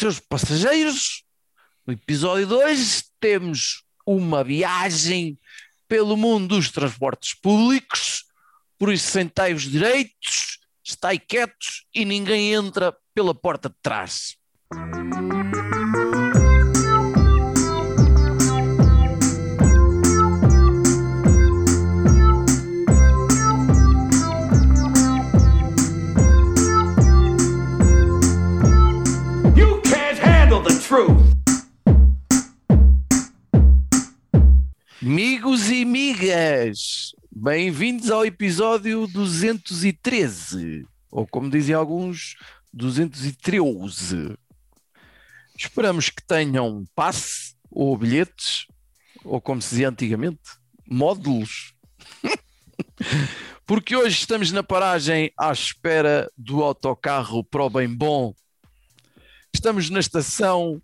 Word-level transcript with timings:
seus 0.00 0.18
passageiros. 0.18 1.24
No 1.86 1.92
episódio 1.92 2.46
2 2.46 3.04
temos 3.20 3.84
uma 4.06 4.42
viagem 4.42 5.38
pelo 5.86 6.16
mundo 6.16 6.56
dos 6.56 6.70
transportes 6.70 7.34
públicos, 7.34 8.24
por 8.78 8.92
isso 8.92 9.10
sentai-vos 9.10 9.64
direitos, 9.64 10.58
estai 10.82 11.18
quietos 11.18 11.84
e 11.94 12.04
ninguém 12.04 12.54
entra 12.54 12.96
pela 13.14 13.34
porta 13.34 13.68
de 13.68 13.76
trás. 13.82 14.36
Amigos 35.02 35.70
e 35.70 35.82
amigas, 35.82 37.14
bem-vindos 37.34 38.10
ao 38.10 38.22
episódio 38.26 39.06
213, 39.06 40.86
ou 41.10 41.26
como 41.26 41.48
dizem 41.48 41.74
alguns, 41.74 42.36
213. 42.70 44.36
Esperamos 45.56 46.10
que 46.10 46.22
tenham 46.22 46.84
passe 46.94 47.54
ou 47.70 47.96
bilhetes, 47.96 48.66
ou 49.24 49.40
como 49.40 49.62
se 49.62 49.70
dizia 49.70 49.88
antigamente, 49.88 50.42
módulos. 50.86 51.72
Porque 53.64 53.96
hoje 53.96 54.18
estamos 54.18 54.52
na 54.52 54.62
paragem 54.62 55.32
à 55.34 55.50
espera 55.50 56.30
do 56.36 56.62
autocarro 56.62 57.42
para 57.42 57.64
o 57.64 57.70
bem 57.70 57.88
bom. 57.88 58.34
Estamos 59.50 59.88
na 59.88 60.00
estação 60.00 60.78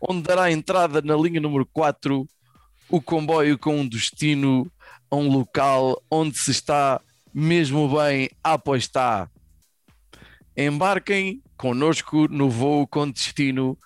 onde 0.00 0.22
dará 0.22 0.50
entrada 0.50 1.02
na 1.02 1.14
linha 1.14 1.38
número 1.38 1.66
4 1.66 2.26
o 2.88 3.00
comboio 3.00 3.58
com 3.58 3.80
um 3.80 3.88
destino 3.88 4.70
a 5.10 5.16
um 5.16 5.28
local 5.28 6.02
onde 6.10 6.38
se 6.38 6.50
está 6.50 7.00
mesmo 7.32 7.88
bem 7.96 8.30
a 8.42 8.54
apostar. 8.54 9.30
Embarquem 10.56 11.42
conosco 11.56 12.26
no 12.28 12.50
voo 12.50 12.86
com 12.86 13.10
destino 13.10 13.78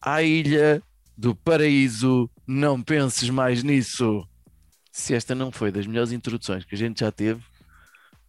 à 0.00 0.22
ilha 0.22 0.82
do 1.16 1.34
paraíso. 1.34 2.30
Não 2.46 2.82
penses 2.82 3.30
mais 3.30 3.62
nisso. 3.62 4.26
Se 4.90 5.14
esta 5.14 5.34
não 5.34 5.52
foi 5.52 5.70
das 5.70 5.86
melhores 5.86 6.12
introduções 6.12 6.64
que 6.64 6.74
a 6.74 6.78
gente 6.78 7.00
já 7.00 7.12
teve, 7.12 7.42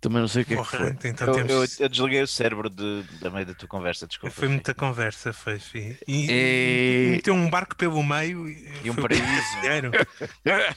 também 0.07 0.21
não 0.21 0.27
sei 0.27 0.43
o 0.43 0.45
que 0.45 0.53
é 0.53 0.57
que 0.57 0.63
Porra, 0.63 0.77
foi. 0.77 1.09
então 1.09 1.27
Eu, 1.27 1.33
temos... 1.33 1.79
eu- 1.79 1.85
eu 1.85 1.89
desliguei 1.89 2.21
o 2.21 2.27
cérebro 2.27 2.69
de, 2.69 3.03
da 3.21 3.29
meio 3.29 3.45
da 3.45 3.53
tua 3.53 3.67
conversa, 3.67 4.07
desculpa. 4.07 4.33
Foi 4.35 4.47
muita 4.47 4.73
conversa, 4.73 5.33
foi, 5.33 5.59
fi. 5.59 5.97
E, 6.07 6.27
E- 6.29 7.09
meteu 7.11 7.33
um 7.33 7.49
barco 7.49 7.75
pelo 7.75 8.01
meio 8.03 8.47
e, 8.49 8.67
E 8.83 8.89
um 8.89 8.95
paraíso. 8.95 9.23
dinheiro. 9.61 9.91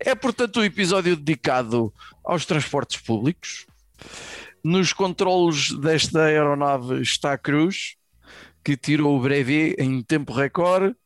É, 0.00 0.14
portanto, 0.14 0.60
um 0.60 0.64
episódio 0.64 1.14
dedicado 1.14 1.92
aos 2.24 2.46
transportes 2.46 2.98
públicos. 3.00 3.66
Nos 4.64 4.94
controlos 4.94 5.78
desta 5.78 6.22
aeronave 6.24 7.02
está 7.02 7.34
a 7.34 7.38
Cruz, 7.38 7.96
que 8.64 8.76
tirou 8.78 9.14
o 9.18 9.20
brevet 9.20 9.74
em 9.78 10.02
tempo 10.02 10.32
recorde 10.32 10.96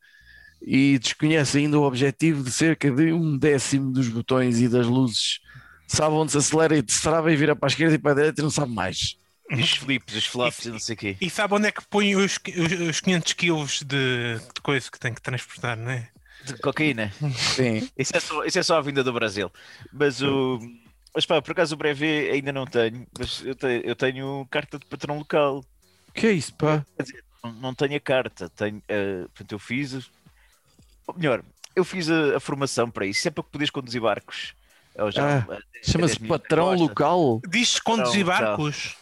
e 0.62 0.96
desconhece 0.98 1.58
ainda 1.58 1.78
o 1.78 1.82
objetivo 1.82 2.42
de 2.44 2.52
cerca 2.52 2.88
de 2.90 3.12
um 3.12 3.36
décimo 3.36 3.90
dos 3.92 4.08
botões 4.08 4.60
e 4.60 4.68
das 4.68 4.86
luzes. 4.86 5.40
Sabe 5.86 6.14
onde 6.14 6.32
se 6.32 6.38
acelera 6.38 6.76
e 6.76 6.82
destrava 6.82 7.32
e 7.32 7.36
vira 7.36 7.54
para 7.54 7.66
a 7.68 7.70
esquerda 7.70 7.94
e 7.94 7.98
para 7.98 8.12
a 8.12 8.14
direita 8.14 8.40
e 8.40 8.44
não 8.44 8.50
sabe 8.50 8.72
mais. 8.72 9.16
Os 9.50 9.70
flips, 9.76 10.14
os 10.16 10.26
flops 10.26 10.64
e 10.66 10.70
não 10.70 10.78
sei 10.80 10.94
o 10.94 10.98
quê. 10.98 11.16
E 11.20 11.30
sabe 11.30 11.54
onde 11.54 11.68
é 11.68 11.72
que 11.72 11.86
põe 11.86 12.16
os, 12.16 12.32
os, 12.56 12.88
os 12.88 13.00
500 13.00 13.32
quilos 13.34 13.82
de, 13.82 14.38
de 14.38 14.60
coisa 14.62 14.90
que 14.90 14.98
tem 14.98 15.14
que 15.14 15.22
transportar, 15.22 15.76
não 15.76 15.90
é? 15.90 16.08
De 16.44 16.56
cocaína. 16.58 17.12
Sim. 17.54 17.88
Isso 17.96 18.16
é 18.16 18.20
só, 18.20 18.44
isso 18.44 18.58
é 18.58 18.62
só 18.62 18.76
a 18.78 18.80
vinda 18.82 19.04
do 19.04 19.12
Brasil. 19.12 19.50
Mas 19.92 20.20
o. 20.22 20.58
Mas 21.14 21.24
pá, 21.24 21.40
por 21.40 21.52
acaso 21.52 21.74
o 21.74 21.78
brevet 21.78 22.30
ainda 22.30 22.52
não 22.52 22.66
tenho, 22.66 23.06
mas 23.18 23.42
eu 23.44 23.54
tenho, 23.54 23.82
eu 23.84 23.96
tenho 23.96 24.46
carta 24.50 24.78
de 24.78 24.86
patrão 24.86 25.18
local. 25.18 25.64
que 26.12 26.26
é 26.26 26.32
isso, 26.32 26.52
pá? 26.54 26.84
Não, 27.42 27.52
não 27.52 27.74
tenho 27.74 27.96
a 27.96 28.00
carta, 28.00 28.50
tenho. 28.50 28.82
eh, 28.88 29.22
portanto, 29.32 29.52
eu 29.52 29.58
fiz. 29.58 30.10
Ou 31.06 31.14
melhor, 31.14 31.42
eu 31.74 31.84
fiz 31.84 32.10
a, 32.10 32.36
a 32.36 32.40
formação 32.40 32.90
para 32.90 33.06
isso, 33.06 33.20
isso 33.20 33.28
é 33.28 33.30
para 33.30 33.44
que 33.44 33.50
poderes 33.50 33.70
conduzir 33.70 34.00
barcos. 34.00 34.54
Já- 35.10 35.38
Ah, 35.48 35.54
a 35.54 35.58
Chama-se 35.82 36.14
10 36.14 36.18
milhas 36.18 36.28
patrão 36.40 36.74
local. 36.74 37.40
Diz 37.48 37.78
conduzir 37.80 38.24
barcos. 38.24 38.96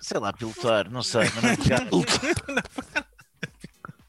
Sei 0.00 0.18
lá, 0.18 0.32
pilotar, 0.32 0.90
não 0.90 1.02
sei, 1.02 1.30
mas 1.34 1.42
não 1.42 1.50
é 1.50 1.56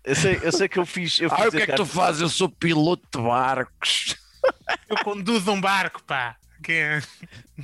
Eu 0.03 0.15
sei, 0.15 0.39
eu 0.43 0.51
sei 0.51 0.67
que 0.67 0.77
eu 0.79 0.85
fiz. 0.85 1.19
Eu 1.21 1.29
fiz 1.29 1.39
Ah, 1.45 1.47
o 1.47 1.51
que 1.51 1.57
é 1.61 1.65
que 1.65 1.75
tu 1.75 1.85
fazes? 1.85 2.21
Eu 2.21 2.29
sou 2.29 2.49
piloto 2.49 3.03
de 3.19 3.23
barcos. 3.23 4.15
Eu 4.89 4.97
conduzo 4.97 5.49
um 5.51 5.61
barco, 5.61 6.03
pá. 6.03 6.35
Que 6.61 6.73
é... 6.73 7.01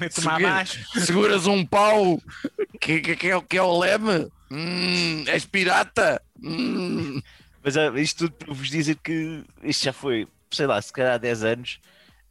Segura- 0.09 0.35
abaixo. 0.35 0.79
Seguras 1.01 1.45
um 1.47 1.66
pau 1.66 2.22
que, 2.79 3.01
que, 3.01 3.16
que, 3.17 3.28
é, 3.28 3.35
o- 3.35 3.41
que 3.41 3.57
é 3.57 3.61
o 3.61 3.78
leme? 3.78 4.31
Hum, 4.49 5.23
és 5.28 5.45
pirata? 5.45 6.22
Hum. 6.41 7.22
Mas 7.61 7.75
ah, 7.75 7.91
isto 7.99 8.29
tudo 8.29 8.45
para 8.45 8.53
vos 8.53 8.69
dizer 8.69 8.95
que 9.03 9.44
isto 9.63 9.83
já 9.83 9.91
foi, 9.91 10.25
sei 10.49 10.66
lá, 10.66 10.81
se 10.81 10.94
calhar 10.94 11.16
há 11.16 11.17
10 11.17 11.44
anos 11.44 11.79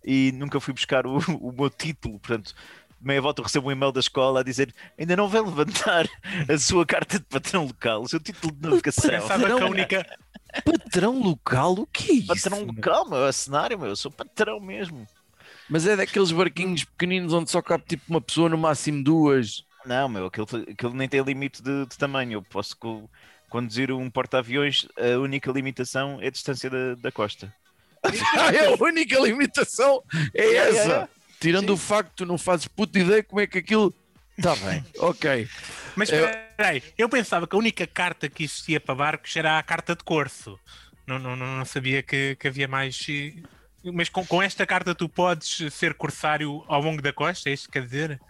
e 0.05 0.33
nunca 0.33 0.61
fui 0.61 0.73
buscar 0.75 1.07
o, 1.07 1.19
o 1.41 1.53
meu 1.53 1.71
título. 1.71 2.19
Portanto, 2.19 2.55
meia 3.01 3.21
volta 3.21 3.41
eu 3.41 3.45
recebo 3.45 3.69
um 3.69 3.73
e-mail 3.73 3.93
da 3.93 4.01
escola 4.01 4.41
a 4.41 4.43
dizer 4.43 4.75
ainda 4.99 5.17
não 5.17 5.29
vai 5.29 5.41
levantar 5.41 6.07
a 6.49 6.59
sua 6.59 6.85
carta 6.85 7.19
de 7.19 7.25
patrão 7.27 7.65
local, 7.67 8.03
o 8.03 8.09
seu 8.09 8.21
título 8.21 8.53
de 8.55 8.69
navegação. 8.69 9.11
Pensava 9.11 9.45
que 9.47 9.53
a 9.53 9.67
única. 9.67 10.07
Patrão 10.65 11.21
local? 11.21 11.73
O 11.75 11.87
que 11.87 12.11
é 12.11 12.15
isso? 12.15 12.27
Patrão 12.51 12.65
local, 12.65 13.09
meu, 13.09 13.27
é 13.27 13.33
cenário, 13.33 13.79
meu, 13.79 13.89
eu 13.89 13.97
sou 13.97 14.11
patrão 14.11 14.59
mesmo. 14.61 15.07
Mas 15.69 15.87
é 15.87 15.97
daqueles 15.97 16.33
barquinhos 16.33 16.85
pequeninos 16.85 17.33
onde 17.33 17.51
só 17.51 17.61
cabe 17.61 17.85
tipo 17.87 18.05
uma 18.09 18.21
pessoa, 18.21 18.49
no 18.49 18.57
máximo 18.57 19.05
duas. 19.05 19.63
Não, 19.85 20.09
meu, 20.09 20.27
aquilo, 20.27 20.47
aquilo 20.71 20.95
nem 20.95 21.09
tem 21.09 21.23
limite 21.23 21.63
de, 21.63 21.87
de 21.87 21.97
tamanho. 21.99 22.35
Eu 22.39 22.43
posso 22.43 22.77
co- 22.77 23.09
conduzir 23.49 23.93
um 23.93 24.11
porta-aviões, 24.11 24.87
a 24.97 25.19
única 25.19 25.51
limitação 25.53 26.19
é 26.21 26.29
a 26.29 26.31
distância 26.31 26.69
da, 26.71 26.95
da 26.95 27.13
costa. 27.13 27.53
É 28.55 28.67
a 28.67 28.75
única 28.83 29.19
limitação, 29.21 30.03
é 30.35 30.43
É, 30.43 30.55
é, 30.55 30.69
essa. 30.69 30.93
é. 30.93 31.09
Tirando 31.41 31.67
Sim. 31.69 31.73
o 31.73 31.77
facto 31.77 32.11
que 32.11 32.17
tu 32.17 32.27
não 32.27 32.37
fazes 32.39 32.67
puta 32.67 32.99
ideia 32.99 33.23
como 33.23 33.41
é 33.41 33.47
que 33.47 33.59
aquilo. 33.59 33.95
Está 34.37 34.55
bem, 34.57 34.85
ok. 34.99 35.49
Mas 35.97 36.11
Eu- 36.11 36.25
espera 36.27 36.69
aí, 36.69 36.83
eu 36.97 37.09
pensava 37.09 37.47
que 37.47 37.55
a 37.55 37.59
única 37.59 37.87
carta 37.87 38.29
que 38.29 38.45
existia 38.45 38.81
para 38.81 38.95
barcos 38.95 39.35
era 39.37 39.59
a 39.59 39.63
carta 39.63 39.95
de 39.95 40.03
corso. 40.05 40.59
Não, 41.07 41.19
não, 41.19 41.35
não, 41.37 41.65
sabia 41.65 42.03
que, 42.03 42.37
que 42.37 42.49
havia 42.49 42.69
mais. 42.69 43.05
Mas 43.85 44.09
com, 44.09 44.25
com 44.27 44.43
esta 44.43 44.67
carta 44.67 44.95
tu 44.95 45.09
podes 45.09 45.73
ser 45.73 45.95
corsário 45.95 46.63
ao 46.69 46.81
longo 46.83 47.01
da 47.01 47.13
costa, 47.13 47.49
é 47.49 47.53
isto 47.53 47.67
que 47.67 47.73
quer 47.73 47.85
dizer? 47.85 48.21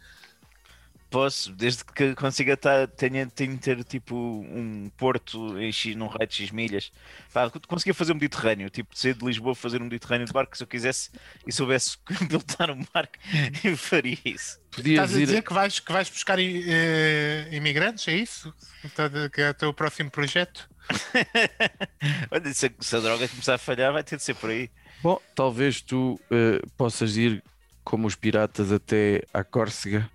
Posso, 1.11 1.53
desde 1.53 1.85
que 1.85 2.15
consiga 2.15 2.53
estar, 2.53 2.87
tenha, 2.89 3.27
tenho 3.27 3.53
de 3.55 3.61
ter 3.61 3.83
tipo 3.83 4.15
um 4.15 4.91
porto 4.97 5.59
em 5.59 5.73
X, 5.73 5.97
num 5.97 6.07
raio 6.07 6.27
de 6.29 6.35
X 6.35 6.51
milhas. 6.51 6.93
Pá, 7.33 7.51
conseguia 7.67 7.95
fazer 7.95 8.13
um 8.13 8.17
Mediterrâneo, 8.17 8.69
tipo 8.69 8.93
de 8.93 9.01
sair 9.01 9.15
de 9.15 9.25
Lisboa 9.25 9.55
fazer 9.55 9.81
um 9.81 9.85
Mediterrâneo 9.87 10.27
de 10.27 10.33
barco 10.35 10.55
se 10.55 10.63
eu 10.63 10.67
quisesse 10.67 11.11
e 11.47 11.53
soubesse 11.53 11.97
pilotar 12.29 12.71
um 12.71 12.85
barco, 12.93 13.15
eu 13.65 13.75
faria 13.77 14.19
isso. 14.23 14.59
Podias 14.71 15.05
Estás 15.05 15.15
a 15.15 15.21
ir. 15.21 15.27
dizer 15.27 15.43
que 15.43 15.53
vais, 15.55 15.81
que 15.81 15.93
vais 15.93 16.11
buscar 16.11 16.39
eh, 16.39 17.49
imigrantes, 17.53 18.07
é 18.09 18.13
isso? 18.15 18.53
Então, 18.85 19.09
que 19.33 19.41
é 19.41 19.49
o 19.51 19.55
teu 19.55 19.73
próximo 19.73 20.11
projeto? 20.11 20.69
Olha, 22.31 22.53
se, 22.55 22.67
a- 22.67 22.71
se 22.81 22.97
a 22.97 23.01
droga 23.01 23.29
começar 23.29 23.55
a 23.55 23.59
falhar, 23.59 23.93
vai 23.93 24.03
ter 24.05 24.17
de 24.17 24.23
ser 24.23 24.35
por 24.35 24.51
aí. 24.51 24.71
Bom, 25.03 25.19
talvez 25.35 25.81
tu 25.81 26.21
eh, 26.31 26.61
possas 26.77 27.17
ir 27.17 27.43
como 27.85 28.07
os 28.07 28.15
piratas 28.15 28.71
até 28.73 29.23
à 29.33 29.43
Córcega 29.43 30.11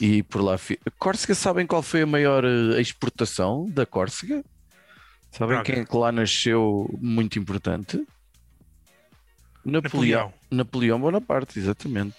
e 0.00 0.22
por 0.22 0.42
lá. 0.42 0.56
Córcega, 0.98 1.34
sabem 1.34 1.66
qual 1.66 1.82
foi 1.82 2.02
a 2.02 2.06
maior 2.06 2.44
eh, 2.44 2.80
exportação 2.80 3.68
da 3.68 3.84
Córcega? 3.84 4.44
Sabem 5.30 5.56
Droga. 5.56 5.64
quem 5.64 5.82
é 5.82 5.84
que 5.84 5.96
lá 5.96 6.10
nasceu 6.10 6.88
muito 7.00 7.38
importante? 7.38 8.04
Napoleão. 9.64 10.32
Napoleão 10.50 11.00
Bonaparte, 11.00 11.58
exatamente. 11.58 12.16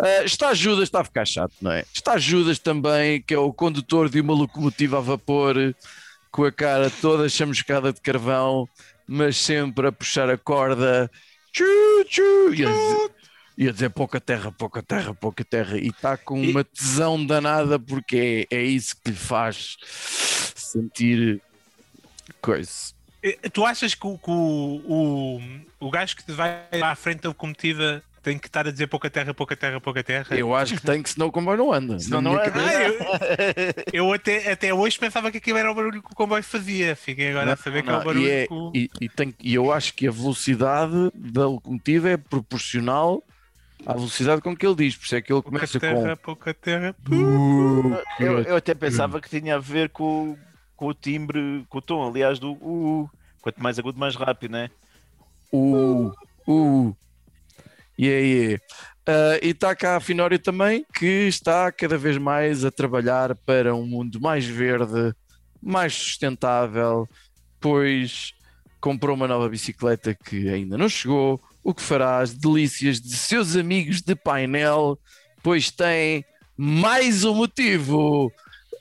Ah, 0.00 0.24
está 0.24 0.54
Judas, 0.54 0.84
está 0.84 1.00
a 1.00 1.04
ficar 1.04 1.24
chato, 1.24 1.54
não 1.60 1.72
é? 1.72 1.84
Está 1.92 2.18
Judas 2.18 2.58
também, 2.58 3.22
que 3.22 3.34
é 3.34 3.38
o 3.38 3.52
condutor 3.52 4.08
de 4.08 4.20
uma 4.20 4.34
locomotiva 4.34 4.98
a 4.98 5.00
vapor, 5.00 5.56
com 6.30 6.44
a 6.44 6.52
cara 6.52 6.90
toda 6.90 7.28
chamuscada 7.28 7.92
de 7.92 8.00
carvão, 8.00 8.68
mas 9.06 9.36
sempre 9.36 9.86
a 9.88 9.92
puxar 9.92 10.28
a 10.30 10.38
corda. 10.38 11.10
Tchu, 11.52 11.64
tchu, 12.08 12.54
e 13.56 13.68
a 13.68 13.72
dizer, 13.72 13.86
e 13.86 13.90
pouca 13.90 14.20
terra, 14.20 14.50
pouca 14.52 14.82
terra, 14.82 15.14
pouca 15.14 15.44
terra. 15.44 15.78
E 15.78 15.88
está 15.88 16.16
com 16.16 16.42
E- 16.42 16.50
uma 16.50 16.64
tesão 16.64 17.24
danada, 17.24 17.78
porque 17.78 18.46
é, 18.50 18.56
é 18.56 18.62
isso 18.62 18.96
que 19.02 19.10
lhe 19.10 19.16
faz 19.16 19.76
sentir 20.54 21.40
coisa. 22.40 22.70
Eh, 23.22 23.38
Tu 23.52 23.64
achas 23.64 23.94
que, 23.94 24.06
o, 24.06 24.18
que 24.18 24.30
o, 24.30 24.82
o, 24.86 25.40
o 25.86 25.90
gajo 25.90 26.16
que 26.16 26.24
te 26.24 26.32
vai 26.32 26.62
à 26.82 26.94
frente 26.94 27.20
da 27.22 27.28
locomotiva 27.30 28.02
Tem 28.22 28.38
que 28.38 28.46
estar 28.48 28.66
a 28.66 28.70
dizer 28.70 28.86
pouca 28.86 29.08
terra, 29.10 29.32
pouca 29.34 29.54
terra, 29.54 29.80
pouca 29.80 30.02
terra. 30.02 30.34
Eu 30.36 30.54
acho 30.54 30.74
que 30.76 30.82
tem 30.82 31.02
que, 31.02 31.10
senão 31.10 31.26
o 31.28 31.32
comboio 31.32 31.58
não 31.58 31.72
anda. 31.72 31.98
Senão 31.98 32.20
não 32.22 32.32
anda. 32.32 32.52
Ah, 32.54 32.82
eu, 32.82 34.08
eu 34.08 34.12
até, 34.14 34.50
até 34.50 34.72
hoje 34.74 34.98
pensava 34.98 35.30
que 35.30 35.36
aquilo 35.38 35.58
era 35.58 35.70
o 35.70 35.74
barulho 35.74 36.02
que 36.02 36.10
o 36.12 36.14
comboio 36.16 36.42
fazia. 36.42 36.96
Fiquei 36.96 37.30
agora 37.30 37.52
a 37.52 37.56
saber 37.56 37.82
que 37.82 37.88
é 37.90 37.92
Não, 37.92 38.00
o 38.00 38.04
barulho 38.04 38.26
e, 38.26 38.30
é- 38.30 38.46
que 38.46 38.52
o... 38.54 38.72
e- 38.74 38.90
e 39.00 39.08
tem- 39.10 39.34
e 39.42 39.54
eu 39.54 39.70
acho 39.72 39.92
que 39.94 40.08
a 40.08 40.10
velocidade 40.10 41.10
da 41.14 41.46
locomotiva 41.46 42.08
é 42.10 42.16
proporcional 42.16 43.22
à 43.86 43.94
velocidade 43.94 44.42
com 44.42 44.56
que 44.56 44.66
ele 44.66 44.74
diz. 44.74 44.96
Por 44.96 45.04
isso 45.04 45.16
é 45.16 45.22
que 45.22 45.32
ele 45.32 45.42
Pouca 45.42 45.58
começa 45.58 45.80
terra, 45.80 46.16
pouca 46.16 46.54
terra. 46.54 46.94
com. 47.06 47.96
Eu, 48.18 48.42
eu 48.42 48.56
até 48.56 48.74
pensava 48.74 49.20
que 49.20 49.28
tinha 49.28 49.56
a 49.56 49.60
ver 49.60 49.90
com, 49.90 50.36
com 50.76 50.86
o 50.86 50.94
timbre, 50.94 51.64
com 51.68 51.78
o 51.78 51.82
tom, 51.82 52.08
aliás, 52.08 52.38
do 52.38 52.52
uh, 52.52 53.10
quanto 53.40 53.62
mais 53.62 53.78
agudo, 53.78 53.98
mais 53.98 54.16
rápido, 54.16 54.52
né? 54.52 54.70
Uh, 55.52 56.12
uh. 56.46 56.96
Yeah, 57.98 58.26
yeah. 58.26 58.60
Ah, 59.06 59.38
e 59.42 59.50
está 59.50 59.74
cá 59.76 59.96
a 59.96 60.00
Finório 60.00 60.38
também, 60.38 60.84
que 60.94 61.28
está 61.28 61.70
cada 61.70 61.98
vez 61.98 62.16
mais 62.16 62.64
a 62.64 62.70
trabalhar 62.70 63.34
para 63.34 63.74
um 63.74 63.86
mundo 63.86 64.20
mais 64.20 64.46
verde, 64.46 65.14
mais 65.62 65.94
sustentável, 65.94 67.06
pois 67.60 68.32
comprou 68.80 69.14
uma 69.14 69.28
nova 69.28 69.48
bicicleta 69.48 70.14
que 70.14 70.48
ainda 70.48 70.78
não 70.78 70.88
chegou, 70.88 71.40
o 71.64 71.74
que 71.74 71.82
fará 71.82 72.18
as 72.18 72.34
delícias 72.34 73.00
de 73.00 73.16
seus 73.16 73.56
amigos 73.56 74.02
de 74.02 74.14
painel, 74.14 74.98
pois 75.42 75.70
tem 75.70 76.24
mais 76.56 77.24
um 77.24 77.34
motivo. 77.34 78.30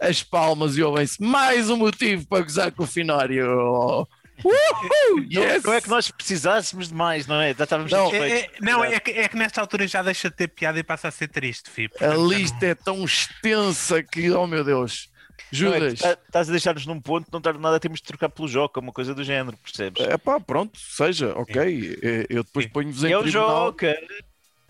As 0.01 0.21
palmas 0.21 0.75
e 0.75 0.83
ouvem-se 0.83 1.21
mais 1.23 1.69
um 1.69 1.77
motivo 1.77 2.27
para 2.27 2.43
gozar 2.43 2.71
com 2.73 2.83
o 2.83 2.87
Finório. 2.87 4.05
Uhul! 4.43 5.23
Yes! 5.31 5.63
Não 5.63 5.73
é 5.73 5.79
que 5.79 5.89
nós 5.89 6.11
precisássemos 6.11 6.89
de 6.89 6.93
mais, 6.93 7.25
não 7.25 7.39
é? 7.39 7.53
Já 7.53 7.63
estávamos 7.63 7.91
Não. 7.91 8.05
satisfeitos. 8.05 8.39
É- 8.39 8.45
é- 8.45 8.51
não, 8.59 8.83
é 8.83 8.99
que, 8.99 9.11
é 9.11 9.27
que 9.29 9.37
nesta 9.37 9.61
altura 9.61 9.87
já 9.87 10.01
deixa 10.01 10.29
de 10.29 10.35
ter 10.35 10.49
piada 10.49 10.77
e 10.77 10.83
passa 10.83 11.07
a 11.07 11.11
ser 11.11 11.29
triste, 11.29 11.69
Fih. 11.69 11.89
A 12.01 12.15
lista 12.15 12.65
é 12.65 12.75
tão 12.75 13.05
extensa 13.05 14.03
que, 14.03 14.29
oh 14.31 14.45
meu 14.45 14.63
Deus, 14.63 15.09
Não, 15.51 15.73
é 15.73 15.79
Judas. 15.79 15.99
tá- 15.99 16.17
Estás 16.25 16.49
a 16.49 16.51
deixar-nos 16.51 16.85
num 16.85 16.99
ponto, 16.99 17.27
não 17.31 17.37
está 17.39 17.53
nada, 17.53 17.79
temos 17.79 17.99
de 17.99 18.05
trocar 18.05 18.29
pelo 18.29 18.47
Joca, 18.47 18.79
uma 18.79 18.91
coisa 18.91 19.13
do 19.13 19.23
género, 19.23 19.57
percebes? 19.57 20.01
É 20.03 20.17
pá, 20.17 20.39
pronto, 20.39 20.79
seja, 20.79 21.33
ok. 21.37 21.99
Eh, 22.01 22.25
Eu 22.29 22.43
depois 22.43 22.65
ponho-vos 22.67 23.03
em 23.03 23.11
É 23.11 23.17
o 23.17 23.21
tribunal. 23.21 23.65
Joca! 23.67 23.95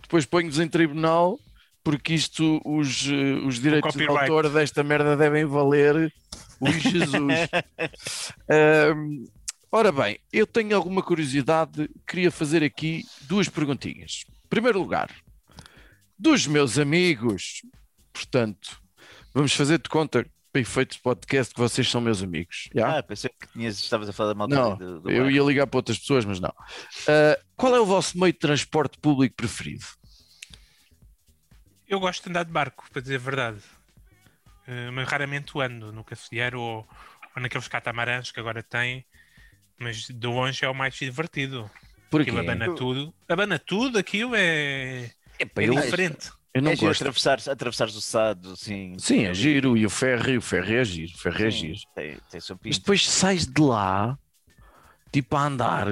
Depois 0.02 0.26
ponho-vos 0.26 0.60
em 0.60 0.68
tribunal, 0.68 1.40
porque 1.84 2.14
isto, 2.14 2.62
os, 2.66 3.08
eh, 3.08 3.46
os 3.46 3.60
direitos 3.60 3.94
de 3.96 4.06
autor 4.08 4.50
desta 4.50 4.84
merda 4.84 5.16
devem 5.16 5.46
valer 5.46 6.14
o 6.60 6.72
Jesus. 6.72 7.50
Ahm, 8.50 9.26
ora 9.72 9.92
bem, 9.92 10.20
eu 10.32 10.46
tenho 10.46 10.76
alguma 10.76 11.02
curiosidade, 11.02 11.90
queria 12.08 12.32
fazer 12.32 12.64
aqui 12.64 13.04
duas 13.22 13.48
perguntinhas. 13.50 14.26
Em 14.46 14.48
primeiro 14.50 14.80
lugar, 14.80 15.10
dos 16.18 16.46
meus 16.46 16.78
amigos, 16.78 17.62
portanto, 18.12 18.80
vamos 19.34 19.54
fazer 19.54 19.80
de 19.80 19.90
conta, 19.90 20.26
efeitos 20.62 20.98
de 20.98 21.04
podcast, 21.04 21.54
que 21.54 21.60
vocês 21.60 21.90
são 21.90 22.02
meus 22.02 22.22
amigos. 22.22 22.70
já? 22.74 23.00
Ah, 23.00 23.04
pensei 23.04 23.30
que 23.30 23.48
tinhas, 23.48 23.80
estavas 23.80 24.08
a 24.10 24.14
falar 24.14 24.34
malta 24.36 24.56
Não, 24.56 24.78
do, 24.78 25.00
do 25.02 25.12
eu 25.12 25.30
ia 25.30 25.42
ligar 25.42 25.68
para 25.68 25.78
outras 25.78 25.98
pessoas, 25.98 26.26
mas 26.26 26.40
não. 26.40 26.54
Ah, 27.08 27.40
qual 27.56 27.76
é 27.76 27.80
o 27.80 27.86
vosso 27.86 28.18
meio 28.20 28.34
de 28.34 28.40
transporte 28.40 28.98
público 29.00 29.36
preferido? 29.36 29.86
Eu 31.88 32.00
gosto 32.00 32.24
de 32.24 32.30
andar 32.30 32.44
de 32.44 32.52
barco, 32.52 32.86
para 32.92 33.02
dizer 33.02 33.16
a 33.16 33.20
verdade. 33.20 33.60
Eh, 34.68 34.92
mas 34.92 35.08
raramente 35.08 35.56
o 35.58 35.62
ando 35.62 35.92
no 35.92 36.04
cafeteiro 36.04 36.60
ou, 36.60 36.88
ou 37.36 37.42
naqueles 37.42 37.68
catamarãs 37.68 38.32
que 38.32 38.40
agora 38.40 38.64
tem. 38.64 39.06
Mas 39.78 40.08
de 40.08 40.28
longe 40.28 40.64
é 40.64 40.70
o 40.70 40.74
mais 40.74 40.96
divertido. 40.96 41.70
Porquê? 42.10 42.30
Aquilo 42.30 42.40
abana 42.40 42.74
tudo. 42.76 43.14
Abana 43.28 43.60
tudo, 43.60 43.98
aquilo 43.98 44.36
é, 44.36 45.06
é 45.40 45.48
eu, 45.58 45.74
diferente. 45.74 46.32
Eu 46.54 46.62
não 46.62 46.72
é 46.72 46.76
gosto. 46.76 47.02
atravessares, 47.02 47.48
atravessares 47.48 47.96
o 47.96 48.02
Sado, 48.02 48.52
assim. 48.52 48.96
Sim, 49.00 49.26
é 49.26 49.34
giro. 49.34 49.76
E 49.76 49.86
o 49.86 49.90
ferry, 49.90 50.38
o 50.38 50.42
ferry 50.42 50.76
é 50.76 50.86
giro. 50.86 51.12
O 51.14 51.18
ferry 51.18 51.46
é 51.46 51.50
giro. 51.50 51.80
Tem, 51.96 52.18
tem 52.30 52.42
Mas 52.66 52.78
depois 52.78 53.10
sais 53.10 53.48
de 53.48 53.62
lá, 53.62 54.18
tipo 55.12 55.36
a 55.36 55.46
andar, 55.46 55.88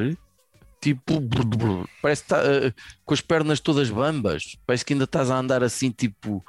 tipo, 0.79 1.19
brr, 1.19 1.45
brr, 1.45 1.87
parece 2.01 2.23
que 2.23 2.29
tá, 2.29 2.41
ah, 2.41 2.73
com 3.03 3.13
as 3.13 3.21
pernas 3.21 3.59
todas 3.59 3.89
bambas. 3.89 4.55
Parece 4.65 4.85
que 4.85 4.93
ainda 4.93 5.05
estás 5.05 5.31
a 5.31 5.35
andar 5.35 5.63
assim, 5.63 5.89
tipo, 5.89 6.45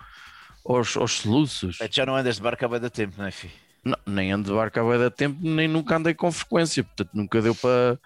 aos, 0.64 0.96
aos 0.96 1.12
soluços. 1.12 1.80
É 1.80 1.88
Já 1.90 2.04
não 2.04 2.16
andas 2.16 2.36
de 2.36 2.42
barco 2.42 2.64
há 2.64 2.78
da 2.78 2.90
tempo, 2.90 3.14
não 3.18 3.26
é, 3.26 3.30
filho? 3.30 3.52
Não, 3.84 3.98
nem 4.06 4.30
ando 4.30 4.50
de 4.50 4.54
barco 4.54 4.78
há 4.78 4.98
da 4.98 5.10
tempo, 5.10 5.38
nem 5.40 5.66
nunca 5.66 5.96
andei 5.96 6.14
com 6.14 6.30
frequência. 6.30 6.84
Portanto, 6.84 7.10
nunca 7.14 7.40
deu 7.40 7.54
para. 7.54 7.98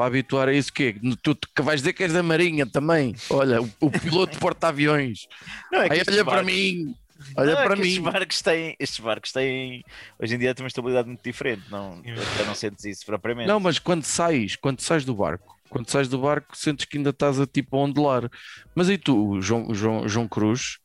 Para 0.00 0.06
habituar 0.06 0.48
a 0.48 0.52
isso, 0.54 0.72
que 0.72 0.94
Tu 1.22 1.36
que 1.54 1.60
vais 1.60 1.80
dizer 1.82 1.92
que 1.92 2.02
és 2.04 2.10
da 2.14 2.22
Marinha 2.22 2.64
também. 2.64 3.14
Olha, 3.28 3.60
o, 3.60 3.70
o 3.82 3.90
piloto 3.90 4.38
porta-aviões. 4.38 5.26
Não, 5.70 5.82
é 5.82 5.92
Aí, 5.92 6.00
olha 6.08 6.24
para 6.24 6.36
barcos- 6.36 6.46
mim, 6.54 6.94
olha 7.36 7.52
Não, 7.54 7.60
é 7.60 7.64
para 7.66 7.76
mim. 7.76 7.82
Estes 7.82 7.98
barcos, 7.98 8.40
têm, 8.42 8.76
estes 8.80 8.98
barcos 9.00 9.32
têm. 9.32 9.84
Hoje 10.18 10.34
em 10.34 10.38
dia 10.38 10.54
têm 10.54 10.64
uma 10.64 10.68
estabilidade 10.68 11.06
muito 11.06 11.22
diferente. 11.22 11.64
Não, 11.70 12.00
já 12.38 12.44
não 12.46 12.54
sentes 12.54 12.82
isso 12.86 13.04
propriamente. 13.04 13.46
Não, 13.46 13.60
mas 13.60 13.78
quando 13.78 14.04
sais, 14.04 14.56
quando 14.56 14.80
sais 14.80 15.04
do 15.04 15.14
barco, 15.14 15.54
quando 15.68 15.90
sais 15.90 16.08
do 16.08 16.18
barco, 16.18 16.56
sentes 16.56 16.86
que 16.86 16.96
ainda 16.96 17.10
estás 17.10 17.38
a 17.38 17.46
tipo 17.46 17.76
a 17.76 17.80
ondular. 17.80 18.30
Mas 18.74 18.88
e 18.88 18.96
tu, 18.96 19.38
João, 19.42 19.74
João, 19.74 20.08
João 20.08 20.26
Cruz? 20.26 20.78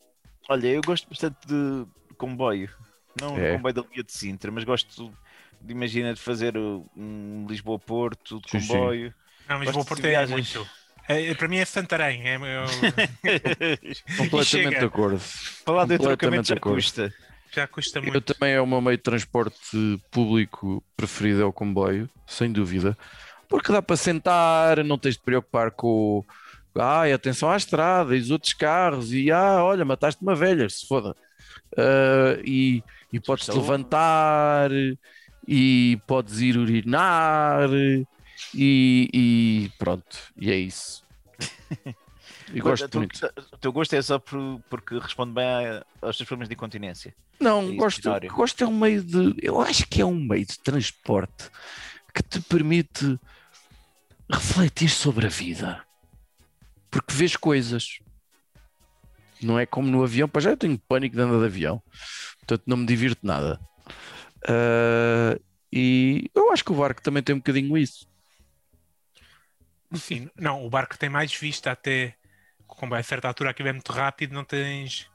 Olha, 0.50 0.68
eu 0.68 0.82
gosto 0.82 1.08
bastante 1.08 1.38
de 1.48 1.86
comboio. 2.18 2.70
Não 3.22 3.38
É. 3.38 3.56
comboio 3.56 3.74
da 3.74 3.82
linha 3.90 4.04
de 4.04 4.12
Sintra, 4.12 4.52
mas 4.52 4.66
gosto 4.66 5.14
de, 5.66 5.72
imagina, 5.74 6.14
de 6.14 6.22
fazer 6.22 6.56
um 6.58 7.46
Lisboa-Porto 7.50 8.42
de 8.42 8.50
Sim, 8.50 8.60
sim. 8.62 8.68
comboio. 8.68 9.14
Não, 9.48 9.60
portar 9.86 10.12
viagens. 10.12 10.30
muito. 10.30 10.70
É, 11.08 11.34
para 11.36 11.48
mim 11.48 11.58
é 11.58 11.66
Santarém. 11.66 12.24
É, 12.28 12.36
eu- 12.38 12.68
Completamente 14.16 14.46
chega. 14.46 14.80
de 14.80 14.86
acordo. 14.86 15.20
Falar 15.66 15.86
de 15.86 15.98
Completamente 15.98 16.00
trocamento 16.00 16.48
já 16.48 16.60
custa. 16.60 17.14
já 17.52 17.68
custa 17.68 18.02
Eu 18.02 18.04
muito. 18.04 18.22
também 18.22 18.54
é 18.54 18.62
o 18.62 18.68
meu 18.68 18.82
meio 18.82 18.98
de 18.98 19.04
transporte 19.04 19.58
público 20.12 20.84
preferido 20.96 21.42
é 21.42 21.46
o 21.46 21.54
comboio, 21.54 22.10
sem 22.28 22.52
dúvida. 22.52 22.98
Porque 23.50 23.72
dá 23.72 23.82
para 23.82 23.98
sentar, 23.98 24.84
não 24.84 24.98
tens 24.98 25.16
de 25.16 25.22
preocupar 25.24 25.72
com 25.72 26.20
o 26.20 26.26
ai, 26.82 27.14
atenção 27.14 27.50
à 27.52 27.58
estrada 27.58 28.16
e 28.16 28.20
os 28.20 28.32
outros 28.32 28.54
carros, 28.54 29.14
e 29.14 29.32
ah, 29.32 29.64
olha, 29.64 29.86
mataste 29.86 30.22
uma 30.22 30.36
velha, 30.36 30.70
se 30.70 30.88
foda. 30.88 31.16
Ah, 31.78 32.40
e 32.46 32.84
e 33.14 33.20
podes 33.22 33.48
te 33.48 33.54
Saúde. 33.54 33.60
levantar, 33.60 34.70
e 35.48 36.00
podes 36.08 36.40
ir 36.42 36.58
urinar, 36.58 37.70
e, 38.54 39.10
e 39.14 39.72
pronto, 39.78 40.18
e 40.38 40.52
é 40.52 40.56
isso. 40.58 41.04
Gosto 42.60 42.88
Tu-. 42.88 43.08
O 43.54 43.58
teu 43.58 43.74
gosto 43.74 43.94
é 43.96 44.02
só 44.04 44.20
por- 44.20 44.62
porque 44.70 45.00
responde 45.00 45.34
bem 45.34 45.44
a- 45.46 45.84
aos 46.02 46.16
teus 46.16 46.28
problemas 46.28 46.48
de 46.48 46.54
incontinência. 46.54 47.14
Não, 47.40 47.70
É 47.70 47.74
gosto, 47.74 48.10
gosto 48.32 48.64
é 48.64 48.68
um 48.68 48.78
meio 48.80 49.04
de. 49.04 49.36
Eu 49.42 49.60
acho 49.60 49.88
que 49.88 50.00
é 50.00 50.06
um 50.06 50.14
meio 50.16 50.46
de 50.46 50.58
transporte 50.60 51.50
que 52.14 52.22
te 52.22 52.40
permite 52.42 53.20
refletir 54.32 54.90
sobre 54.90 55.26
a 55.26 55.30
vida. 55.30 55.84
Porque 56.92 57.14
vês 57.14 57.36
coisas. 57.36 58.00
Não 59.42 59.60
é 59.60 59.66
como 59.66 59.90
no 59.90 60.04
avião, 60.04 60.30
para 60.30 60.42
já 60.42 60.52
eu 60.52 60.58
tenho 60.58 60.78
pânico 60.88 61.16
de 61.16 61.22
andar 61.22 61.40
de 61.40 61.46
avião. 61.46 61.82
Portanto, 62.38 62.64
não 62.68 62.78
me 62.78 62.86
divirto 62.86 63.26
nada. 63.26 63.60
Ah, 64.48 65.40
e 65.72 66.30
eu 66.34 66.52
acho 66.52 66.64
que 66.64 66.72
o 66.72 66.76
barco 66.76 67.02
também 67.02 67.24
tem 67.24 67.36
um 67.36 67.40
bocadinho 67.40 67.78
isso. 67.78 68.08
Sim, 69.94 70.30
não, 70.36 70.66
o 70.66 70.70
barco 70.70 70.98
tem 70.98 71.10
mais 71.10 71.34
vista 71.34 71.72
até. 71.72 72.16
Como 72.68 72.96
a 72.96 73.04
certa 73.04 73.28
altura 73.28 73.52
aquilo 73.52 73.70
é 73.70 73.74
muito 73.74 73.92
rápido, 73.92 74.34
não 74.34 74.44
tens 74.44 75.10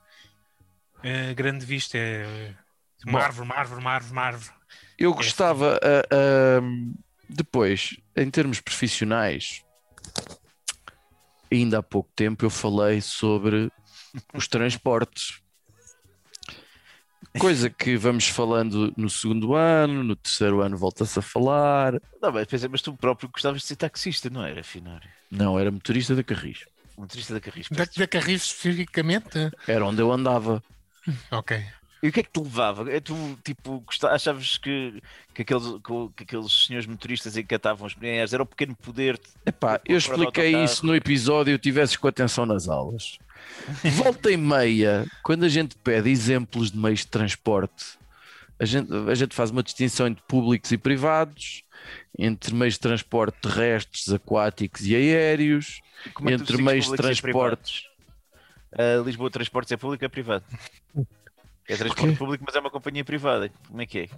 eh, 1.02 1.34
grande 1.34 1.64
vista. 1.64 1.98
É 1.98 2.54
uma 3.04 3.18
Bom. 3.18 3.24
árvore, 3.24 3.46
uma 3.46 3.54
árvore, 3.56 3.80
uma 3.80 3.90
árvore, 3.90 4.12
uma 4.12 4.22
árvore. 4.22 4.54
Eu 4.98 5.14
gostava, 5.14 5.80
ah, 5.82 6.06
ah, 6.12 6.60
depois, 7.28 7.96
em 8.16 8.30
termos 8.30 8.60
profissionais, 8.60 9.64
ainda 11.50 11.78
há 11.78 11.82
pouco 11.82 12.10
tempo 12.14 12.44
eu 12.44 12.50
falei 12.50 13.00
sobre 13.00 13.70
os 14.34 14.46
transportes. 14.46 15.42
Coisa 17.38 17.70
que 17.70 17.96
vamos 17.96 18.26
falando 18.26 18.92
no 18.96 19.08
segundo 19.08 19.54
ano, 19.54 20.02
no 20.02 20.16
terceiro 20.16 20.60
ano 20.60 20.76
volta-se 20.76 21.18
a 21.18 21.22
falar. 21.22 22.00
Não, 22.20 22.32
mas, 22.32 22.46
pensei, 22.46 22.68
mas 22.68 22.82
tu 22.82 22.92
próprio 22.94 23.28
gostavas 23.28 23.60
de 23.62 23.68
ser 23.68 23.76
taxista, 23.76 24.28
não 24.28 24.44
era, 24.44 24.62
Finório? 24.64 25.08
Não, 25.30 25.58
era 25.58 25.70
motorista 25.70 26.14
da 26.16 26.24
Carris. 26.24 26.64
Motorista 26.98 27.34
da 27.34 27.40
Carris. 27.40 27.68
Da, 27.70 27.84
da 27.96 28.06
Carris 28.06 28.44
especificamente? 28.44 29.50
Era 29.68 29.86
onde 29.86 30.02
eu 30.02 30.10
andava. 30.12 30.62
Ok. 31.30 31.62
E 32.02 32.08
o 32.08 32.12
que 32.12 32.20
é 32.20 32.22
que 32.22 32.30
te 32.32 32.40
levava? 32.40 32.90
É 32.90 32.98
tu, 32.98 33.14
tipo, 33.44 33.84
achavas 34.10 34.56
que, 34.56 35.02
que, 35.34 35.42
aqueles, 35.42 35.64
que, 35.66 36.08
que 36.16 36.22
aqueles 36.24 36.66
senhores 36.66 36.86
motoristas 36.86 37.36
encatavam 37.36 37.86
os 37.86 37.94
mulheres 37.94 38.32
era 38.32 38.42
o 38.42 38.46
pequeno 38.46 38.74
poder 38.74 39.16
de- 39.18 39.22
Epá, 39.44 39.80
eu 39.86 39.98
expliquei 39.98 40.56
isso 40.64 40.84
no 40.84 40.96
episódio, 40.96 41.58
tivesses 41.58 41.96
com 41.96 42.08
atenção 42.08 42.46
nas 42.46 42.68
aulas. 42.68 43.18
Volta 43.96 44.30
e 44.30 44.36
meia, 44.36 45.06
quando 45.22 45.44
a 45.44 45.48
gente 45.48 45.76
pede 45.76 46.10
exemplos 46.10 46.70
de 46.70 46.78
meios 46.78 47.00
de 47.00 47.06
transporte, 47.08 47.98
a 48.58 48.64
gente, 48.64 48.92
a 49.08 49.14
gente 49.14 49.34
faz 49.34 49.50
uma 49.50 49.62
distinção 49.62 50.06
entre 50.06 50.22
públicos 50.26 50.70
e 50.72 50.78
privados, 50.78 51.64
entre 52.18 52.54
meios 52.54 52.74
de 52.74 52.80
transporte 52.80 53.38
terrestres, 53.40 54.12
aquáticos 54.12 54.86
e 54.86 54.94
aéreos, 54.94 55.80
Como 56.14 56.28
é 56.30 56.34
entre 56.34 56.60
meios 56.60 56.86
de 56.86 56.96
transportes. 56.96 57.20
privados? 57.20 57.90
A 58.72 59.02
Lisboa 59.04 59.30
Transportes 59.30 59.72
é 59.72 59.76
público 59.76 60.04
ou 60.04 60.06
é 60.06 60.08
privado? 60.08 60.44
É 61.68 61.76
transporte 61.76 62.10
quê? 62.14 62.18
público, 62.18 62.42
mas 62.44 62.56
é 62.56 62.58
uma 62.58 62.70
companhia 62.70 63.04
privada. 63.04 63.48
Como 63.68 63.80
é 63.80 63.86
que 63.86 64.00
é? 64.00 64.08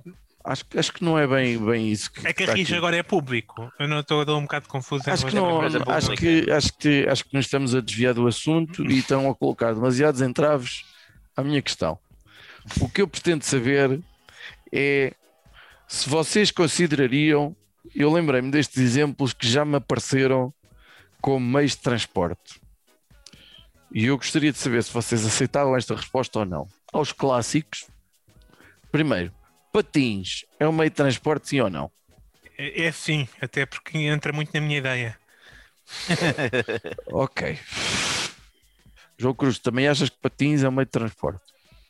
Acho, 0.44 0.64
que- 0.64 0.78
acho 0.78 0.92
que 0.92 1.04
não 1.04 1.16
é 1.18 1.26
bem, 1.26 1.56
bem 1.58 1.88
isso 1.90 2.10
que 2.10 2.26
É 2.26 2.32
que 2.32 2.42
a 2.42 2.50
aqui. 2.52 2.74
agora 2.74 2.96
é 2.96 3.02
público. 3.02 3.72
Eu 3.78 3.86
não 3.86 4.00
estou 4.00 4.20
a 4.20 4.24
dar 4.24 4.34
um 4.36 4.42
bocado 4.42 4.66
confuso. 4.68 5.08
em 5.08 5.12
Acho 5.12 5.26
que, 5.26 5.34
não, 5.36 5.60
acho, 5.60 6.10
que, 6.14 6.50
acho, 6.50 6.72
que, 6.76 7.06
acho 7.08 7.24
que 7.24 7.34
nos 7.36 7.44
estamos 7.46 7.74
a 7.74 7.80
desviar 7.80 8.12
do 8.14 8.26
assunto 8.26 8.84
e 8.90 8.98
estão 8.98 9.30
a 9.30 9.34
colocar 9.34 9.72
demasiados 9.72 10.20
entraves 10.20 10.84
à 11.36 11.42
minha 11.44 11.62
questão. 11.62 11.96
O 12.80 12.88
que 12.88 13.02
eu 13.02 13.06
pretendo 13.08 13.44
saber 13.44 14.00
é 14.72 15.12
se 15.86 16.08
vocês 16.08 16.50
considerariam, 16.50 17.54
eu 17.94 18.10
lembrei-me 18.12 18.50
destes 18.50 18.78
exemplos 18.82 19.32
que 19.32 19.46
já 19.48 19.64
me 19.64 19.76
apareceram 19.76 20.52
como 21.20 21.46
meios 21.46 21.72
de 21.72 21.78
transporte. 21.78 22.60
E 23.94 24.06
eu 24.06 24.16
gostaria 24.16 24.50
de 24.50 24.58
saber 24.58 24.82
se 24.82 24.92
vocês 24.92 25.24
aceitavam 25.24 25.76
esta 25.76 25.94
resposta 25.94 26.40
ou 26.40 26.44
não. 26.44 26.66
Aos 26.92 27.12
clássicos, 27.12 27.86
primeiro, 28.90 29.32
patins 29.72 30.44
é 30.60 30.68
um 30.68 30.72
meio 30.72 30.90
de 30.90 30.96
transporte, 30.96 31.48
sim 31.48 31.60
ou 31.60 31.70
não? 31.70 31.90
É, 32.58 32.84
é 32.84 32.92
sim, 32.92 33.26
até 33.40 33.64
porque 33.66 33.98
entra 33.98 34.32
muito 34.32 34.52
na 34.52 34.60
minha 34.60 34.78
ideia. 34.78 35.18
Ok. 37.06 37.58
João 39.18 39.34
Cruz, 39.34 39.58
também 39.58 39.86
achas 39.86 40.08
que 40.08 40.16
patins 40.18 40.62
é 40.62 40.68
um 40.68 40.72
meio 40.72 40.86
de 40.86 40.92
transporte? 40.92 41.40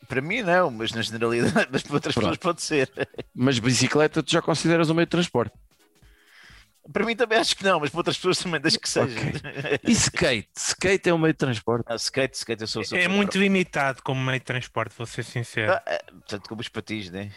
Para 0.07 0.21
mim 0.21 0.41
não, 0.41 0.69
mas 0.69 0.91
na 0.91 1.01
generalidade, 1.01 1.69
mas 1.71 1.81
para 1.81 1.93
outras 1.93 2.15
pessoas 2.15 2.37
pode 2.37 2.61
ser. 2.61 2.91
Mas 3.33 3.57
bicicleta 3.59 4.21
tu 4.21 4.31
já 4.31 4.41
consideras 4.41 4.89
um 4.89 4.93
meio 4.93 5.05
de 5.05 5.11
transporte? 5.11 5.53
Para 6.91 7.05
mim 7.05 7.15
também 7.15 7.37
acho 7.37 7.55
que 7.55 7.63
não, 7.63 7.79
mas 7.79 7.89
para 7.89 7.99
outras 7.99 8.17
pessoas 8.17 8.37
também 8.39 8.59
deixo 8.59 8.79
que 8.79 8.89
seja. 8.89 9.17
E 9.83 9.91
skate? 9.93 10.49
Skate 10.55 11.09
é 11.09 11.13
um 11.13 11.17
meio 11.17 11.33
de 11.33 11.37
transporte? 11.37 11.85
Ah, 11.87 11.95
skate, 11.95 12.35
skate, 12.35 12.61
eu 12.61 12.67
sou, 12.67 12.83
sou 12.83 12.97
É 12.97 13.07
muito 13.07 13.37
limitado 13.37 14.01
como 14.03 14.21
meio 14.21 14.39
de 14.39 14.45
transporte, 14.45 14.93
vou 14.97 15.07
ser 15.07 15.23
sincero. 15.23 15.71
Ah, 15.71 15.81
ah, 15.87 16.03
Portanto, 16.11 16.49
como 16.49 16.59
os 16.59 16.67
patins, 16.67 17.09
né? 17.09 17.31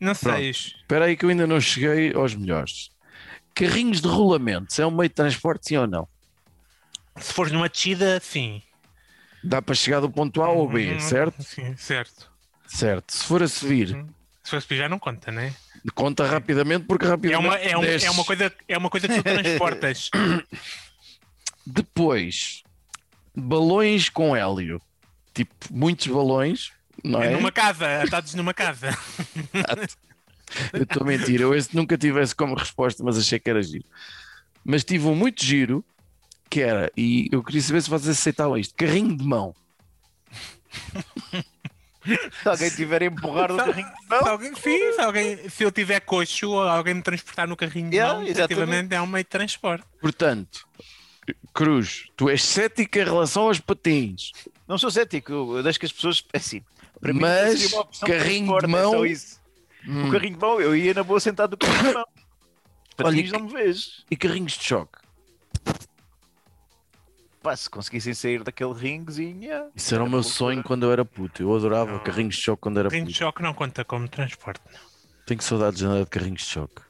Não 0.00 0.14
sei. 0.14 0.50
Espera 0.50 1.04
aí 1.04 1.16
que 1.16 1.24
eu 1.24 1.28
ainda 1.28 1.46
não 1.46 1.60
cheguei 1.60 2.12
aos 2.14 2.34
melhores. 2.34 2.90
Carrinhos 3.54 4.00
de 4.00 4.08
rolamentos 4.08 4.78
é 4.78 4.86
um 4.86 4.90
meio 4.90 5.08
de 5.08 5.14
transporte, 5.14 5.68
sim 5.68 5.76
ou 5.76 5.86
não? 5.86 6.08
Se 7.16 7.32
fores 7.34 7.52
numa 7.52 7.68
descida, 7.68 8.18
sim. 8.20 8.62
Dá 9.44 9.60
para 9.60 9.74
chegar 9.74 10.00
do 10.00 10.10
ponto 10.10 10.42
A 10.42 10.46
ao 10.46 10.66
B, 10.68 10.94
Hum, 10.94 11.00
certo? 11.00 11.42
Sim, 11.42 11.76
certo. 11.76 12.30
Certo. 12.66 13.12
Se 13.12 13.24
for 13.24 13.42
a 13.42 13.48
subir, 13.48 13.88
Se 14.42 14.50
fosse 14.50 14.76
já 14.76 14.88
não 14.88 14.98
conta, 14.98 15.30
né? 15.30 15.54
conta 15.94 16.26
rapidamente 16.26 16.84
porque 16.86 17.04
É 17.04 17.08
rapidamente 17.08 17.46
uma, 17.46 17.56
é, 17.58 17.76
um- 17.76 17.84
é 17.84 18.10
uma 18.10 18.24
coisa, 18.24 18.52
é 18.68 18.78
uma 18.78 18.90
coisa 18.90 19.08
que 19.08 19.14
tu 19.14 19.22
transportas. 19.22 20.10
Depois, 21.66 22.62
balões 23.36 24.08
com 24.08 24.34
hélio. 24.34 24.80
Tipo, 25.34 25.52
muitos 25.70 26.06
balões, 26.06 26.72
não 27.04 27.22
É 27.22 27.26
é? 27.26 27.30
numa 27.30 27.52
casa, 27.52 28.02
atados 28.02 28.34
numa 28.34 28.54
casa. 28.54 28.96
Eu 30.72 30.82
estou 30.82 31.04
a 31.04 31.06
mentir, 31.06 31.40
eu 31.40 31.54
esse 31.54 31.74
nunca 31.76 31.96
tive 31.96 32.20
esse 32.20 32.34
como 32.34 32.56
resposta, 32.56 33.04
mas 33.04 33.16
achei 33.16 33.38
que 33.38 33.48
era 33.48 33.62
giro. 33.62 33.84
Mas 34.64 34.82
tive 34.82 35.06
um 35.06 35.14
muito 35.14 35.44
giro 35.44 35.84
que 36.50 36.60
era, 36.60 36.90
e 36.96 37.28
eu 37.30 37.40
queria 37.44 37.60
saber 37.62 37.80
se 37.82 37.88
vocês 37.88 38.18
aceitavam 38.18 38.58
isto: 38.58 38.74
carrinho 38.74 39.16
de 39.16 39.24
mão. 39.24 39.54
Se 42.42 42.48
alguém 42.48 42.70
tiver 42.70 43.02
a 43.02 43.06
empurrar 43.06 43.52
no 43.52 43.58
carrinho 43.58 43.86
de 43.86 44.02
Se, 44.02 44.08
mão, 44.08 44.26
alguém, 44.26 44.54
sim, 44.56 44.92
se, 44.92 45.00
alguém, 45.00 45.48
se 45.50 45.62
eu 45.62 45.70
tiver 45.70 46.00
coxo 46.00 46.50
ou 46.50 46.62
alguém 46.62 46.94
me 46.94 47.02
transportar 47.02 47.46
no 47.46 47.56
carrinho 47.56 47.90
de 47.90 47.96
Yeah, 47.96 48.14
mão, 48.14 48.22
exatamente. 48.26 48.52
efetivamente 48.52 48.94
é 48.94 49.00
um 49.02 49.06
meio 49.06 49.22
de 49.24 49.30
transporte. 49.30 49.84
Portanto, 50.00 50.66
Cruz, 51.54 52.06
tu 52.16 52.28
és 52.28 52.42
cético 52.42 52.98
em 52.98 53.04
relação 53.04 53.44
aos 53.44 53.60
patins, 53.60 54.32
não 54.66 54.78
sou 54.78 54.90
cético, 54.90 55.30
eu 55.30 55.56
eu 55.58 55.62
deixo 55.62 55.78
que 55.78 55.86
as 55.86 55.92
pessoas. 55.92 56.24
É 56.32 56.38
assim, 56.38 56.62
para 57.00 57.12
mim 57.12 57.20
Mas 57.20 57.58
seria 57.60 57.76
uma 57.76 57.82
opção 57.82 58.08
carrinho 58.08 58.46
transporte, 58.58 58.66
de 58.66 58.74
é 58.76 58.82
só 58.82 58.90
mão- 58.92 59.06
isso. 59.06 59.40
Hum, 59.86 60.08
O 60.08 60.12
carrinho 60.12 60.34
de 60.34 60.40
mão, 60.40 60.60
eu 60.60 60.76
ia 60.76 60.92
na 60.94 61.02
boa 61.02 61.18
sentado 61.20 61.52
no 61.52 61.56
carrinho 61.58 61.88
de 61.88 61.94
mão. 61.94 62.06
Patins 62.96 63.30
Olha, 63.32 63.38
não 63.38 63.46
me 63.46 63.52
vejo. 63.52 63.90
e 64.10 64.16
carrinhos 64.16 64.52
de 64.52 64.64
choque. 64.64 64.98
Pá, 67.42 67.56
se 67.56 67.70
conseguissem 67.70 68.12
sair 68.12 68.42
daquele 68.42 68.74
ringuezinho. 68.74 69.70
Isso 69.74 69.94
era 69.94 70.04
o 70.04 70.10
meu 70.10 70.22
sonho 70.22 70.62
quando 70.62 70.82
eu 70.84 70.92
era 70.92 71.04
puto. 71.06 71.42
Eu 71.42 71.54
adorava 71.56 71.92
Não. 71.92 71.98
carrinhos 72.02 72.36
de 72.36 72.42
choque 72.42 72.60
quando 72.60 72.78
era 72.78 72.90
Carrinho 72.90 73.06
de 73.06 73.12
puto. 73.14 73.24
choque 73.24 73.42
não 73.42 73.54
conta 73.54 73.82
como 73.84 74.06
transporte. 74.08 74.60
não. 74.70 74.78
Tenho 75.24 75.40
saudades 75.40 75.78
de 75.78 75.86
andar 75.86 76.04
de 76.04 76.10
carrinhos 76.10 76.42
de 76.42 76.48
choque. 76.48 76.82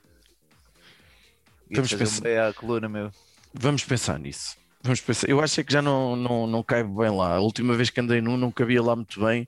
Ia 1.70 1.76
Vamos 1.76 1.92
pensar- 1.94 2.50
um 2.50 2.52
coluna, 2.54 2.88
meu. 2.88 3.12
Vamos 3.54 3.84
pensar 3.84 4.18
nisso. 4.18 4.56
Vamos 4.82 5.00
pensar. 5.00 5.28
Eu 5.28 5.40
acho 5.40 5.60
é 5.60 5.62
que 5.64 5.72
já 5.72 5.80
não, 5.82 6.16
não, 6.16 6.46
não 6.48 6.62
cai 6.64 6.82
bem 6.82 7.10
lá. 7.16 7.36
A 7.36 7.40
última 7.40 7.76
vez 7.76 7.90
que 7.90 8.00
andei 8.00 8.20
num 8.20 8.36
não 8.36 8.50
cabia 8.50 8.82
lá 8.82 8.96
muito 8.96 9.20
bem. 9.24 9.46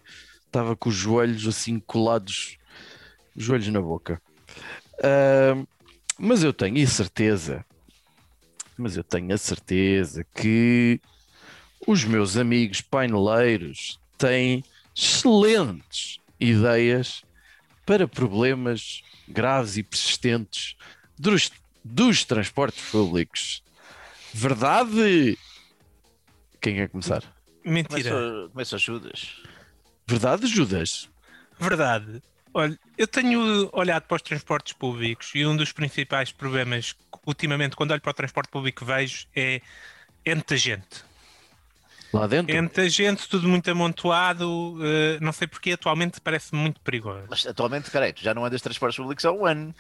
Estava 0.53 0.77
com 0.77 0.91
os 0.91 0.95
joelhos 0.95 1.49
assim 1.49 1.81
colados, 1.81 2.59
os 3.35 3.43
joelhos 3.43 3.69
na 3.69 3.81
boca. 3.81 4.21
Ahm, 5.03 5.65
mas 6.19 6.45
eu 6.45 6.53
tenho 6.53 6.85
a 6.85 6.87
certeza, 6.87 7.65
mas 8.77 8.95
eu 8.95 9.03
tenho 9.03 9.33
a 9.33 9.39
certeza 9.39 10.27
que 10.35 11.01
os 11.87 12.05
meus 12.05 12.37
amigos 12.37 12.83
paineleiros 12.83 13.99
têm 14.19 14.63
excelentes 14.95 16.19
ideias 16.39 17.23
para 17.87 18.07
problemas 18.07 19.01
graves 19.27 19.79
e 19.79 19.83
persistentes 19.83 20.77
dos, 21.19 21.51
dos 21.83 22.27
transportes 22.27 22.85
públicos. 22.91 23.63
Verdade? 24.35 25.39
Quem 26.61 26.75
quer 26.75 26.91
começar? 26.91 27.23
Mentira. 27.65 28.11
Começa, 28.11 28.49
começa 28.53 28.77
Judas. 28.77 29.42
Verdade, 30.07 30.47
Judas? 30.47 31.09
Verdade. 31.59 32.23
Olha, 32.55 32.79
eu 32.99 33.07
tenho 33.07 33.71
olhado 33.73 34.03
para 34.05 34.17
os 34.17 34.23
transportes 34.23 34.73
públicos 34.75 35.31
e 35.35 35.47
um 35.47 35.57
dos 35.57 35.73
principais 35.73 36.31
problemas 36.31 36.93
que 36.93 36.99
ultimamente, 37.27 37.75
quando 37.77 37.93
olho 37.93 38.01
para 38.01 38.11
o 38.11 38.15
transporte 38.15 38.51
público, 38.51 38.85
vejo 38.85 39.27
é, 39.35 39.61
é 40.25 40.35
muita 40.35 40.57
gente. 40.57 41.05
Lá 42.13 42.27
dentro? 42.27 42.55
É 42.55 42.61
muita 42.61 42.89
gente, 42.91 43.27
tudo 43.27 43.49
muito 43.49 43.71
amontoado. 43.71 44.77
eh, 44.83 45.19
não 45.21 45.33
sei 45.33 45.47
porque 45.47 45.73
atualmente 45.73 46.21
parece 46.21 46.55
muito 46.55 46.79
perigoso. 46.83 47.27
Mas 47.31 47.47
atualmente, 47.47 47.91
peraí, 47.91 48.13
tu 48.13 48.23
já 48.23 48.35
não 48.35 48.45
andas 48.45 48.61
de 48.61 48.65
transportes 48.65 48.99
públicos 48.99 49.25
há 49.25 49.33
um 49.33 49.47
ano. 49.47 49.75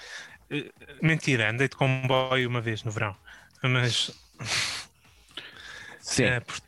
Mentira, 1.02 1.50
andei 1.50 1.69
de 1.69 1.76
comboio 1.76 2.49
uma 2.49 2.61
vez 2.61 2.83
no 2.85 2.91
verão. 2.91 3.14
Mas 3.62 4.11
Sim. 6.00 6.25
Eh, 6.25 6.41
por- 6.41 6.61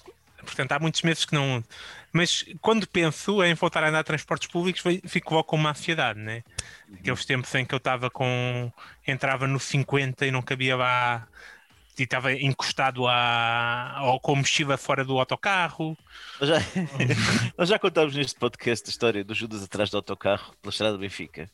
portanto, 0.43 0.73
há 0.73 0.79
muitos 0.79 1.03
meses 1.03 1.25
que 1.25 1.35
não. 1.35 1.65
Mas 2.15 2.45
quando 2.61 2.87
penso 2.87 3.43
em 3.43 3.55
voltar 3.55 3.83
a 3.83 3.89
andar 3.89 4.03
de 4.03 4.07
transportes 4.07 4.47
públicos, 4.47 4.81
fico 5.05 5.35
logo 5.35 5.49
com 5.49 5.57
uma 5.57 5.71
ansiedade, 5.71 6.21
né? 6.21 6.45
Aqueles 6.97 7.25
tempos 7.25 7.53
em 7.57 7.65
que 7.65 7.75
eu 7.75 7.79
estava 7.79 8.09
com. 8.09 8.73
entrava 9.05 9.49
no 9.49 9.59
50 9.59 10.25
e 10.25 10.31
não 10.31 10.41
cabia 10.41 10.77
lá. 10.77 11.27
E 11.99 12.05
estava 12.05 12.33
encostado 12.33 13.09
à, 13.09 13.99
ou 14.05 14.21
com 14.21 14.37
mochila 14.37 14.77
fora 14.77 15.05
do 15.05 15.19
autocarro. 15.19 15.99
Nós 16.41 16.49
já, 16.49 16.57
nós 17.59 17.69
já 17.69 17.79
contámos 17.81 18.15
neste 18.15 18.39
podcast 18.39 18.89
a 18.89 18.91
história 18.91 19.25
do 19.25 19.35
Judas 19.35 19.65
atrás 19.65 19.91
do 19.91 19.97
autocarro 19.97 20.55
pela 20.63 20.71
estrada 20.71 20.93
do 20.93 21.01
Benfica. 21.01 21.51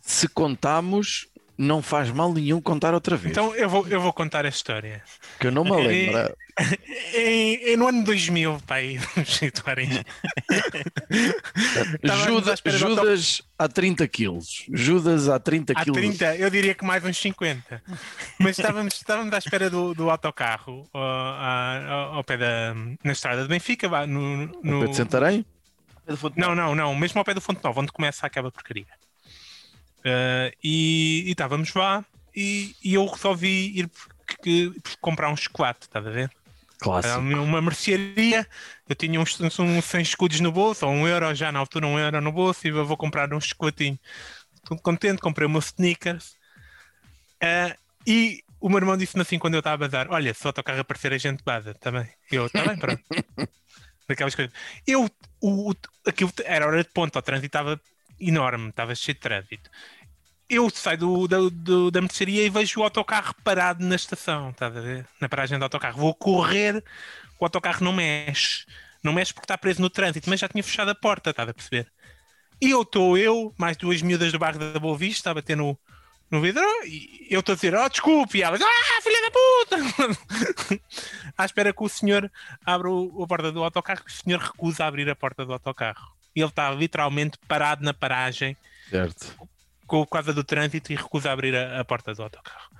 Se 0.00 0.26
contamos, 0.28 1.28
não 1.58 1.80
faz 1.82 2.10
mal 2.10 2.32
nenhum 2.32 2.60
contar 2.60 2.92
outra 2.94 3.16
vez. 3.16 3.32
Então 3.32 3.54
eu 3.54 3.68
vou, 3.68 3.86
eu 3.88 4.00
vou 4.00 4.12
contar 4.12 4.44
a 4.44 4.48
história. 4.48 5.02
que 5.40 5.46
eu 5.46 5.52
não 5.52 5.64
me 5.64 5.70
lembro. 5.86 6.34
Em, 7.14 7.54
em- 7.72 7.76
no 7.76 7.86
ano 7.88 8.02
2000, 8.04 8.60
pai, 8.66 8.98
vamos 9.14 9.36
situarem. 9.36 9.88
Judas, 12.24 12.62
Judas 12.64 13.42
há 13.58 13.68
30 13.68 14.08
quilos. 14.08 14.64
Judas 14.72 15.28
há 15.28 15.38
30 15.38 15.72
Há 15.74 15.84
quilos. 15.84 15.98
30, 15.98 16.36
eu 16.36 16.50
diria 16.50 16.74
que 16.74 16.84
mais 16.84 17.04
uns 17.04 17.16
50. 17.18 17.82
Mas 18.38 18.58
estávamos, 18.58 18.94
estávamos 18.94 19.32
à 19.34 19.38
espera 19.38 19.68
do, 19.70 19.94
do 19.94 20.10
autocarro 20.10 20.88
à- 20.94 21.84
ao, 21.88 22.14
ao 22.16 22.24
pé 22.24 22.36
da. 22.36 22.74
na 23.04 23.12
estrada 23.12 23.42
de 23.42 23.48
Benfica, 23.48 23.88
no. 24.06 24.46
No 24.46 24.52
no- 24.62 24.80
pé 24.80 24.86
de 24.88 24.96
Santarém? 24.96 25.44
não, 26.36 26.54
não, 26.54 26.74
não, 26.74 26.94
mesmo 26.94 27.18
ao 27.18 27.24
pé 27.24 27.34
do 27.34 27.40
Fonte 27.40 27.62
Nova, 27.64 27.80
onde 27.80 27.90
começa 27.92 28.26
aquela 28.26 28.50
porcaria. 28.50 28.86
Ah, 30.06 30.52
e, 30.62 31.24
estávamos 31.30 31.74
lá 31.74 32.04
e, 32.34 32.76
e 32.84 32.94
eu 32.94 33.06
resolvi 33.06 33.78
ir 33.78 33.88
porque- 33.88 34.70
porque 34.82 34.98
comprar 35.00 35.30
um 35.30 35.36
chocolate, 35.36 35.82
estás 35.82 36.06
a 36.06 36.10
ver? 36.10 36.30
Era 37.02 37.18
Clássico. 37.18 37.20
uma 37.20 37.62
mercearia, 37.62 38.46
eu 38.88 38.94
tinha 38.96 39.20
uns, 39.20 39.38
uns 39.40 39.84
100 39.86 40.02
escudos 40.02 40.40
no 40.40 40.52
bolso, 40.52 40.86
ou 40.86 40.92
um 40.92 41.08
euro 41.08 41.34
já 41.34 41.52
na 41.52 41.58
altura, 41.60 41.86
um 41.86 41.98
euro 41.98 42.20
no 42.20 42.32
bolso, 42.32 42.66
e 42.66 42.70
eu 42.70 42.86
vou 42.86 42.96
comprar 42.96 43.32
um 43.34 43.40
chocolatinho. 43.40 43.98
Estou 44.56 44.78
contente, 44.78 45.20
comprei 45.22 45.46
o 45.46 45.50
meu 45.50 45.60
sneakers. 45.60 46.36
Ah, 47.42 47.76
e 48.06 48.42
o 48.60 48.68
meu 48.68 48.78
irmão 48.78 48.96
disse-me 48.96 49.22
assim 49.22 49.38
quando 49.38 49.54
eu 49.54 49.60
estava 49.60 49.84
a 49.84 49.88
bazar: 49.88 50.08
Olha, 50.10 50.32
se 50.34 50.44
o 50.44 50.48
autocarro 50.48 50.80
aparecer, 50.80 51.12
a 51.12 51.18
gente 51.18 51.42
baza 51.44 51.74
também. 51.74 52.08
Eu, 52.30 52.46
está 52.46 52.64
bem, 52.64 52.76
pronto. 52.78 53.02
Daquelas 54.08 54.34
coisas. 54.34 54.52
Eu, 54.86 55.04
o, 55.40 55.70
o- 55.72 55.74
aquilo 56.06 56.32
era 56.44 56.66
hora 56.66 56.82
de 56.82 56.90
ponto, 56.90 57.18
o 57.18 57.22
trânsito 57.22 57.46
estava 57.46 57.80
enorme, 58.20 58.70
estava 58.70 58.94
cheio 58.94 59.14
de 59.14 59.20
trânsito. 59.20 59.70
Eu 60.48 60.70
saio 60.70 60.98
do, 60.98 61.28
da, 61.28 61.38
do- 61.50 61.90
da 61.90 62.00
mercearia 62.00 62.44
e 62.44 62.50
vejo 62.50 62.80
o 62.80 62.84
autocarro 62.84 63.34
parado 63.42 63.84
na 63.84 63.96
estação, 63.96 64.50
estás 64.50 64.76
a 64.76 64.80
ver? 64.80 65.06
Na 65.20 65.28
paragem 65.28 65.58
do 65.58 65.62
autocarro. 65.64 65.98
Vou 65.98 66.14
correr, 66.14 66.82
o 67.38 67.44
autocarro 67.44 67.84
não 67.84 67.92
mexe. 67.92 68.64
Não 69.02 69.12
mexe 69.12 69.32
porque 69.32 69.44
está 69.44 69.58
preso 69.58 69.80
no 69.80 69.90
trânsito, 69.90 70.28
mas 70.28 70.40
já 70.40 70.48
tinha 70.48 70.62
fechado 70.62 70.90
a 70.90 70.94
porta, 70.94 71.30
estás 71.30 71.48
a 71.48 71.54
perceber? 71.54 71.86
E 72.60 72.70
eu 72.70 72.82
estou, 72.82 73.16
eu, 73.18 73.54
mais 73.58 73.76
duas 73.76 74.00
miúdas 74.02 74.32
do 74.32 74.38
bairro 74.38 74.58
da 74.58 74.78
Boa 74.80 74.96
Vista, 74.96 75.30
a 75.30 75.34
bater 75.34 75.56
no, 75.56 75.78
no 76.30 76.40
vidro, 76.40 76.64
e 76.84 77.26
eu 77.30 77.40
estou 77.40 77.52
a 77.52 77.56
dizer, 77.56 77.74
oh, 77.74 77.88
desculpe, 77.88 78.38
e 78.38 78.42
elas, 78.42 78.60
ah, 78.62 79.02
filha 79.02 79.22
da 79.22 79.30
puta! 79.30 80.80
à 81.36 81.44
espera 81.44 81.72
que 81.72 81.82
o 81.84 81.88
senhor 81.88 82.30
abra 82.64 82.90
o, 82.90 83.22
a 83.22 83.26
porta 83.26 83.52
do 83.52 83.62
autocarro, 83.62 84.02
o 84.06 84.10
senhor 84.10 84.40
recusa 84.40 84.84
a 84.84 84.88
abrir 84.88 85.08
a 85.10 85.14
porta 85.14 85.44
do 85.44 85.52
autocarro. 85.52 86.16
E 86.34 86.40
ele 86.40 86.48
está 86.48 86.70
literalmente 86.70 87.38
parado 87.46 87.84
na 87.84 87.94
paragem, 87.94 88.56
Certo. 88.90 89.34
Com 89.86 90.04
por 90.04 90.10
causa 90.12 90.32
do 90.32 90.42
trânsito 90.44 90.92
e 90.92 90.96
recusa 90.96 91.30
abrir 91.32 91.54
a, 91.54 91.80
a 91.80 91.84
porta 91.84 92.14
do 92.14 92.22
autocarro. 92.22 92.70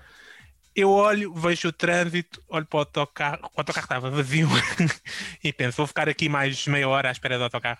Eu 0.74 0.90
olho, 0.90 1.32
vejo 1.32 1.68
o 1.68 1.72
trânsito, 1.72 2.42
olho 2.48 2.66
para 2.66 2.76
o 2.76 2.80
autocarro, 2.80 3.38
o 3.44 3.60
autocarro 3.60 3.84
estava 3.86 4.10
vazio 4.10 4.46
e 5.42 5.50
penso, 5.50 5.78
vou 5.78 5.86
ficar 5.86 6.06
aqui 6.06 6.28
mais 6.28 6.66
meia 6.66 6.86
hora 6.86 7.08
à 7.08 7.12
espera 7.12 7.38
do 7.38 7.44
autocarro. 7.44 7.78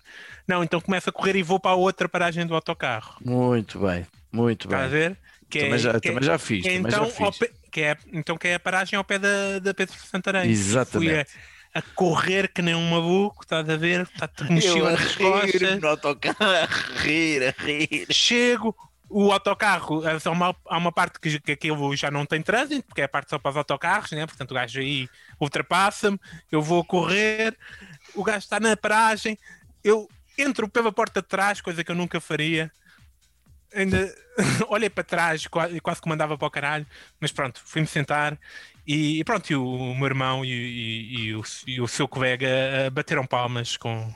Não, 0.49 0.65
então 0.65 0.81
começo 0.81 1.11
a 1.11 1.13
correr 1.13 1.37
e 1.37 1.43
vou 1.43 1.61
para 1.61 1.73
a 1.73 1.75
outra 1.75 2.09
paragem 2.09 2.47
do 2.47 2.55
autocarro. 2.55 3.17
Muito 3.23 3.79
bem, 3.81 4.07
muito 4.33 4.67
Está 4.67 4.79
a 4.79 4.81
bem. 4.83 4.91
ver? 4.91 5.19
Que 5.51 5.61
Também 5.61 5.79
já, 5.79 5.93
que 6.01 6.09
também 6.09 6.23
já 6.25 6.39
fiz, 6.39 6.63
que 6.63 6.69
é 6.71 6.77
também 6.79 6.91
então, 6.93 7.05
já 7.05 7.11
fiz. 7.33 7.39
pé- 7.39 7.53
que 7.71 7.81
é, 7.83 7.97
então 8.15 8.39
que 8.39 8.49
é 8.49 8.55
a 8.55 8.61
paragem 8.61 8.97
ao 8.97 9.05
pé 9.05 9.19
da, 9.19 9.59
da 9.59 9.75
Pedro 9.75 9.95
Santarém. 9.99 10.51
Exatamente. 10.51 11.31
Fui 11.31 11.43
a, 11.75 11.83
correr 11.95 12.49
que 12.51 12.63
nem 12.63 12.75
um 12.75 12.91
maluco, 12.91 13.43
estás 13.45 13.69
a 13.69 13.77
ver? 13.77 14.03
Está 14.13 14.27
tudo 14.27 14.51
mexido 14.55 14.79
Eu 14.79 14.87
a 14.87 14.93
nas 14.93 15.15
rir 15.15 15.19
costas. 15.31 15.81
no 15.83 15.89
autocarro, 15.89 16.37
a 16.41 16.65
rir, 17.03 17.43
a 17.55 17.63
rir. 17.63 18.07
Chego, 18.11 18.75
o 19.09 19.31
autocarro, 19.33 20.03
há 20.07 20.31
uma, 20.31 20.57
há 20.67 20.79
uma 20.79 20.91
parte 20.93 21.21
que, 21.21 21.39
que 21.41 21.53
aquilo 21.53 21.95
já 21.97 22.11
não 22.11 22.27
tem 22.27 22.43
trânsito, 22.43 22.83
porque 22.89 23.01
é 23.01 23.05
a 23.05 23.09
parte 23.09 23.31
só 23.31 23.39
para 23.39 23.51
os 23.53 23.57
autocarros, 23.57 24.11
né? 24.11 24.27
portanto 24.27 24.51
o 24.51 24.55
gajo 24.55 24.81
aí 24.81 25.09
ultrapassa-me, 25.41 26.19
eu 26.51 26.61
vou 26.61 26.85
correr, 26.85 27.57
o 28.15 28.25
gajo 28.25 28.39
está 28.39 28.59
na 28.59 28.77
paragem, 28.77 29.39
eu 29.85 30.09
entro 30.37 30.69
pela 30.69 30.91
porta 30.91 31.23
de 31.23 31.29
trás, 31.29 31.61
coisa 31.61 31.85
que 31.85 31.91
eu 31.91 31.95
nunca 31.95 32.21
faria. 32.21 32.71
Ainda 33.75 34.13
olhei 34.69 34.89
para 34.91 35.05
trás 35.05 35.47
e 35.73 35.81
quase 35.81 36.01
que 36.01 36.09
mandava 36.09 36.37
para 36.39 36.47
o 36.47 36.51
caralho, 36.51 36.87
mas 37.21 37.31
pronto, 37.33 37.61
fui-me 37.65 37.87
sentar 37.87 38.39
e, 38.87 39.21
e 39.21 39.25
pronto, 39.25 39.51
e 39.51 39.57
o, 39.57 39.65
o 39.65 39.95
meu 39.95 40.07
irmão 40.07 40.45
e, 40.45 40.49
e- 40.51 41.19
e 41.27 41.35
o, 41.35 41.43
e 41.67 41.81
o 41.81 41.89
seu 41.89 42.07
colega 42.09 42.47
eh, 42.49 42.91
bateram 42.91 43.27
palmas 43.27 43.77
com, 43.77 44.13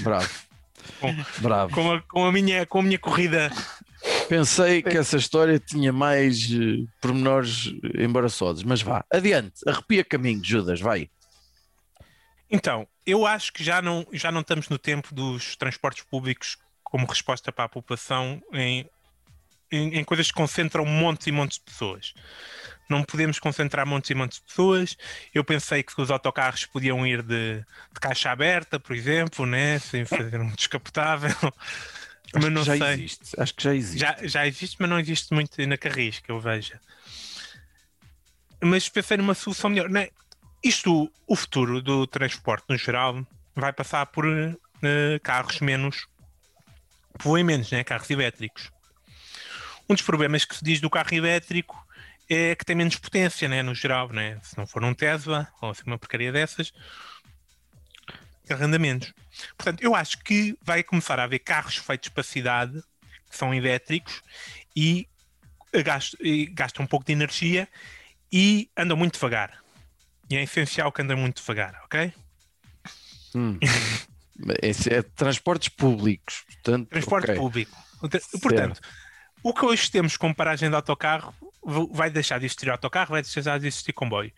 Bravo. 0.00 0.28
Com- 1.00 1.16
Bravo. 1.38 1.74
com, 1.74 1.92
a, 1.92 2.02
com, 2.02 2.24
a 2.26 2.32
minha, 2.32 2.66
com 2.66 2.80
a 2.80 2.82
minha 2.82 2.98
corrida 2.98 3.50
Pensei 4.30 4.80
que 4.80 4.96
essa 4.96 5.16
história 5.16 5.58
tinha 5.58 5.92
mais 5.92 6.48
eh, 6.52 6.86
pormenores 7.00 7.74
embaraçosos, 7.98 8.62
mas 8.62 8.80
vá, 8.80 9.04
adiante, 9.12 9.54
arrepia 9.66 10.04
caminho, 10.04 10.40
Judas, 10.40 10.80
vai. 10.80 11.10
Então, 12.48 12.86
eu 13.04 13.26
acho 13.26 13.52
que 13.52 13.64
já 13.64 13.82
não, 13.82 14.06
já 14.12 14.30
não 14.30 14.42
estamos 14.42 14.68
no 14.68 14.78
tempo 14.78 15.12
dos 15.12 15.56
transportes 15.56 16.04
públicos 16.04 16.56
como 16.84 17.08
resposta 17.08 17.50
para 17.50 17.64
a 17.64 17.68
população 17.68 18.40
em, 18.52 18.88
em, 19.68 19.98
em 19.98 20.04
coisas 20.04 20.28
que 20.28 20.34
concentram 20.34 20.86
montes 20.86 21.26
e 21.26 21.32
montes 21.32 21.58
de 21.58 21.64
pessoas. 21.64 22.14
Não 22.88 23.02
podemos 23.02 23.40
concentrar 23.40 23.84
montes 23.84 24.10
e 24.10 24.14
montes 24.14 24.38
de 24.38 24.44
pessoas. 24.44 24.96
Eu 25.34 25.42
pensei 25.42 25.82
que 25.82 26.00
os 26.00 26.08
autocarros 26.08 26.66
podiam 26.66 27.04
ir 27.04 27.20
de, 27.22 27.56
de 27.56 28.00
caixa 28.00 28.30
aberta, 28.30 28.78
por 28.78 28.94
exemplo, 28.94 29.44
né? 29.44 29.80
sem 29.80 30.04
fazer 30.04 30.40
um 30.40 30.50
descapotável. 30.54 31.34
Acho 32.32 32.44
Mas 32.46 32.52
não 32.52 32.62
que 32.62 32.66
já 32.66 32.76
sei. 32.76 32.94
existe, 32.94 33.40
acho 33.40 33.54
que 33.54 33.62
já 33.62 33.74
existe. 33.74 33.98
Já, 33.98 34.16
já 34.22 34.46
existe, 34.46 34.76
mas 34.78 34.90
não 34.90 35.00
existe 35.00 35.34
muito 35.34 35.66
na 35.66 35.76
Carris, 35.76 36.20
que 36.20 36.30
eu 36.30 36.38
veja. 36.38 36.80
Mas 38.62 38.88
pensei 38.88 39.16
numa 39.16 39.34
solução 39.34 39.70
melhor. 39.70 39.88
Né? 39.88 40.10
Isto, 40.62 41.10
o 41.26 41.34
futuro 41.34 41.82
do 41.82 42.06
transporte 42.06 42.66
no 42.68 42.76
geral, 42.76 43.26
vai 43.56 43.72
passar 43.72 44.06
por 44.06 44.26
eh, 44.26 45.18
carros 45.22 45.60
menos 45.60 46.06
poluem 47.18 47.44
menos, 47.44 47.70
né? 47.70 47.84
carros 47.84 48.10
elétricos. 48.10 48.70
Um 49.88 49.94
dos 49.94 50.02
problemas 50.02 50.44
que 50.44 50.54
se 50.54 50.64
diz 50.64 50.80
do 50.80 50.90
carro 50.90 51.12
elétrico 51.12 51.86
é 52.28 52.54
que 52.54 52.64
tem 52.64 52.76
menos 52.76 52.96
potência, 52.96 53.48
né? 53.48 53.62
no 53.62 53.74
geral. 53.74 54.08
Né? 54.08 54.38
Se 54.42 54.56
não 54.56 54.66
for 54.66 54.82
um 54.84 54.94
Tesla 54.94 55.48
ou 55.60 55.70
assim 55.70 55.82
uma 55.86 55.98
porcaria 55.98 56.32
dessas, 56.32 56.72
menos. 58.78 59.12
Portanto, 59.56 59.82
eu 59.82 59.94
acho 59.94 60.18
que 60.22 60.56
vai 60.62 60.82
começar 60.82 61.18
a 61.18 61.24
haver 61.24 61.40
carros 61.40 61.76
feitos 61.76 62.08
para 62.08 62.20
a 62.20 62.24
cidade 62.24 62.82
que 63.28 63.36
são 63.36 63.54
elétricos 63.54 64.22
e 64.74 65.08
gastam, 65.84 66.18
e 66.22 66.46
gastam 66.46 66.84
um 66.84 66.88
pouco 66.88 67.06
de 67.06 67.12
energia 67.12 67.68
e 68.32 68.68
andam 68.76 68.96
muito 68.96 69.14
devagar. 69.14 69.62
E 70.28 70.36
é 70.36 70.42
essencial 70.42 70.92
que 70.92 71.02
andem 71.02 71.16
muito 71.16 71.40
devagar, 71.40 71.80
ok? 71.84 72.12
Hum. 73.34 73.58
Esse 74.62 74.92
é 74.92 75.02
transportes 75.02 75.68
públicos, 75.68 76.42
portanto, 76.46 76.88
Transporte 76.88 77.30
ok. 77.30 77.36
público. 77.36 77.76
Portanto, 78.40 78.80
o 79.42 79.52
que 79.52 79.64
hoje 79.64 79.90
temos 79.90 80.16
como 80.16 80.34
paragem 80.34 80.70
de 80.70 80.74
autocarro 80.74 81.34
vai 81.92 82.10
deixar 82.10 82.38
de 82.38 82.46
existir 82.46 82.70
autocarro, 82.70 83.10
vai 83.10 83.22
deixar 83.22 83.58
de 83.58 83.66
existir 83.66 83.92
comboio. 83.92 84.32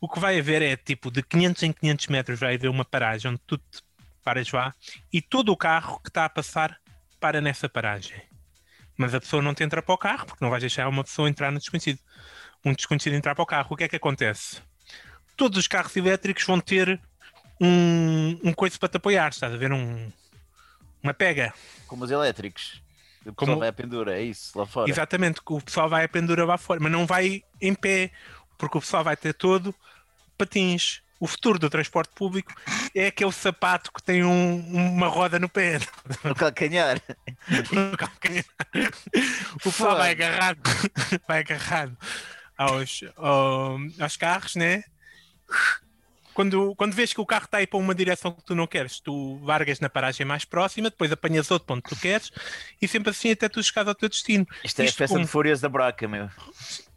O 0.00 0.08
que 0.08 0.18
vai 0.18 0.38
haver 0.38 0.62
é 0.62 0.76
tipo 0.76 1.10
de 1.10 1.22
500 1.22 1.62
em 1.64 1.72
500 1.72 2.06
metros 2.08 2.40
vai 2.40 2.54
haver 2.54 2.68
uma 2.70 2.84
paragem 2.84 3.30
onde 3.32 3.40
tu 3.46 3.58
te 3.58 3.82
paras 4.24 4.50
lá 4.50 4.74
e 5.12 5.20
todo 5.20 5.50
o 5.52 5.56
carro 5.56 6.00
que 6.00 6.08
está 6.08 6.24
a 6.24 6.28
passar 6.28 6.78
para 7.18 7.40
nessa 7.40 7.68
paragem. 7.68 8.20
Mas 8.96 9.14
a 9.14 9.20
pessoa 9.20 9.42
não 9.42 9.54
te 9.54 9.62
entra 9.62 9.82
para 9.82 9.94
o 9.94 9.98
carro 9.98 10.26
porque 10.26 10.42
não 10.44 10.50
vais 10.50 10.62
deixar 10.62 10.88
uma 10.88 11.04
pessoa 11.04 11.28
entrar 11.28 11.50
no 11.50 11.58
desconhecido. 11.58 11.98
Um 12.64 12.72
desconhecido 12.74 13.14
entrar 13.14 13.34
para 13.34 13.42
o 13.42 13.46
carro. 13.46 13.68
O 13.70 13.76
que 13.76 13.84
é 13.84 13.88
que 13.88 13.96
acontece? 13.96 14.60
Todos 15.36 15.58
os 15.58 15.66
carros 15.66 15.94
elétricos 15.96 16.44
vão 16.44 16.60
ter 16.60 17.00
um, 17.60 18.38
um 18.42 18.52
coisa 18.52 18.78
para 18.78 18.88
te 18.88 18.96
apoiar, 18.96 19.28
estás 19.30 19.52
a 19.52 19.56
ver? 19.56 19.72
Um, 19.72 20.10
uma 21.02 21.14
pega. 21.14 21.52
Como 21.86 22.04
os 22.04 22.10
elétricos. 22.10 22.82
O 23.24 23.34
Como- 23.34 23.34
pessoal 23.52 23.58
vai 23.58 23.68
à 23.68 23.72
pendura, 23.72 24.18
é 24.18 24.22
isso, 24.22 24.58
lá 24.58 24.64
fora. 24.64 24.88
Exatamente, 24.90 25.40
o 25.44 25.60
pessoal 25.60 25.88
vai 25.90 26.04
a 26.04 26.08
pendura 26.08 26.44
lá 26.44 26.56
fora, 26.56 26.80
mas 26.80 26.90
não 26.90 27.06
vai 27.06 27.42
em 27.60 27.74
pé, 27.74 28.10
porque 28.60 28.78
o 28.78 28.80
pessoal 28.80 29.02
vai 29.02 29.16
ter 29.16 29.32
todo 29.34 29.74
patins. 30.38 31.02
O 31.18 31.26
futuro 31.26 31.58
do 31.58 31.68
transporte 31.68 32.12
público 32.14 32.50
é 32.94 33.08
aquele 33.08 33.32
sapato 33.32 33.92
que 33.92 34.02
tem 34.02 34.24
um- 34.24 34.60
uma 34.94 35.06
roda 35.08 35.38
no 35.38 35.48
pé. 35.50 35.78
No 36.24 36.34
calcanhar. 36.34 37.00
no 37.72 37.96
calcanhar. 37.96 38.44
o 39.54 39.58
pessoal 39.60 39.96
vai 39.98 40.12
agarrado, 40.12 40.60
vai 41.28 41.40
agarrado 41.40 41.96
aos, 42.56 43.00
ao- 43.16 43.76
aos 43.98 44.16
carros, 44.16 44.54
né? 44.56 44.82
Quando, 46.32 46.74
quando 46.76 46.94
vês 46.94 47.12
que 47.12 47.20
o 47.20 47.26
carro 47.26 47.44
está 47.44 47.58
aí 47.58 47.66
para 47.66 47.78
uma 47.78 47.94
direção 47.94 48.32
que 48.32 48.42
tu 48.42 48.54
não 48.54 48.66
queres, 48.66 48.98
tu 49.00 49.38
largas 49.44 49.78
na 49.80 49.90
paragem 49.90 50.24
mais 50.24 50.44
próxima, 50.46 50.88
depois 50.88 51.12
apanhas 51.12 51.50
outro 51.50 51.66
ponto 51.66 51.82
que 51.82 51.94
tu 51.94 52.00
queres 52.00 52.30
e 52.80 52.88
sempre 52.88 53.10
assim 53.10 53.30
até 53.32 53.46
tu 53.48 53.62
chegares 53.62 53.88
ao 53.88 53.94
teu 53.94 54.08
destino. 54.08 54.46
Isto 54.64 54.80
é 54.80 54.82
a 54.84 54.86
Isto 54.86 54.96
festa 54.96 55.14
como- 55.14 55.26
de 55.26 55.30
fúrias 55.30 55.60
da 55.60 55.68
braca, 55.68 56.08
meu. 56.08 56.30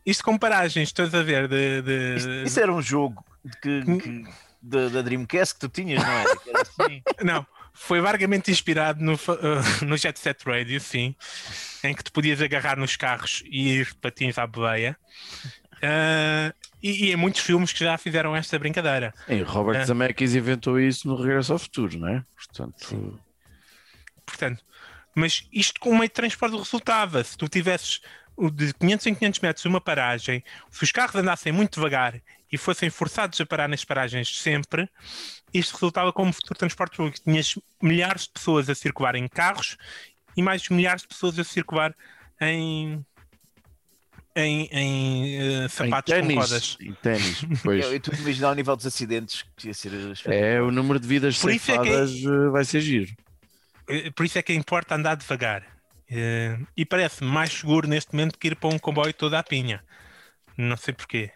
Isto 0.05 0.23
com 0.23 0.37
paragens, 0.37 0.89
estás 0.89 1.13
a 1.13 1.23
ver? 1.23 1.47
De, 1.47 1.81
de- 1.81 2.15
Isto, 2.17 2.29
isso 2.45 2.59
era 2.59 2.73
um 2.73 2.81
jogo 2.81 3.23
que, 3.61 3.81
que- 3.99 4.25
da, 4.61 4.89
da 4.89 5.01
Dreamcast 5.01 5.53
que 5.55 5.59
tu 5.61 5.69
tinhas, 5.69 6.01
não? 6.03 6.37
Que 6.39 6.49
era 6.49 6.61
assim. 6.61 7.01
Não, 7.23 7.45
foi 7.73 7.99
largamente 8.01 8.49
inspirado 8.51 9.03
no, 9.03 9.13
uh, 9.15 9.17
no 9.85 9.97
Jet 9.97 10.17
Set 10.19 10.43
Radio, 10.45 10.79
sim, 10.79 11.15
em 11.83 11.93
que 11.93 12.03
tu 12.03 12.11
podias 12.11 12.41
agarrar 12.41 12.77
nos 12.77 12.95
carros 12.95 13.43
e 13.45 13.69
ir 13.79 13.93
patins 13.95 14.37
à 14.37 14.45
boleia. 14.47 14.97
Uh, 15.77 16.53
e, 16.81 17.07
e 17.07 17.11
em 17.11 17.15
muitos 17.17 17.41
filmes 17.41 17.73
que 17.73 17.79
já 17.79 17.97
fizeram 17.97 18.33
esta 18.35 18.57
brincadeira. 18.57 19.13
Sim, 19.27 19.41
Robert 19.41 19.81
É. 19.81 19.85
Zemeckis 19.85 20.33
inventou 20.35 20.79
isso 20.79 21.07
no 21.07 21.15
Regresso 21.15 21.51
ao 21.53 21.59
Futuro, 21.59 21.97
não 21.99 22.07
é? 22.07 22.23
Portanto, 22.35 23.19
Portanto, 24.25 24.63
mas 25.15 25.45
isto 25.51 25.79
com 25.79 25.89
o 25.89 25.93
meio 25.97 26.07
de 26.07 26.13
transporte 26.13 26.55
resultava. 26.57 27.23
Se 27.23 27.37
tu 27.37 27.47
tivesses 27.49 27.99
de 28.53 28.73
500 28.73 29.05
em 29.07 29.15
500 29.15 29.39
metros 29.41 29.65
uma 29.65 29.79
paragem, 29.81 30.43
se 30.71 30.83
os 30.83 30.91
carros 30.91 31.15
andassem 31.15 31.51
muito 31.51 31.75
devagar 31.75 32.19
e 32.51 32.57
fossem 32.57 32.89
forçados 32.89 33.39
a 33.41 33.45
parar 33.45 33.67
nas 33.67 33.83
paragens 33.85 34.39
sempre, 34.39 34.89
isto 35.53 35.73
resultava 35.73 36.11
como 36.13 36.31
futuro 36.33 36.57
transporte 36.59 36.97
público. 36.97 37.19
Tinhas 37.23 37.55
milhares 37.81 38.23
de 38.23 38.29
pessoas 38.31 38.69
a 38.69 38.75
circular 38.75 39.15
em 39.15 39.27
carros 39.27 39.77
e 40.35 40.41
mais 40.41 40.67
milhares 40.69 41.01
de 41.03 41.07
pessoas 41.09 41.37
a 41.39 41.43
circular 41.43 41.95
em, 42.41 43.03
em, 44.35 44.67
em, 44.71 45.63
eh, 45.63 45.67
sapatos 45.67 46.13
em 46.13 46.21
com 46.21 46.27
ténis, 46.27 46.35
rodas. 46.49 46.77
em 46.81 46.93
ténis, 46.93 47.45
pois. 47.63 47.85
Eu, 47.85 47.95
estou 47.95 48.13
a 48.13 48.17
imaginar 48.17 48.51
o 48.51 48.55
nível 48.55 48.75
dos 48.75 48.85
acidentes 48.85 49.45
que 49.55 49.67
ia 49.67 49.73
ser. 49.73 49.91
É, 50.25 50.61
o 50.61 50.71
número 50.71 50.99
de 50.99 51.07
vidas 51.07 51.37
Por 51.39 51.51
isso 51.51 51.71
é 51.71 51.77
que- 51.77 51.83
ceifadas 51.85 52.11
eh, 52.23 52.49
vai 52.49 52.65
ser 52.65 52.81
giro. 52.81 53.11
Eh, 53.87 54.11
Por 54.11 54.25
isso 54.25 54.37
é 54.37 54.41
que 54.41 54.53
importa 54.53 54.95
andar 54.95 55.15
devagar. 55.15 55.72
Eh, 56.15 56.57
E 56.77 56.85
parece 56.85 57.23
mais 57.23 57.51
seguro 57.51 57.87
neste 57.87 58.13
momento 58.13 58.37
que 58.37 58.47
ir 58.49 58.55
para 58.55 58.69
um 58.69 58.77
comboio 58.77 59.13
toda 59.13 59.39
a 59.39 59.43
pinha. 59.43 59.83
Não 60.57 60.77
sei 60.77 60.93
porquê. 60.93 61.31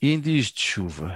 E 0.00 0.12
em 0.12 0.18
dias 0.20 0.46
de 0.46 0.60
chuva? 0.60 1.14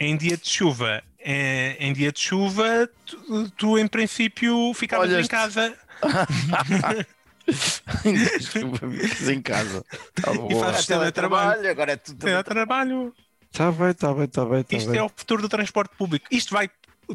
Em 0.00 0.16
dia 0.16 0.36
de 0.36 0.48
chuva, 0.48 1.02
eh, 1.18 1.76
em 1.78 1.92
dia 1.92 2.10
de 2.12 2.18
chuva, 2.20 2.88
tu, 3.06 3.50
tu, 3.50 3.78
em 3.78 3.86
princípio 3.86 4.72
ficavas 4.74 5.10
em 5.10 5.14
Olhaste. 5.14 5.30
casa. 5.30 5.78
Ficas 7.48 9.28
em 9.28 9.40
casa. 9.40 9.84
Tá 10.14 10.32
bom. 10.32 10.48
E 10.50 10.54
fazes 10.54 10.86
teletrabalho. 10.86 11.68
agora 11.70 11.92
é 11.92 11.96
tudo. 11.96 12.28
É 12.28 12.42
trabalho. 12.42 13.14
Tá 13.52 13.72
bem, 13.72 13.94
tá 13.94 14.12
bem, 14.12 14.26
tá 14.28 14.44
bem. 14.44 14.62
Tá 14.62 14.76
Isto 14.76 14.90
bem. 14.90 15.00
é 15.00 15.02
o 15.02 15.08
futuro 15.08 15.42
do 15.42 15.48
transporte 15.48 15.96
público. 15.96 16.26
Isto 16.30 16.52
vai 16.54 16.70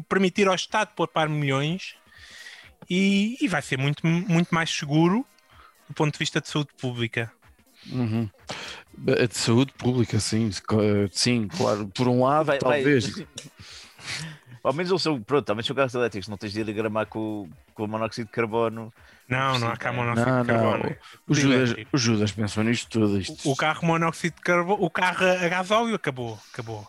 permitir 0.08 0.48
ao 0.48 0.54
Estado 0.54 0.88
poupar 0.94 1.28
milhões 1.28 1.94
e, 2.88 3.36
e 3.40 3.48
vai 3.48 3.62
ser 3.62 3.78
muito, 3.78 4.06
muito 4.06 4.54
mais 4.54 4.70
seguro 4.70 5.24
do 5.88 5.94
ponto 5.94 6.12
de 6.12 6.18
vista 6.18 6.40
de 6.40 6.48
saúde 6.48 6.70
pública. 6.80 7.30
Uhum. 7.90 8.28
É 9.08 9.26
De 9.26 9.36
saúde 9.36 9.72
pública, 9.76 10.18
sim, 10.20 10.50
co- 10.66 10.78
sim, 11.12 11.48
claro. 11.48 11.86
Por 11.88 12.08
um 12.08 12.24
lado, 12.24 12.46
Vai- 12.46 12.58
vai- 12.58 12.82
talvez. 12.82 13.12
Ao 14.62 14.72
menos 14.72 14.90
eles 14.90 15.02
são, 15.02 15.20
pronto, 15.20 15.50
ao 15.50 15.54
menos 15.54 15.66
são 15.66 15.76
carros 15.76 15.94
elétricos, 15.94 16.26
não 16.26 16.38
tens 16.38 16.54
de 16.54 16.64
diagramar 16.64 17.06
com, 17.06 17.46
com 17.74 17.84
o 17.84 17.86
monóxido 17.88 18.26
de 18.26 18.32
carbono. 18.32 18.90
Não, 19.28 19.58
não 19.58 19.68
há 19.68 19.76
cá 19.76 19.92
monóxido 19.92 20.26
Não, 20.30 20.40
de 20.40 20.48
carbono. 20.48 20.84
não. 20.84 20.96
O 21.28 21.34
Judas, 21.34 21.56
Elétrico. 21.70 21.90
o 21.92 21.98
Judas 21.98 22.32
pensou 22.32 22.64
nisto 22.64 22.88
tudo. 22.88 23.20
Isto. 23.20 23.46
O, 23.46 23.52
o 23.52 23.56
carro 23.56 23.86
monóxido 23.86 24.36
de 24.36 24.40
carbono, 24.40 24.82
o 24.82 24.88
carro 24.88 25.26
a 25.26 25.48
gasóleo 25.48 25.94
acabou, 25.94 26.40
acabou. 26.50 26.88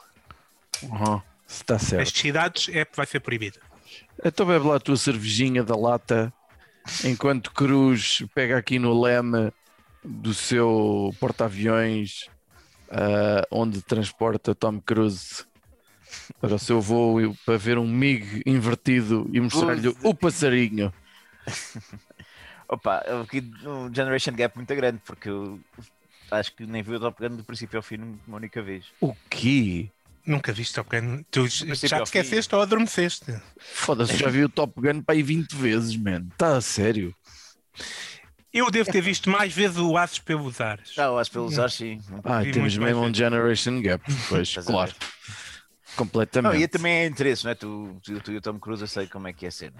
Uhum. 0.83 1.21
Está 1.45 1.77
certo. 1.77 2.01
As 2.03 2.09
cidades 2.17 2.69
é, 2.73 2.87
vai 2.95 3.05
ser 3.05 3.19
proibido. 3.19 3.59
Então 4.23 4.45
bebe 4.45 4.65
lá 4.67 4.75
a 4.77 4.79
tua 4.79 4.97
cervejinha 4.97 5.63
da 5.63 5.75
lata, 5.75 6.33
enquanto 7.03 7.51
Cruz 7.51 8.23
pega 8.33 8.57
aqui 8.57 8.79
no 8.79 8.99
leme 8.99 9.51
do 10.03 10.33
seu 10.33 11.13
porta-aviões, 11.19 12.29
ah, 12.89 13.45
onde 13.51 13.81
transporta 13.81 14.55
Tom 14.55 14.79
Cruise 14.79 15.45
para 16.39 16.55
o 16.55 16.59
seu 16.59 16.79
voo 16.79 17.35
para 17.45 17.57
ver 17.57 17.77
um 17.77 17.87
MiG 17.87 18.41
invertido 18.45 19.29
e 19.33 19.39
mostrar-lhe 19.39 19.93
o 20.03 20.13
passarinho. 20.13 20.93
Opa, 22.67 23.03
aqui 23.21 23.43
um 23.63 23.93
generation 23.93 24.33
gap 24.33 24.55
muito 24.55 24.73
grande, 24.75 24.99
porque 25.05 25.29
eu 25.29 25.59
acho 26.31 26.55
que 26.55 26.65
nem 26.65 26.81
vi 26.81 26.95
o 26.95 26.99
Top 26.99 27.21
Gun 27.21 27.35
do 27.35 27.43
princípio 27.43 27.77
ao 27.77 27.83
fim 27.83 28.17
uma 28.25 28.37
única 28.37 28.61
vez. 28.61 28.85
O 28.99 29.13
quê? 29.29 29.89
Nunca 30.25 30.51
viste 30.51 30.73
Top 30.73 30.89
Gun? 30.89 31.23
Tu 31.29 31.47
já 31.47 31.75
te 31.75 31.93
ao 31.93 32.05
fim. 32.05 32.19
esqueceste 32.19 32.55
ou 32.55 32.61
adormeceste? 32.61 33.25
Foda-se, 33.57 34.17
já 34.17 34.27
vi 34.27 34.43
o 34.43 34.49
Top 34.49 34.73
Gun 34.79 35.01
para 35.01 35.15
aí 35.15 35.21
20 35.21 35.55
vezes, 35.55 35.95
man. 35.95 36.27
Está 36.31 36.57
a 36.57 36.61
sério. 36.61 37.13
Eu 38.51 38.71
devo 38.71 38.89
ter 38.89 39.01
visto 39.01 39.29
mais 39.29 39.53
vezes 39.53 39.77
o 39.77 39.97
Aços 39.97 40.19
pelos 40.19 40.61
Ares. 40.61 40.93
Já, 40.93 41.05
eu 41.05 41.19
acho 41.19 41.29
pelos 41.29 41.59
ar, 41.59 41.69
sim. 41.69 41.99
Ah, 42.23 42.41
temos 42.41 42.77
mesmo 42.77 43.01
um 43.01 43.13
generation 43.13 43.81
gap. 43.81 44.01
Pois, 44.29 44.57
a 44.57 44.63
claro. 44.63 44.93
Ver? 45.95 45.99
Não, 46.01 46.05
Completamente. 46.05 46.61
e 46.63 46.67
também 46.67 46.93
é 46.93 47.05
interesse, 47.05 47.43
não 47.45 47.51
é? 47.51 47.55
Tu, 47.55 47.95
tu, 48.03 48.19
tu 48.21 48.31
e 48.31 48.37
o 48.37 48.41
Tom 48.41 48.59
Cruise, 48.59 48.81
eu 48.81 48.87
sei 48.87 49.07
como 49.07 49.27
é 49.27 49.33
que 49.33 49.45
é 49.45 49.49
a 49.49 49.51
cena. 49.51 49.73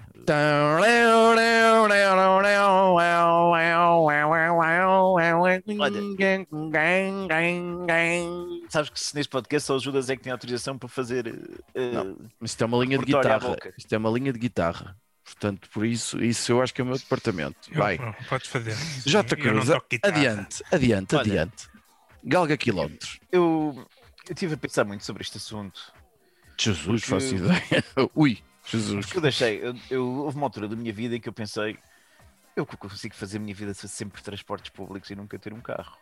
Sabes 8.68 8.90
que 8.90 9.00
se 9.00 9.14
neste 9.14 9.30
podcast 9.30 9.66
só 9.66 9.76
o 9.76 9.80
Judas 9.80 10.08
é 10.10 10.16
que 10.16 10.22
tem 10.22 10.32
autorização 10.32 10.78
para 10.78 10.88
fazer. 10.88 11.26
eh, 11.74 11.92
Não. 11.92 12.16
Isto 12.42 12.62
é 12.62 12.66
uma 12.66 12.78
linha 12.84 12.98
de 12.98 13.04
guitarra. 13.04 13.56
Isto 13.78 13.94
é 13.94 13.98
uma 13.98 14.10
linha 14.10 14.32
de 14.32 14.38
guitarra. 14.38 14.96
Portanto, 15.24 15.68
por 15.70 15.84
isso, 15.84 16.22
isso 16.22 16.52
eu 16.52 16.62
acho 16.62 16.72
que 16.72 16.80
é 16.80 16.84
o 16.84 16.86
meu 16.86 16.96
departamento. 16.96 17.56
Eu- 17.70 17.78
Vai. 17.78 17.98
podes 18.28 18.48
fazer. 18.48 18.76
J. 19.04 19.34
Eu 19.34 19.54
não 19.54 19.62
Cruz, 19.64 19.70
adiante, 20.04 20.62
adiante, 20.72 21.14
Olha. 21.16 21.20
adiante. 21.22 21.68
Galga 22.24 22.56
quilómetros. 22.56 23.18
eu, 23.30 23.74
eu 24.28 24.32
estive 24.32 24.54
a 24.54 24.56
pensar 24.56 24.84
muito 24.84 25.04
sobre 25.04 25.22
este 25.22 25.36
assunto. 25.36 25.80
Jesus, 26.58 27.02
Porque- 27.02 27.06
faço 27.06 27.34
ideia. 27.34 27.84
Ui, 28.14 28.38
Jesus. 28.64 29.04
Porque 29.06 29.18
eu 29.18 29.22
deixei, 29.22 29.60
eu, 29.62 29.74
eu- 29.90 30.06
houve 30.24 30.36
uma 30.36 30.46
altura 30.46 30.68
da 30.68 30.76
minha 30.76 30.92
vida 30.92 31.16
em 31.16 31.20
que 31.20 31.28
eu 31.28 31.32
pensei, 31.32 31.78
eu 32.54 32.64
que 32.64 32.76
consigo 32.76 33.14
fazer 33.14 33.36
a 33.36 33.40
minha 33.40 33.54
vida 33.54 33.74
sempre 33.74 34.22
transportes 34.22 34.70
públicos 34.70 35.10
e 35.10 35.14
nunca 35.14 35.38
ter 35.38 35.52
um 35.52 35.60
carro. 35.60 35.96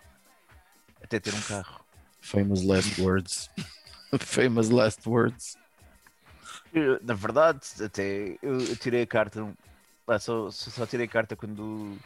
Até 1.02 1.18
ter 1.20 1.34
um 1.34 1.40
carro. 1.42 1.84
Famous 2.20 2.62
last 2.64 2.98
words. 3.02 3.50
Famous 4.20 4.70
last 4.70 5.06
words. 5.08 5.56
Eu, 6.72 6.98
na 7.02 7.14
verdade, 7.14 7.60
até 7.84 8.36
eu, 8.42 8.60
eu 8.60 8.76
tirei 8.76 9.02
a 9.02 9.06
carta, 9.06 9.52
ah, 10.06 10.18
só, 10.18 10.50
só, 10.50 10.86
tirei 10.86 11.06
a 11.06 11.08
carta 11.08 11.34
quando 11.36 11.96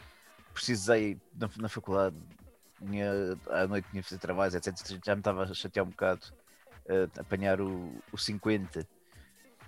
precisei 0.53 1.17
na, 1.35 1.49
na 1.57 1.69
faculdade. 1.69 2.15
Tinha, 2.79 3.11
à 3.49 3.67
noite 3.67 3.87
tinha 3.91 4.01
fazer 4.03 4.17
trabalhos, 4.19 4.55
etc. 4.55 4.75
Já 5.05 5.15
me 5.15 5.19
estava 5.21 5.43
a 5.43 5.53
chatear 5.53 5.85
um 5.85 5.89
bocado 5.89 6.27
eh, 6.89 7.07
apanhar 7.17 7.61
o, 7.61 7.93
o 8.11 8.17
50, 8.17 8.85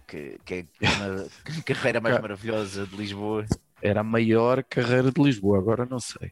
que, 0.08 0.38
que 0.44 0.54
é 0.82 0.88
uma 0.90 1.28
carreira 1.66 2.02
mais 2.02 2.20
maravilhosa 2.20 2.86
de 2.86 2.96
Lisboa. 2.98 3.46
Era 3.82 4.02
a 4.02 4.04
maior 4.04 4.64
carreira 4.64 5.12
de 5.12 5.22
Lisboa, 5.22 5.58
agora 5.60 5.86
não 5.86 6.00
sei. 6.00 6.32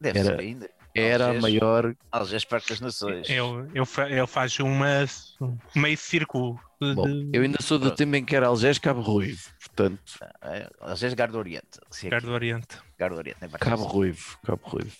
Deve 0.00 0.18
Era- 0.18 0.30
ser 0.30 0.40
ainda. 0.40 0.70
Era 0.92 1.30
a 1.30 1.40
maior. 1.40 1.94
Algés 2.10 2.44
Parque 2.44 2.70
das 2.70 2.80
Nações. 2.80 3.28
Ele, 3.30 3.70
ele, 3.72 3.86
fa- 3.86 4.10
ele 4.10 4.26
faz 4.26 4.58
uma, 4.58 5.04
um 5.40 5.56
meio 5.80 5.96
círculo 5.96 6.58
de, 6.82 6.94
Bom, 6.96 7.06
eu 7.32 7.42
ainda 7.42 7.62
sou 7.62 7.78
do 7.78 7.86
Pronto. 7.86 7.96
tempo 7.96 8.16
em 8.16 8.24
que 8.24 8.34
era 8.34 8.48
Algés 8.48 8.76
Cabo 8.76 9.00
Ruivo. 9.00 9.40
Portanto, 9.60 10.18
É, 10.42 10.68
Algés 10.80 11.14
Gardo 11.14 11.38
Oriente. 11.38 11.78
É 11.80 12.04
Lugar 12.06 12.20
que- 12.20 12.26
do 12.26 12.32
Oriente. 12.32 12.78
Gardo 12.98 13.16
Oriente, 13.18 13.38
é 13.40 13.48
Cabo 13.58 13.84
Ruivo. 13.84 14.36
Cabo 14.44 14.62
Ruivo. 14.68 14.96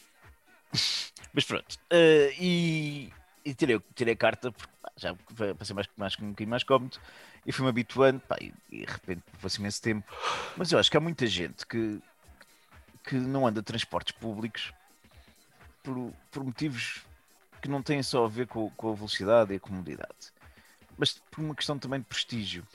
Mas 1.33 1.45
pronto. 1.45 1.77
eh, 1.91 2.35
e 2.39 3.13
e 3.45 3.55
tirei, 3.55 3.81
tirei 3.95 4.15
a 4.15 4.17
carta 4.17 4.53
porque 4.53 4.73
pá, 4.81 4.93
já 4.97 5.15
para 5.15 5.65
ser 5.65 5.75
mais, 5.75 5.89
mais, 5.97 6.19
um 6.19 6.31
bocadinho 6.31 6.51
mais 6.51 6.63
cómodo 6.65 6.99
e 7.47 7.53
fui-me 7.53 7.71
habituando 7.71 8.21
pá, 8.21 8.37
e, 8.41 8.53
e 8.71 8.85
de 8.85 8.93
repente 8.93 9.23
passei 9.41 9.61
imenso 9.61 9.83
tempo. 9.83 10.07
Mas 10.57 10.71
eu 10.73 10.79
acho 10.79 10.91
que 10.91 10.97
há 10.97 11.01
muita 11.01 11.27
gente 11.27 11.67
que, 11.67 12.01
que 13.05 13.15
não 13.15 13.47
anda 13.47 13.63
transportes 13.63 14.13
públicos 14.13 14.73
por, 15.83 16.13
por 16.31 16.45
motivos 16.45 17.05
que 17.63 17.69
não 17.69 17.83
têm 17.83 18.03
só 18.03 18.25
a 18.25 18.29
ver 18.29 18.47
com, 18.47 18.71
com 18.71 18.93
a 18.93 18.95
velocidade 18.95 19.53
e 19.53 19.57
a 19.57 19.61
comodidade, 19.61 20.33
mas 20.97 21.21
por 21.31 21.43
uma 21.43 21.55
questão 21.55 21.79
também 21.79 22.01
de 22.01 22.07
prestígio. 22.07 22.67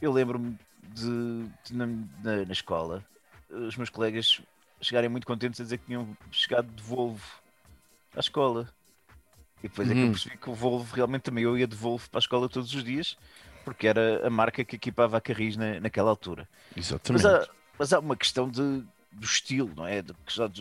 Eu 0.00 0.12
lembro-me 0.12 0.58
de, 0.94 1.48
de 1.64 1.74
na, 1.74 1.86
na, 1.86 2.44
na 2.46 2.52
escola 2.52 3.04
os 3.50 3.76
meus 3.76 3.90
colegas 3.90 4.40
chegarem 4.80 5.08
muito 5.08 5.26
contentes 5.26 5.60
a 5.60 5.64
dizer 5.64 5.78
que 5.78 5.86
tinham 5.86 6.16
chegado 6.30 6.68
de 6.72 6.82
Volvo 6.82 7.42
à 8.14 8.20
escola. 8.20 8.72
E 9.62 9.68
depois 9.68 9.90
é 9.90 9.96
que 9.96 10.04
eu 10.04 10.08
Uhum. 10.08 10.12
percebi 10.12 10.38
que 10.38 10.50
o 10.50 10.54
Volvo 10.54 10.94
realmente 10.94 11.22
também 11.22 11.44
eu 11.44 11.56
ia 11.58 11.66
de 11.66 11.76
Volvo 11.76 12.08
para 12.10 12.18
a 12.18 12.20
escola 12.20 12.48
todos 12.48 12.72
os 12.74 12.84
dias, 12.84 13.16
porque 13.64 13.86
era 13.88 14.26
a 14.26 14.30
marca 14.30 14.64
que 14.64 14.76
equipava 14.76 15.16
a 15.18 15.20
Carris 15.20 15.56
na, 15.56 15.80
naquela 15.80 16.10
altura. 16.10 16.48
Mas 17.10 17.24
Exatamente. 17.24 17.26
há, 17.26 17.48
mas 17.78 17.92
há 17.92 17.98
uma 18.00 18.16
questão 18.16 18.50
de, 18.50 18.60
do 19.12 19.24
estilo, 19.26 19.74
não 19.74 19.86
é? 19.86 20.02
De- 20.02 20.14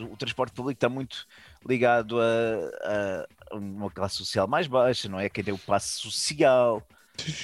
o 0.03 0.17
transporte 0.17 0.53
público 0.53 0.77
está 0.77 0.89
muito 0.89 1.27
ligado 1.65 2.19
a, 2.21 3.25
a- 3.51 3.57
uma 3.57 3.91
classe 3.91 4.15
social 4.17 4.47
mais 4.47 4.67
baixa, 4.67 5.09
não 5.09 5.19
é? 5.19 5.29
Quem 5.29 5.43
tem 5.43 5.53
o 5.53 5.59
passe 5.59 5.93
social, 5.99 6.87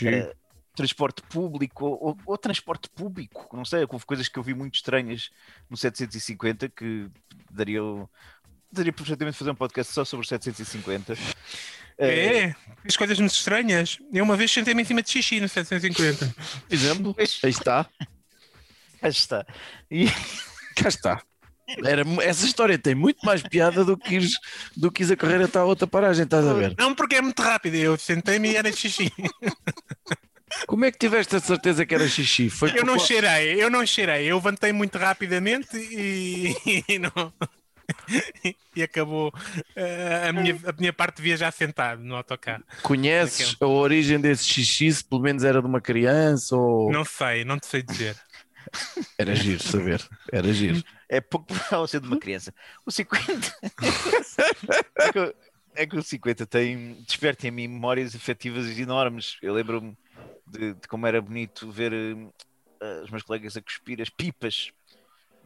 eh, 0.03 0.35
transporte 0.75 1.21
público 1.23 1.85
ou, 1.85 2.03
ou- 2.09 2.21
ou 2.25 2.37
transporte 2.37 2.89
público, 2.89 3.47
não 3.55 3.65
sei, 3.65 3.85
houve 3.89 4.05
coisas 4.05 4.27
que 4.27 4.37
eu 4.39 4.43
vi 4.43 4.53
muito 4.53 4.75
estranhas 4.75 5.29
no 5.69 5.77
750 5.77 6.69
que 6.69 7.09
dariam. 7.49 8.09
Daria 8.73 8.91
perfeitamente 8.93 9.37
fazer 9.37 9.51
um 9.51 9.55
podcast 9.55 9.93
só 9.93 10.03
sobre 10.03 10.25
o 10.25 10.29
750. 10.29 11.13
Eh, 11.97 12.37
É, 12.47 12.55
as 12.87 12.97
coisas 12.97 13.19
muito 13.19 13.31
estranhas. 13.33 13.99
Eu 14.11 14.23
uma 14.23 14.35
vez 14.35 14.51
sentei-me 14.51 14.81
em 14.81 14.85
cima 14.85 15.01
de 15.03 15.11
xixi 15.11 15.39
no 15.39 15.47
750. 15.47 16.35
Exemplo, 16.69 17.13
pois, 17.13 17.39
aí 17.43 17.49
está. 17.51 17.85
aí 19.01 19.09
está. 19.11 19.45
E, 19.91 20.05
Cá 20.75 20.89
está. 20.89 21.21
Era, 21.85 22.03
essa 22.23 22.45
história 22.45 22.77
tem 22.77 22.93
muito 22.95 23.23
mais 23.25 23.41
piada 23.43 23.85
do 23.85 23.95
que 23.95 24.15
ires, 24.15 24.33
do 24.75 24.91
que 24.91 25.01
ires 25.01 25.11
a 25.11 25.15
correr 25.15 25.41
até 25.43 25.59
à 25.59 25.63
outra 25.63 25.87
paragem, 25.87 26.23
estás 26.25 26.45
a 26.45 26.53
ver? 26.53 26.75
Não, 26.77 26.93
porque 26.93 27.15
é 27.15 27.21
muito 27.21 27.41
rápido. 27.41 27.75
Eu 27.75 27.97
sentei-me 27.97 28.51
e 28.51 28.55
era 28.57 28.71
xixi. 28.71 29.11
Como 30.67 30.83
é 30.85 30.91
que 30.91 30.97
tiveste 30.99 31.35
a 31.35 31.39
certeza 31.39 31.85
que 31.85 31.95
era 31.95 32.07
xixi? 32.07 32.49
Foi 32.49 32.69
Eu 32.77 32.83
não 32.85 32.97
por- 32.97 33.05
cheirei, 33.07 33.63
eu 33.63 33.69
não 33.69 33.85
cheirei. 33.85 34.25
Eu 34.29 34.35
levantei 34.37 34.71
muito 34.71 34.97
rapidamente 34.97 35.75
e, 35.77 36.53
e 36.87 36.99
não. 36.99 37.33
E 38.75 38.81
acabou 38.81 39.31
eh, 39.75 40.27
a, 40.29 40.33
minha, 40.33 40.57
a 40.65 40.71
minha 40.79 40.91
parte 40.93 41.17
de 41.17 41.23
viajar 41.23 41.51
sentado 41.51 42.01
no 42.03 42.15
autocarro. 42.15 42.63
Conheces 42.81 43.55
a 43.61 43.67
origem 43.67 44.19
desse 44.19 44.45
xixi? 44.45 44.91
Se 44.91 45.03
pelo 45.03 45.21
menos 45.21 45.43
era 45.43 45.61
de 45.61 45.67
uma 45.67 45.79
criança 45.81 46.55
ou. 46.55 46.91
Não 46.91 47.05
sei, 47.05 47.45
não 47.45 47.59
te 47.59 47.67
sei 47.67 47.83
dizer. 47.83 48.15
Era 49.19 49.35
giro 49.35 49.61
saber. 49.61 50.01
Era 50.31 50.51
giro. 50.53 50.81
é 51.09 51.19
pouco 51.21 51.47
provável 51.47 51.85
ser 51.85 51.99
de 51.99 52.07
uma 52.07 52.17
criança. 52.17 52.53
O 52.85 52.91
50. 52.91 53.53
é, 54.99 55.11
que, 55.11 55.19
o- 55.19 55.33
é 55.75 55.85
que 55.85 55.97
o 55.97 56.01
50 56.01 56.45
tem. 56.47 56.93
Desperta 57.05 57.47
em 57.47 57.51
mim 57.51 57.67
memórias 57.67 58.15
afetivas 58.15 58.65
enormes. 58.79 59.37
Eu 59.41 59.53
lembro-me 59.53 59.95
de, 60.47 60.73
de 60.73 60.87
como 60.87 61.05
era 61.05 61.21
bonito 61.21 61.69
ver 61.71 61.93
eh, 61.93 63.01
os 63.03 63.09
meus 63.11 63.23
colegas 63.23 63.55
a 63.57 63.61
cuspir 63.61 64.01
as 64.01 64.09
pipas, 64.09 64.71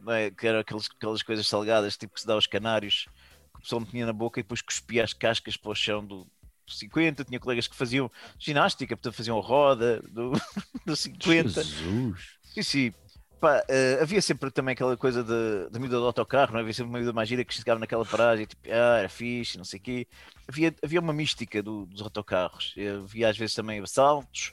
é? 0.08 0.30
que 0.30 0.46
eram 0.46 0.60
aqueles, 0.60 0.88
aquelas 0.96 1.22
coisas 1.22 1.46
salgadas, 1.46 1.96
tipo 1.96 2.14
que 2.14 2.20
se 2.20 2.26
dá 2.26 2.34
aos 2.34 2.46
canários, 2.46 3.06
que 3.52 3.58
o 3.58 3.62
pessoal 3.62 3.80
metia 3.80 4.06
na 4.06 4.12
boca 4.12 4.40
e 4.40 4.42
depois 4.42 4.62
cuspia 4.62 5.04
as 5.04 5.12
cascas 5.12 5.56
para 5.56 5.70
o 5.70 5.74
chão 5.74 6.04
do. 6.04 6.24
do 6.66 6.72
50, 6.72 7.24
tinha 7.24 7.40
colegas 7.40 7.66
que 7.66 7.74
faziam 7.76 8.10
ginástica, 8.38 8.96
portanto 8.96 9.14
faziam 9.14 9.40
roda 9.40 10.00
do, 10.10 10.32
do 10.86 10.94
50. 10.96 11.62
Jesus. 11.62 12.38
Sim, 12.42 12.62
sim. 12.62 12.92
Pá, 13.40 13.62
eh, 13.68 13.98
havia 14.02 14.20
sempre 14.20 14.50
também 14.50 14.72
aquela 14.72 14.96
coisa 14.96 15.22
de- 15.22 15.70
da 15.70 15.78
medida 15.78 15.96
do 16.00 16.04
autocarro, 16.06 16.50
não 16.52 16.58
é? 16.58 16.62
havia 16.62 16.74
sempre 16.74 16.88
uma 16.90 16.98
medida 16.98 17.12
mais 17.12 17.28
gira 17.28 17.44
que 17.44 17.54
chegava 17.54 17.78
naquela 17.78 18.04
paragem, 18.04 18.46
tipo, 18.46 18.62
ah, 18.68 18.98
era 18.98 19.08
fixe, 19.08 19.56
não 19.56 19.64
sei 19.64 19.78
o 19.78 19.82
quê. 19.82 20.06
Havia, 20.48 20.74
havia 20.82 20.98
uma 20.98 21.12
mística 21.12 21.62
do- 21.62 21.86
dos 21.86 22.02
autocarros. 22.02 22.74
Havia 23.04 23.28
às 23.28 23.38
vezes 23.38 23.54
também 23.54 23.80
assaltos, 23.80 24.52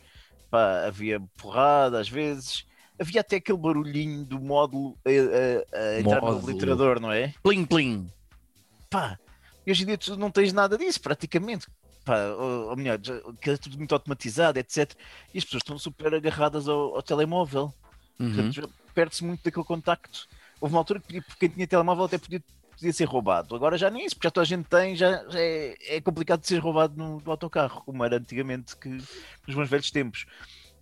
pá, 0.51 0.85
havia 0.85 1.19
porrada 1.35 1.99
às 1.99 2.07
vezes. 2.07 2.63
Havia 2.99 3.21
até 3.21 3.37
aquele 3.37 3.57
barulhinho 3.57 4.23
do 4.25 4.39
módulo 4.39 4.97
a, 5.05 5.09
a- 5.09 5.79
a 5.95 5.99
entrar 5.99 6.15
no 6.21 6.27
Módulo. 6.27 6.43
obliterador, 6.43 6.99
não 6.99 7.11
é? 7.11 7.33
Plim, 7.43 7.65
plim. 7.65 8.09
Pá, 8.89 9.19
e 9.65 9.71
hoje 9.71 9.83
em 9.83 9.87
dia 9.87 9.97
tu 9.97 10.15
não 10.15 10.31
tens 10.31 10.53
nada 10.53 10.77
disso, 10.77 11.01
praticamente. 11.01 11.67
Pá, 12.05 12.17
ou, 12.37 12.69
ou 12.69 12.75
melhor, 12.77 12.97
que 13.41 13.49
é 13.49 13.57
tudo 13.57 13.77
muito 13.77 13.93
automatizado, 13.93 14.59
etc. 14.59 14.93
E 15.33 15.37
as 15.37 15.43
pessoas 15.43 15.61
estão 15.61 15.77
super 15.77 16.13
agarradas 16.13 16.67
ao, 16.69 16.95
ao 16.95 17.01
telemóvel. 17.03 17.73
Uhum. 18.19 18.51
Perde-se 18.93 19.25
muito 19.25 19.43
daquele 19.43 19.65
contacto. 19.65 20.27
Houve 20.61 20.73
uma 20.73 20.79
altura 20.79 21.01
que 21.01 21.21
quem 21.37 21.49
tinha 21.49 21.67
telemóvel 21.67 22.05
até 22.05 22.17
podia, 22.17 22.41
podia 22.71 22.93
ser 22.93 23.03
roubado. 23.05 23.53
Agora 23.55 23.77
já 23.77 23.89
nem 23.89 24.03
é 24.03 24.05
isso, 24.05 24.15
porque 24.15 24.27
já 24.27 24.31
toda 24.31 24.43
a 24.43 24.47
gente 24.47 24.69
tem, 24.69 24.95
já, 24.95 25.27
já 25.29 25.37
é, 25.39 25.75
é 25.97 25.99
complicado 25.99 26.39
de 26.39 26.47
ser 26.47 26.59
roubado 26.59 26.95
no, 26.95 27.19
no 27.19 27.31
autocarro, 27.31 27.81
como 27.83 28.05
era 28.05 28.15
antigamente 28.15 28.77
que, 28.77 28.87
nos 28.87 29.55
meus 29.55 29.69
velhos 29.69 29.91
tempos. 29.91 30.25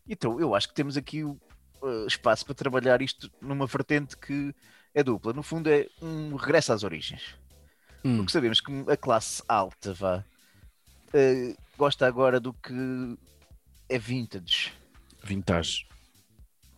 Então 0.07 0.39
eu 0.39 0.53
acho 0.53 0.67
que 0.67 0.75
temos 0.75 0.95
aqui 0.95 1.23
o 1.23 1.39
espaço 2.07 2.45
para 2.45 2.55
trabalhar 2.55 3.01
isto 3.01 3.31
numa 3.41 3.65
vertente 3.65 4.17
que 4.17 4.53
é 4.93 5.03
dupla. 5.03 5.33
No 5.33 5.43
fundo 5.43 5.69
é 5.69 5.87
um 6.01 6.35
regresso 6.35 6.73
às 6.73 6.83
origens. 6.83 7.35
Hum. 8.03 8.17
Porque 8.17 8.31
sabemos 8.31 8.59
que 8.61 8.71
a 8.89 8.97
classe 8.97 9.41
alta 9.47 9.93
vá, 9.93 10.23
eh, 11.13 11.55
gosta 11.77 12.05
agora 12.05 12.39
do 12.39 12.53
que 12.53 13.17
é 13.89 13.97
vintage. 13.97 14.73
Vintage. 15.23 15.85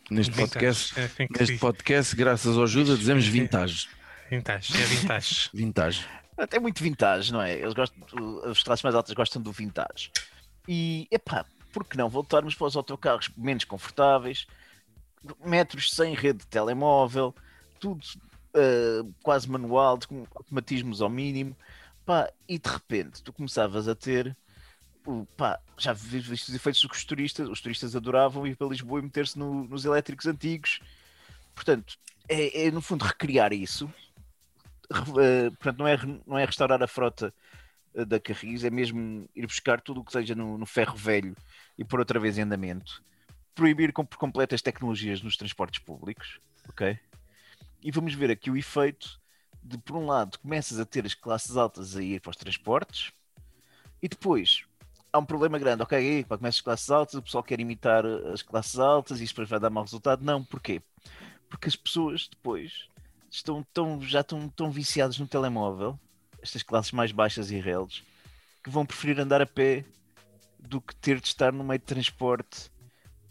Neste 0.10 0.32
Vintage, 0.32 0.52
podcast, 0.52 1.00
é 1.00 1.04
assim 1.06 1.28
neste 1.32 1.54
diz. 1.54 1.60
podcast, 1.60 2.16
graças 2.16 2.56
ao 2.56 2.64
ajuda, 2.64 2.96
dizemos 2.96 3.26
Sim. 3.26 3.32
vintage. 3.32 3.90
Vintage, 4.30 4.74
é 4.80 4.86
vintage. 4.86 5.50
Vintage. 5.54 6.08
É 6.52 6.60
muito 6.60 6.84
vintage, 6.84 7.32
não 7.32 7.42
é? 7.42 7.54
Eles 7.54 7.74
gostam, 7.74 8.04
as 8.44 8.62
classes 8.62 8.84
mais 8.84 8.94
altas 8.94 9.14
gostam 9.14 9.42
do 9.42 9.52
vintage. 9.52 10.12
E, 10.68 11.08
epá, 11.10 11.46
por 11.72 11.86
que 11.86 11.98
não 11.98 12.10
voltarmos 12.10 12.54
para 12.54 12.68
os 12.68 12.76
autocarros 12.76 13.30
menos 13.38 13.64
confortáveis, 13.64 14.46
metros 15.44 15.92
sem 15.92 16.14
rede 16.14 16.40
de 16.40 16.48
telemóvel, 16.48 17.34
tudo 17.80 18.02
ah, 18.56 19.04
quase 19.24 19.50
manual, 19.50 20.00
com 20.08 20.26
automatismos 20.36 21.02
ao 21.02 21.10
mínimo, 21.10 21.56
pá, 22.06 22.32
e 22.48 22.58
de 22.60 22.70
repente 22.70 23.24
tu 23.24 23.34
começavas 23.34 23.88
a 23.88 23.96
ter, 23.96 24.36
pá, 25.38 25.60
já 25.78 25.94
viste 25.94 26.50
os 26.50 26.56
efeitos 26.56 26.82
dos 26.82 27.06
turistas, 27.06 27.50
os 27.50 27.62
turistas 27.62 27.96
adoravam 27.96 28.48
ir 28.48 28.56
para 28.56 28.68
Lisboa 28.68 29.00
e 29.00 29.04
meter-se 29.04 29.38
no- 29.38 29.66
nos 29.66 29.86
elétricos 29.86 30.26
antigos, 30.26 30.80
portanto, 31.56 31.98
é, 32.30 32.68
é, 32.68 32.72
no 32.72 32.82
fundo 32.82 33.04
recriar 33.06 33.54
isso, 33.54 33.90
eh, 35.20 35.50
portanto, 35.52 35.80
não 35.80 35.88
é, 35.88 35.98
não 36.28 36.38
é 36.38 36.46
restaurar 36.46 36.82
a 36.84 36.88
frota 36.88 37.34
eh, 37.96 38.06
da 38.06 38.20
Carris, 38.20 38.64
é 38.64 38.70
mesmo 38.70 39.30
ir 39.36 39.46
buscar 39.48 39.82
tudo 39.82 40.02
o 40.02 40.06
que 40.06 40.12
seja 40.12 40.36
no, 40.36 40.58
no 40.58 40.66
ferro 40.66 40.96
velho 40.98 41.36
e 41.78 41.86
pôr 41.86 42.00
outra 42.00 42.20
vez 42.20 42.38
em 42.38 42.44
andamento. 42.44 43.04
Proibir 43.56 43.94
por 43.94 44.18
completo 44.18 44.54
as 44.54 44.62
tecnologias 44.62 45.22
nos 45.22 45.38
transportes 45.38 45.80
públicos, 45.80 46.40
ok? 46.70 47.00
E 47.82 47.90
vamos 47.90 48.14
ver 48.14 48.30
aqui 48.30 48.52
o 48.52 48.58
efeito 48.58 49.20
de, 49.64 49.78
por 49.78 49.96
um 49.96 50.06
lado, 50.06 50.38
começas 50.40 50.80
a 50.80 50.86
ter 50.86 51.06
as 51.06 51.14
classes 51.14 51.56
altas 51.56 51.96
a 51.96 52.04
ir 52.04 52.20
para 52.20 52.32
os 52.32 52.36
transportes 52.36 53.12
e 54.02 54.10
depois 54.10 54.66
há 55.12 55.18
um 55.18 55.26
problema 55.26 55.58
grande, 55.58 55.82
ok? 55.82 55.98
Aí, 55.98 56.24
pá, 56.26 56.38
começas 56.38 56.60
as 56.60 56.62
classes 56.62 56.92
altas, 56.92 57.16
o 57.16 57.22
pessoal 57.22 57.44
quer 57.44 57.60
imitar 57.60 58.06
eh, 58.06 58.34
as 58.34 58.42
classes 58.42 58.78
altas 58.78 59.20
e 59.20 59.24
isso 59.24 59.34
depois 59.34 59.50
vai 59.50 59.60
dar 59.60 59.70
mau 59.70 59.84
resultado. 59.84 60.24
Não, 60.24 60.44
porquê? 60.44 60.82
Porque 61.50 61.70
as 61.70 61.76
pessoas 61.76 62.28
depois 62.28 62.90
estão 63.32 63.66
tão, 63.74 64.02
já 64.02 64.22
estão 64.22 64.50
tão 64.50 64.70
viciados 64.70 65.18
no 65.18 65.28
telemóvel, 65.28 65.98
estas 66.42 66.62
classes 66.62 66.92
mais 66.92 67.12
baixas 67.12 67.50
e 67.50 67.60
reles, 67.60 68.04
que 68.64 68.70
vão 68.70 68.86
preferir 68.86 69.20
andar 69.20 69.42
a 69.42 69.46
pé 69.46 69.86
do 70.60 70.82
que 70.82 70.96
ter 70.96 71.20
de 71.22 71.28
estar 71.28 71.54
no 71.54 71.64
meio 71.64 71.80
de 71.80 71.86
transporte 71.86 72.70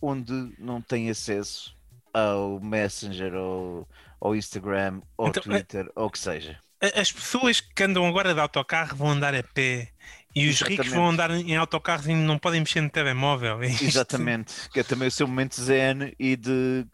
onde 0.06 0.52
não 0.58 0.80
têm 0.80 1.10
acesso 1.10 1.74
ao 2.12 2.60
Messenger 2.60 3.34
ou 3.34 3.88
ao 4.20 4.34
Instagram 4.36 5.00
ou 5.16 5.28
Então, 5.28 5.42
Twitter 5.42 5.90
ou 5.94 6.06
o 6.06 6.10
que 6.10 6.18
seja. 6.18 6.58
As 6.96 7.10
pessoas 7.10 7.60
que 7.60 7.82
andam 7.82 8.06
agora 8.06 8.34
de 8.34 8.40
autocarro 8.40 8.96
vão 8.96 9.10
andar 9.10 9.34
a 9.34 9.42
pé 9.42 9.88
e 10.36 10.48
os 10.48 10.56
ricos 10.60 10.72
Exatamente. 10.86 10.94
vão 10.94 11.08
andar 11.08 11.30
em 11.30 11.56
autocarros 11.56 12.06
e 12.06 12.14
não 12.14 12.38
podem 12.38 12.60
mexer 12.60 12.80
no 12.80 12.90
telemóvel. 12.90 13.62
É. 13.62 13.66
Exatamente, 13.68 14.68
que 14.70 14.80
é 14.80 14.82
também 14.82 15.08
o 15.08 15.10
seu 15.10 15.26
momento 15.26 15.60
zen 15.60 16.12
e 16.18 16.36
de 16.36 16.84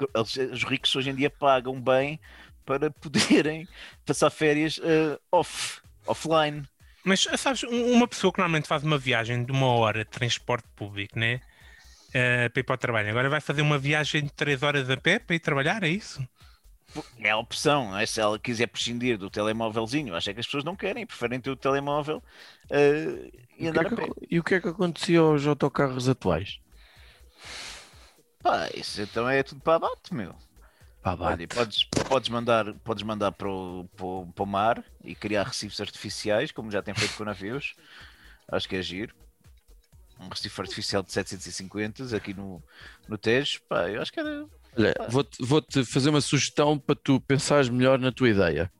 os 0.54 0.62
ricos 0.64 0.94
hoje 0.94 1.10
em 1.10 1.14
dia 1.14 1.30
pagam 1.30 1.80
bem 1.80 2.20
para 2.64 2.90
poderem 2.90 3.66
passar 4.06 4.30
férias 4.30 4.78
eh, 4.82 5.18
off, 5.32 5.80
offline. 6.06 6.62
Mas 7.02 7.26
sabes, 7.36 7.64
um- 7.64 7.92
uma 7.92 8.06
pessoa 8.06 8.32
que 8.32 8.38
normalmente 8.38 8.68
faz 8.68 8.82
uma 8.84 8.98
viagem 8.98 9.42
de 9.44 9.50
uma 9.50 9.66
hora 9.66 10.04
de 10.04 10.10
transporte 10.10 10.68
público, 10.76 11.18
né? 11.18 11.40
Eh, 12.12 12.48
para 12.50 12.60
ir 12.60 12.64
para 12.64 12.74
o 12.74 12.78
trabalho, 12.78 13.08
agora 13.10 13.28
vai 13.30 13.40
fazer 13.40 13.62
uma 13.62 13.78
viagem 13.78 14.24
de 14.24 14.32
3 14.32 14.62
horas 14.62 14.90
a 14.90 14.96
pé 14.96 15.18
para 15.18 15.36
ir 15.36 15.40
trabalhar, 15.40 15.82
é 15.84 15.88
isso? 15.88 16.20
É 17.18 17.30
a 17.30 17.36
opção, 17.38 17.90
não 17.90 17.98
é? 17.98 18.04
se 18.06 18.20
ela 18.20 18.38
quiser 18.38 18.66
prescindir 18.66 19.16
do 19.16 19.30
telemóvelzinho, 19.30 20.14
acho 20.14 20.30
é 20.30 20.34
que 20.34 20.40
as 20.40 20.46
pessoas 20.46 20.64
não 20.64 20.74
querem, 20.74 21.06
preferem 21.06 21.40
ter 21.40 21.50
o 21.50 21.56
telemóvel 21.56 22.22
eh, 22.68 23.30
e 23.56 23.66
E 23.66 23.70
que 23.70 23.78
andar 23.78 23.86
é 23.86 23.88
a 23.88 23.92
pé. 23.92 24.12
e 24.30 24.38
o 24.40 24.44
que 24.44 24.54
é 24.56 24.60
que 24.60 24.68
acontecia 24.68 25.20
aos 25.20 25.46
autocarros 25.46 26.08
atuais? 26.08 26.58
Pá, 28.42 28.68
isso 28.74 29.00
então 29.02 29.28
é 29.28 29.42
tudo 29.42 29.60
para 29.60 29.76
abate, 29.76 30.14
meu. 30.14 30.34
Pá, 31.02 31.14
Olha, 31.22 31.46
bate. 31.46 31.48
podes, 31.48 31.84
podes 32.08 32.28
mandar, 32.30 32.74
podes 32.84 33.02
mandar 33.04 33.32
para, 33.32 33.48
o, 33.50 33.88
para, 33.96 34.06
o, 34.06 34.32
para 34.32 34.44
o 34.44 34.46
mar 34.46 34.84
e 35.04 35.14
criar 35.14 35.44
recifes 35.44 35.80
artificiais, 35.80 36.52
como 36.52 36.70
já 36.70 36.82
tem 36.82 36.94
feito 36.94 37.14
com 37.16 37.24
navios. 37.24 37.74
Acho 38.48 38.68
que 38.68 38.76
é 38.76 38.82
giro. 38.82 39.14
Um 40.20 40.28
recife 40.28 40.60
artificial 40.60 41.02
de 41.02 41.12
750 41.12 42.16
aqui 42.16 42.34
no, 42.34 42.62
no 43.08 43.16
Tejo. 43.16 43.60
Pá, 43.68 43.88
eu 43.88 44.02
acho 44.02 44.12
que 44.12 44.20
era. 44.20 44.44
Olha, 44.76 44.94
vou-te 45.08 45.42
vou-te 45.44 45.84
fazer 45.84 46.10
uma 46.10 46.20
sugestão 46.20 46.78
para 46.78 46.94
tu 46.94 47.20
pensares 47.20 47.68
melhor 47.68 47.98
na 47.98 48.12
tua 48.12 48.28
ideia. 48.28 48.70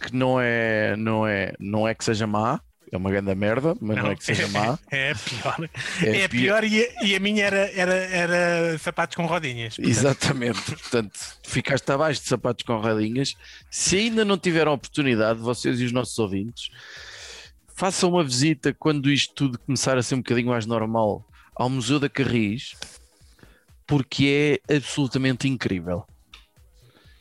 Que 0.00 0.14
não 0.14 0.40
é, 0.40 0.94
não 0.96 1.26
é, 1.26 1.54
não 1.58 1.88
é 1.88 1.94
que 1.94 2.04
seja 2.04 2.26
má, 2.26 2.60
é 2.90 2.96
uma 2.96 3.10
grande 3.10 3.34
merda, 3.34 3.74
mas 3.80 3.96
não, 3.96 4.10
é 4.10 4.16
que 4.16 4.24
seja 4.24 4.48
má. 4.48 4.78
É 4.90 5.10
a 5.10 5.14
pior. 5.14 5.70
É 6.02 6.20
É, 6.20 6.24
a 6.24 6.28
pior 6.28 6.64
e 6.64 6.82
a, 6.82 7.04
e 7.04 7.16
a 7.16 7.20
minha 7.20 7.44
era, 7.44 7.70
era, 7.72 7.94
era 7.94 8.78
sapatos 8.78 9.16
com 9.16 9.26
rodinhas. 9.26 9.76
portanto, 9.76 9.90
Exatamente. 9.90 10.62
Portanto, 10.62 11.20
ficaste 11.42 11.90
abaixo 11.90 12.22
de 12.22 12.28
sapatos 12.28 12.64
com 12.64 12.80
radinhas. 12.80 13.34
Se 13.70 13.96
ainda 13.96 14.24
não 14.24 14.38
tiveram 14.38 14.72
oportunidade, 14.72 15.38
vocês 15.40 15.80
e 15.80 15.84
os 15.84 15.92
nossos 15.92 16.18
ouvintes, 16.18 16.70
façam 17.78 18.10
uma 18.10 18.24
visita 18.24 18.74
quando 18.74 19.08
isto 19.08 19.32
tudo 19.34 19.58
começar 19.60 19.96
a 19.96 20.02
ser 20.02 20.16
um 20.16 20.18
bocadinho 20.18 20.48
mais 20.48 20.66
normal 20.66 21.24
ao 21.54 21.70
Museu 21.70 22.00
da 22.00 22.08
Carris, 22.08 22.74
porque 23.86 24.60
é 24.68 24.74
absolutamente 24.74 25.46
incrível. 25.46 26.04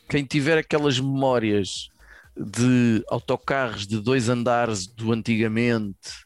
Quem 0.09 0.25
tiver 0.25 0.57
aquelas 0.57 0.99
memórias 0.99 1.89
de 2.35 3.05
autocarros 3.07 3.85
de 3.85 3.99
dois 3.99 4.29
andares 4.29 4.87
do 4.87 5.11
antigamente 5.11 6.25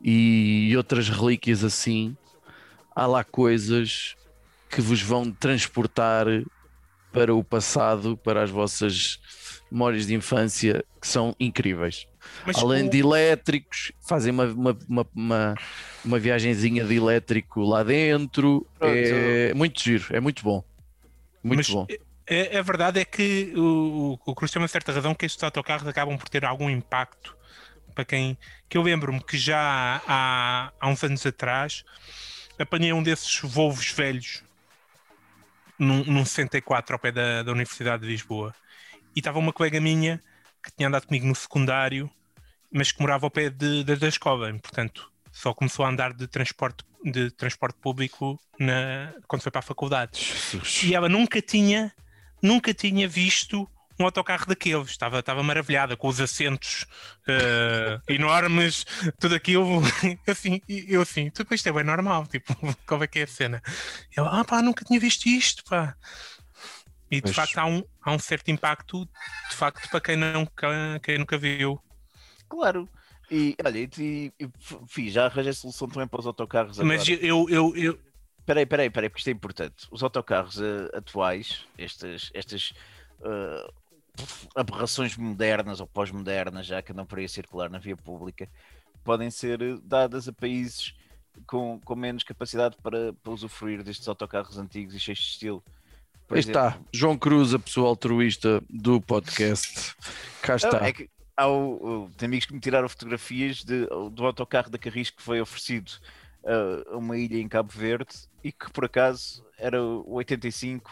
e 0.00 0.72
outras 0.74 1.10
relíquias 1.10 1.62
assim, 1.62 2.16
há 2.96 3.06
lá 3.06 3.22
coisas 3.22 4.16
que 4.70 4.80
vos 4.80 5.02
vão 5.02 5.30
transportar 5.30 6.24
para 7.12 7.34
o 7.34 7.44
passado, 7.44 8.16
para 8.16 8.44
as 8.44 8.50
vossas 8.50 9.20
memórias 9.70 10.06
de 10.06 10.14
infância, 10.14 10.82
que 10.98 11.06
são 11.06 11.36
incríveis. 11.38 12.06
Mas 12.46 12.56
Além 12.56 12.86
o- 12.86 12.90
de 12.90 12.98
elétricos, 12.98 13.92
fazem 14.06 14.32
uma, 14.32 14.44
uma, 14.46 14.78
uma, 14.88 15.06
uma, 15.14 15.54
uma 16.04 16.18
viagenzinha 16.18 16.84
de 16.84 16.94
elétrico 16.96 17.60
lá 17.62 17.82
dentro. 17.82 18.66
Pronto. 18.78 18.94
É 18.94 19.54
muito 19.54 19.82
giro, 19.82 20.06
é 20.10 20.20
muito 20.20 20.42
bom. 20.42 20.62
Muito 21.42 21.58
mas 21.58 21.68
bom. 21.68 21.86
A, 22.30 22.58
a 22.58 22.62
verdade 22.62 23.00
é 23.00 23.04
que 23.04 23.52
o, 23.56 24.18
o 24.26 24.34
Cruz 24.34 24.50
tem 24.50 24.60
uma 24.60 24.68
certa 24.68 24.92
razão 24.92 25.14
que 25.14 25.24
estes 25.26 25.42
autocarros 25.42 25.86
acabam 25.88 26.16
por 26.18 26.28
ter 26.28 26.44
algum 26.44 26.68
impacto 26.68 27.36
para 27.94 28.04
quem. 28.04 28.36
Que 28.68 28.76
eu 28.76 28.82
lembro-me 28.82 29.22
que 29.22 29.38
já 29.38 30.02
há, 30.06 30.72
há 30.78 30.88
uns 30.88 31.02
anos 31.02 31.24
atrás 31.24 31.84
apanhei 32.58 32.92
um 32.92 33.02
desses 33.02 33.38
Volvos 33.40 33.90
velhos 33.92 34.42
num, 35.78 36.04
num 36.04 36.24
64 36.24 36.94
ao 36.94 36.98
pé 36.98 37.12
da, 37.12 37.42
da 37.42 37.52
Universidade 37.52 38.02
de 38.02 38.08
Lisboa 38.08 38.54
e 39.14 39.20
estava 39.20 39.38
uma 39.38 39.52
colega 39.52 39.80
minha 39.80 40.22
que 40.62 40.70
tinha 40.76 40.88
andado 40.88 41.06
comigo 41.06 41.26
no 41.26 41.34
secundário, 41.34 42.10
mas 42.70 42.92
que 42.92 43.00
morava 43.00 43.26
ao 43.26 43.30
pé 43.30 43.50
de, 43.50 43.84
da, 43.84 43.94
da 43.94 44.08
escola, 44.08 44.52
portanto 44.60 45.10
só 45.32 45.54
começou 45.54 45.84
a 45.84 45.88
andar 45.88 46.12
de 46.12 46.26
transporte, 46.26 46.84
de 47.04 47.30
transporte 47.30 47.78
público 47.80 48.40
na, 48.58 49.14
quando 49.28 49.42
foi 49.42 49.52
para 49.52 49.60
a 49.60 49.62
faculdade. 49.62 50.18
E 50.82 50.94
ela 50.94 51.08
nunca 51.08 51.40
tinha, 51.40 51.92
nunca 52.42 52.74
tinha 52.74 53.06
visto 53.06 53.68
um 54.00 54.04
autocarro 54.04 54.46
daqueles. 54.46 54.90
Estava, 54.90 55.20
estava 55.20 55.42
maravilhada 55.42 55.96
com 55.96 56.08
os 56.08 56.20
assentos 56.20 56.86
eh, 57.28 58.00
enormes, 58.08 58.84
tudo 59.20 59.34
aquilo. 59.34 59.80
Assim, 60.26 60.60
eu 60.68 61.02
assim, 61.02 61.30
tudo 61.30 61.54
isto 61.54 61.68
é 61.68 61.72
bem 61.72 61.84
normal. 61.84 62.26
Tipo, 62.26 62.54
qual 62.86 63.02
é 63.02 63.06
que 63.06 63.20
é 63.20 63.22
a 63.24 63.26
cena? 63.26 63.62
E 64.10 64.18
Ela, 64.18 64.40
ah 64.40 64.44
pá, 64.44 64.62
nunca 64.62 64.84
tinha 64.84 64.98
visto 65.00 65.26
isto, 65.26 65.64
pá. 65.64 65.94
E 67.10 67.20
de 67.20 67.32
facto 67.32 67.56
há 67.56 67.64
um, 67.64 67.82
há 68.02 68.12
um 68.12 68.18
certo 68.18 68.50
impacto, 68.50 69.08
de 69.48 69.56
facto, 69.56 69.88
para 69.88 70.00
quem, 70.00 70.16
não, 70.16 70.46
quem 71.02 71.16
nunca 71.16 71.38
viu. 71.38 71.80
Claro. 72.48 72.88
E 73.30 73.54
olha, 73.64 73.78
e, 73.78 74.32
e, 74.40 74.48
e 74.96 75.10
já 75.10 75.26
arranjei 75.26 75.52
solução 75.52 75.88
também 75.88 76.08
para 76.08 76.20
os 76.20 76.26
autocarros 76.26 76.78
agora. 76.80 76.96
Mas 76.96 77.06
eu, 77.08 77.48
eu, 77.50 77.76
eu, 77.76 77.98
Peraí, 78.48 78.64
peraí, 78.64 78.88
peraí, 78.88 79.10
porque 79.10 79.20
isto 79.20 79.28
é 79.28 79.32
importante. 79.32 79.86
Os 79.90 80.02
autocarros 80.02 80.58
eh, 80.58 80.88
atuais, 80.96 81.66
estas, 81.76 82.30
estas 82.32 82.72
eh, 83.22 83.70
aberrações 84.56 85.18
modernas 85.18 85.80
ou 85.80 85.86
pós-modernas, 85.86 86.64
já 86.64 86.80
que 86.80 86.90
andam 86.92 87.04
por 87.04 87.18
aí 87.18 87.26
a 87.26 87.28
circular 87.28 87.68
na 87.68 87.78
via 87.78 87.94
pública, 87.94 88.48
podem 89.04 89.30
ser 89.30 89.60
eh, 89.60 89.76
dadas 89.82 90.28
a 90.28 90.32
países 90.32 90.94
com, 91.46 91.78
com 91.84 91.94
menos 91.94 92.22
capacidade 92.24 92.74
para, 92.82 93.12
para 93.12 93.32
usufruir 93.34 93.82
destes 93.82 94.08
autocarros 94.08 94.56
antigos 94.56 94.94
e 94.94 94.98
cheios 94.98 95.18
de 95.18 95.26
estilo. 95.26 95.62
Por 96.26 96.38
Aí 96.38 96.40
exemplo, 96.40 96.68
está, 96.68 96.80
João 96.90 97.18
Cruz, 97.18 97.52
a 97.52 97.58
pessoa 97.58 97.90
altruísta 97.90 98.62
do 98.70 98.98
podcast. 98.98 99.94
Cá 100.40 100.52
Não, 100.52 100.56
está. 100.56 100.86
é 100.86 100.92
que 100.94 101.10
há 101.38 101.46
o, 101.48 102.04
o- 102.06 102.10
tem 102.16 102.26
amigos 102.26 102.46
que 102.46 102.52
me 102.54 102.60
tiraram 102.60 102.88
fotografias 102.88 103.62
de- 103.64 103.86
do 104.12 104.26
autocarro 104.26 104.68
da 104.70 104.76
Carris 104.78 105.10
que 105.10 105.22
foi 105.22 105.40
oferecido 105.40 105.90
uh, 106.42 106.94
a 106.94 106.96
uma 106.98 107.16
ilha 107.16 107.38
em 107.38 107.48
Cabo 107.48 107.72
Verde 107.72 108.14
e 108.42 108.50
que 108.52 108.70
por 108.72 108.84
acaso 108.84 109.44
era 109.56 109.82
o 109.82 110.12
85 110.14 110.90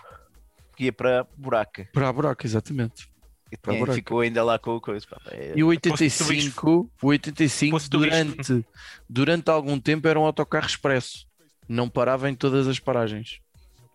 que 0.76 0.84
ia 0.84 0.92
para 0.92 1.26
Buraca 1.36 1.88
Para 1.92 2.08
a 2.08 2.12
buraca, 2.12 2.46
exatamente. 2.46 3.08
e 3.50 3.56
Para 3.56 3.74
Buraca. 3.74 3.94
ficou 3.94 4.20
ainda 4.20 4.42
lá 4.44 4.58
com 4.58 4.76
o 4.76 4.80
coisa. 4.80 5.06
é- 5.30 5.52
E 5.56 5.64
o 5.64 5.68
85, 5.68 6.90
o 7.02 7.06
85 7.08 7.70
Fosse 7.76 7.90
turismo. 7.90 8.34
durante, 8.36 8.66
durante 9.08 9.50
algum 9.50 9.78
tempo 9.80 10.06
era 10.08 10.18
um 10.20 10.24
autocarro 10.24 10.66
expresso. 10.66 11.26
Não 11.68 11.88
parava 11.88 12.30
em 12.30 12.34
todas 12.34 12.68
as 12.68 12.78
paragens. 12.78 13.40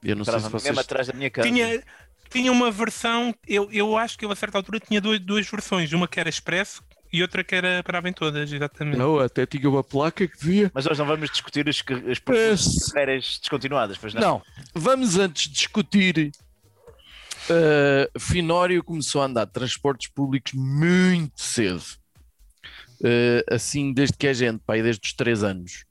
Eu 0.03 0.15
não 0.15 0.25
sei 0.25 0.33
parava 0.33 0.47
se 0.47 0.51
vocês... 0.51 0.63
mesmo 0.71 0.81
atrás 0.81 1.07
da 1.07 1.13
minha 1.13 1.29
casa. 1.29 1.47
tinha, 1.47 1.83
tinha 2.32 2.52
uma 2.52 2.72
versão, 2.72 3.36
eu, 3.48 3.70
eu 3.72 3.98
acho 3.98 4.17
que 4.17 4.26
eu 4.26 4.32
a 4.32 4.36
certa 4.36 4.58
altura 4.58 4.80
tinha 4.80 5.02
duas, 5.02 5.20
duas 5.20 5.48
versões, 5.48 5.91
uma 5.91 6.08
que 6.08 6.20
era 6.20 6.30
expresso 6.30 6.82
e 7.12 7.22
outra 7.22 7.44
que 7.44 7.54
era 7.54 7.84
parava 7.84 8.08
em 8.08 8.13
todas, 8.13 8.52
exatamente. 8.52 8.98
Não, 8.98 9.20
até 9.20 9.46
tinha 9.46 9.70
uma 9.70 9.84
placa 9.84 10.26
que 10.26 10.38
dizia... 10.38 10.72
Mas 10.74 10.86
nós 10.86 10.98
não 10.98 11.06
vamos 11.06 11.30
discutir 11.30 11.67
as, 11.67 11.84
as 12.10 12.89
carreiras 12.91 13.39
descontinuadas, 13.39 13.98
pois 13.98 14.13
não? 14.13 14.22
Não, 14.22 14.41
vamos 14.74 15.17
antes 15.17 15.52
discutir. 15.52 16.32
Uh, 17.50 18.20
Finório 18.20 18.82
começou 18.82 19.22
a 19.22 19.26
andar 19.26 19.46
de 19.46 19.52
transportes 19.52 20.10
públicos 20.10 20.54
muito 20.54 21.41
cedo. 21.41 21.84
Uh, 23.02 23.44
assim, 23.54 23.91
desde 23.91 24.15
que 24.15 24.28
é 24.28 24.34
gente, 24.34 24.62
pai, 24.65 24.82
desde 24.82 25.02
os 25.06 25.13
3 25.13 25.44
anos. 25.44 25.84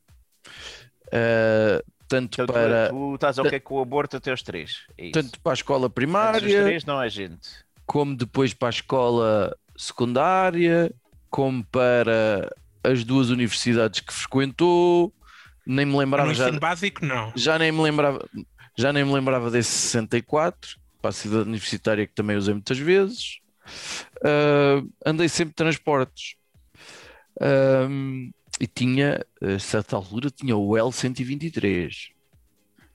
Uh, 1.09 1.85
tanto, 2.10 2.38
Então, 2.38 2.46
tu- 2.48 2.52
para, 2.52 2.88
tu, 2.88 3.14
estás 3.14 3.38
ok 3.38 3.60
com 3.60 3.76
o 3.76 3.80
aborto 3.82 4.16
até 4.16 4.30
aos 4.30 4.42
3. 4.42 4.86
É 4.98 5.06
isso. 5.06 5.12
tanto 5.12 5.40
para 5.40 5.52
a 5.52 5.54
escola 5.54 5.88
Antes 6.20 6.40
dos 6.42 6.54
primária, 6.54 6.56
3 6.56 6.84
não 6.84 7.02
é 7.02 7.08
gente. 7.10 7.48
como 7.86 8.16
depois 8.16 8.54
para 8.54 8.68
a 8.68 8.70
escola 8.70 9.56
secundária, 9.76 10.92
como 11.30 11.64
para 11.66 12.50
as 12.84 13.04
duas 13.04 13.30
universidades 13.30 14.00
que 14.00 14.12
frequentou. 14.12 15.12
Nem 15.66 15.86
me 15.86 15.92
no 15.92 15.98
lembrava 15.98 16.34
já, 16.34 16.44
ensino 16.44 16.60
básico, 16.60 17.04
não. 17.04 17.32
já 17.36 17.58
nem 17.58 17.72
me 17.72 17.82
lembrava, 17.82 18.28
já 18.76 18.92
nem 18.92 19.04
me 19.04 19.12
lembrava 19.12 19.50
desse 19.50 19.70
64, 19.70 20.76
para 21.00 21.10
a 21.10 21.12
cidade 21.12 21.42
universitária 21.48 22.06
que 22.06 22.14
também 22.14 22.36
usei 22.36 22.54
muitas 22.54 22.78
vezes. 22.78 23.38
Ah, 24.24 24.82
andei 25.06 25.28
sempre 25.28 25.50
de 25.52 25.56
transportes. 25.56 26.36
Ahm, 27.40 28.30
e 28.60 28.66
tinha, 28.66 29.24
a 29.40 29.58
certa 29.58 29.96
altura, 29.96 30.30
tinha 30.30 30.54
o 30.56 30.72
L123. 30.72 32.10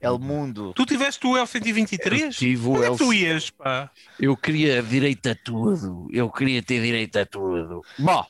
El 0.00 0.18
Mundo. 0.18 0.72
Tu 0.74 0.86
tiveste 0.86 1.26
o 1.26 1.32
L123? 1.32 2.20
Eu 2.20 2.30
tive 2.30 2.66
o 2.66 2.72
Onde 2.74 2.84
é 2.84 2.90
que 2.90 2.96
tu 2.98 3.12
L... 3.12 3.20
ias, 3.20 3.50
pá? 3.50 3.90
Eu 4.20 4.36
queria 4.36 4.82
direito 4.82 5.28
a 5.28 5.34
tudo. 5.34 6.06
Eu 6.12 6.30
queria 6.30 6.62
ter 6.62 6.80
direito 6.80 7.18
a 7.18 7.26
tudo. 7.26 7.82
Bom, 7.98 8.24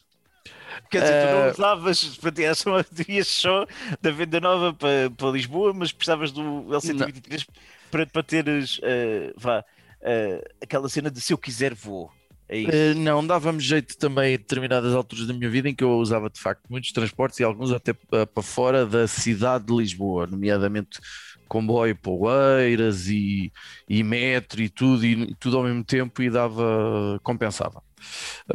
Quer 0.91 1.03
dizer, 1.03 1.23
tu 1.23 1.27
Eh, 1.27 1.33
não 1.45 1.51
usavas, 1.51 2.17
para 2.19 2.33
ter 2.33 2.55
só, 2.57 2.83
tu 2.83 3.11
ias 3.11 3.27
só 3.29 3.67
da 4.01 4.11
venda 4.11 4.41
nova 4.41 4.73
para, 4.73 5.11
para 5.11 5.31
Lisboa, 5.31 5.73
mas 5.75 5.93
precisavas 5.93 6.33
do 6.33 6.43
L123 6.43 7.47
para, 7.91 8.07
para 8.07 8.23
teres 8.23 8.79
eh, 8.83 9.33
vá, 9.37 9.65
eh, 10.03 10.43
aquela 10.63 10.89
cena 10.89 11.11
de 11.11 11.21
se 11.21 11.33
eu 11.33 11.39
quiser 11.39 11.75
vou. 11.75 12.11
É. 12.49 12.63
Eh, 12.63 12.95
não, 12.95 13.27
dava-me 13.27 13.61
jeito 13.61 13.97
também 13.99 14.35
a 14.35 14.37
determinadas 14.37 14.95
alturas 14.95 15.27
da 15.27 15.35
minha 15.35 15.51
vida 15.51 15.69
em 15.69 15.75
que 15.75 15.83
eu 15.83 15.99
usava 15.99 16.31
de 16.31 16.41
facto 16.41 16.63
muitos 16.71 16.93
transportes 16.93 17.41
e 17.41 17.45
alguns 17.45 17.73
até 17.73 17.93
pa- 17.93 18.27
para 18.27 18.43
fora 18.43 18.87
da 18.87 19.09
cidade 19.09 19.67
de 19.67 19.75
Lisboa, 19.75 20.27
nomeadamente 20.27 21.01
comboio 21.49 21.97
Poeiras 21.97 23.09
e, 23.09 23.53
e 23.89 24.03
metro 24.03 24.63
e 24.63 24.69
tudo, 24.69 25.05
e, 25.05 25.35
tudo 25.37 25.59
ao 25.59 25.65
mesmo 25.65 25.85
tempo 25.85 26.23
e 26.23 26.31
dava, 26.31 27.19
compensava. 27.23 27.83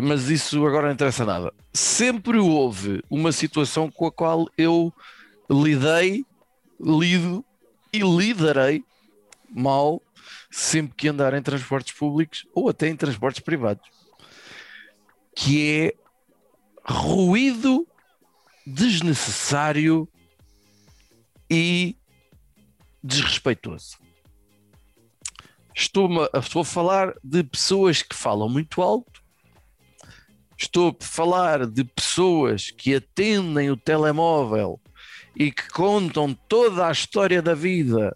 Mas 0.02 0.30
isso 0.30 0.66
agora 0.66 0.88
não 0.88 0.94
interessa 0.94 1.26
nada. 1.26 1.54
Sempre 1.74 2.38
houve 2.38 3.04
uma 3.10 3.32
situação 3.32 3.90
com 3.92 4.06
a 4.06 4.12
qual 4.12 4.48
eu 4.58 4.94
lidei, 5.50 6.24
lido 6.80 7.44
e 7.94 8.00
lidarei 8.00 8.84
mal 9.54 10.02
sempre 10.52 10.96
que 10.96 11.08
andar 11.08 11.34
em 11.34 11.42
transportes 11.42 11.94
públicos 11.94 12.46
ou 12.54 12.68
até 12.68 12.90
em 12.90 12.96
transportes 12.96 13.42
privados, 13.42 13.90
que 15.34 15.72
é 15.72 15.96
ruído 16.84 17.88
desnecessário 18.68 20.08
e 21.50 21.96
desrespeitoso. 23.02 23.98
Estou 25.74 26.10
a, 26.24 26.40
estou 26.40 26.62
a 26.62 26.66
falar 26.66 27.16
de 27.24 27.44
pessoas 27.44 28.02
que 28.02 28.16
falam 28.16 28.50
muito 28.50 28.82
alto, 28.82 29.24
estou 30.58 30.90
a 30.90 31.04
falar 31.04 31.66
de 31.66 31.86
pessoas 31.86 32.70
que 32.70 32.94
atendem 32.94 33.72
o 33.72 33.78
telemóvel 33.78 34.80
e 35.36 35.50
que 35.50 35.70
contam 35.70 36.34
toda 36.34 36.88
a 36.88 36.92
história 36.92 37.42
da 37.42 37.56
vida 37.56 38.16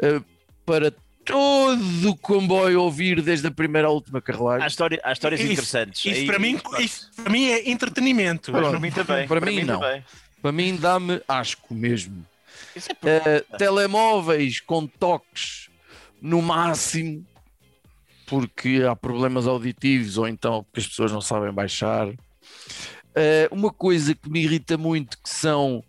eh, 0.00 0.20
para 0.64 0.94
todo 1.24 2.10
o 2.10 2.16
comboio 2.16 2.80
ouvir 2.82 3.22
desde 3.22 3.46
a 3.46 3.50
primeira 3.50 3.88
à 3.88 3.90
última 3.90 4.20
carruagem. 4.20 4.64
Há, 4.64 4.66
história, 4.68 5.00
há 5.04 5.12
histórias 5.12 5.40
Isso- 5.40 5.52
interessantes. 5.52 6.04
Isso 6.04 6.20
Aí- 6.20 6.26
para, 6.26 6.38
mim, 6.38 6.60
isso 6.80 7.10
para 7.16 7.30
mim 7.30 7.46
é 7.46 7.70
entretenimento. 7.70 8.50
Pronto. 8.52 8.70
para 8.70 8.80
mim 8.80 8.90
também. 8.90 9.28
Para 9.28 9.40
mim, 9.40 9.62
não. 9.64 9.80
também. 9.80 10.04
Para 10.40 10.52
mim 10.52 10.76
dá-me 10.76 11.20
asco 11.28 11.74
mesmo. 11.74 12.26
Isso 12.74 12.90
é 12.90 12.96
Eh, 13.04 13.44
telemóveis 13.58 14.60
com 14.60 14.86
toques 14.86 15.68
no 16.20 16.40
máximo 16.42 17.24
porque 18.26 18.82
há 18.88 18.96
problemas 18.96 19.46
auditivos 19.46 20.16
ou 20.16 20.26
então 20.26 20.64
porque 20.64 20.80
as 20.80 20.86
pessoas 20.88 21.12
não 21.12 21.20
sabem 21.20 21.52
baixar. 21.52 22.08
Eh, 23.14 23.46
uma 23.52 23.70
coisa 23.70 24.14
que 24.14 24.28
me 24.30 24.42
irrita 24.42 24.76
muito 24.78 25.18
que 25.22 25.28
são 25.28 25.84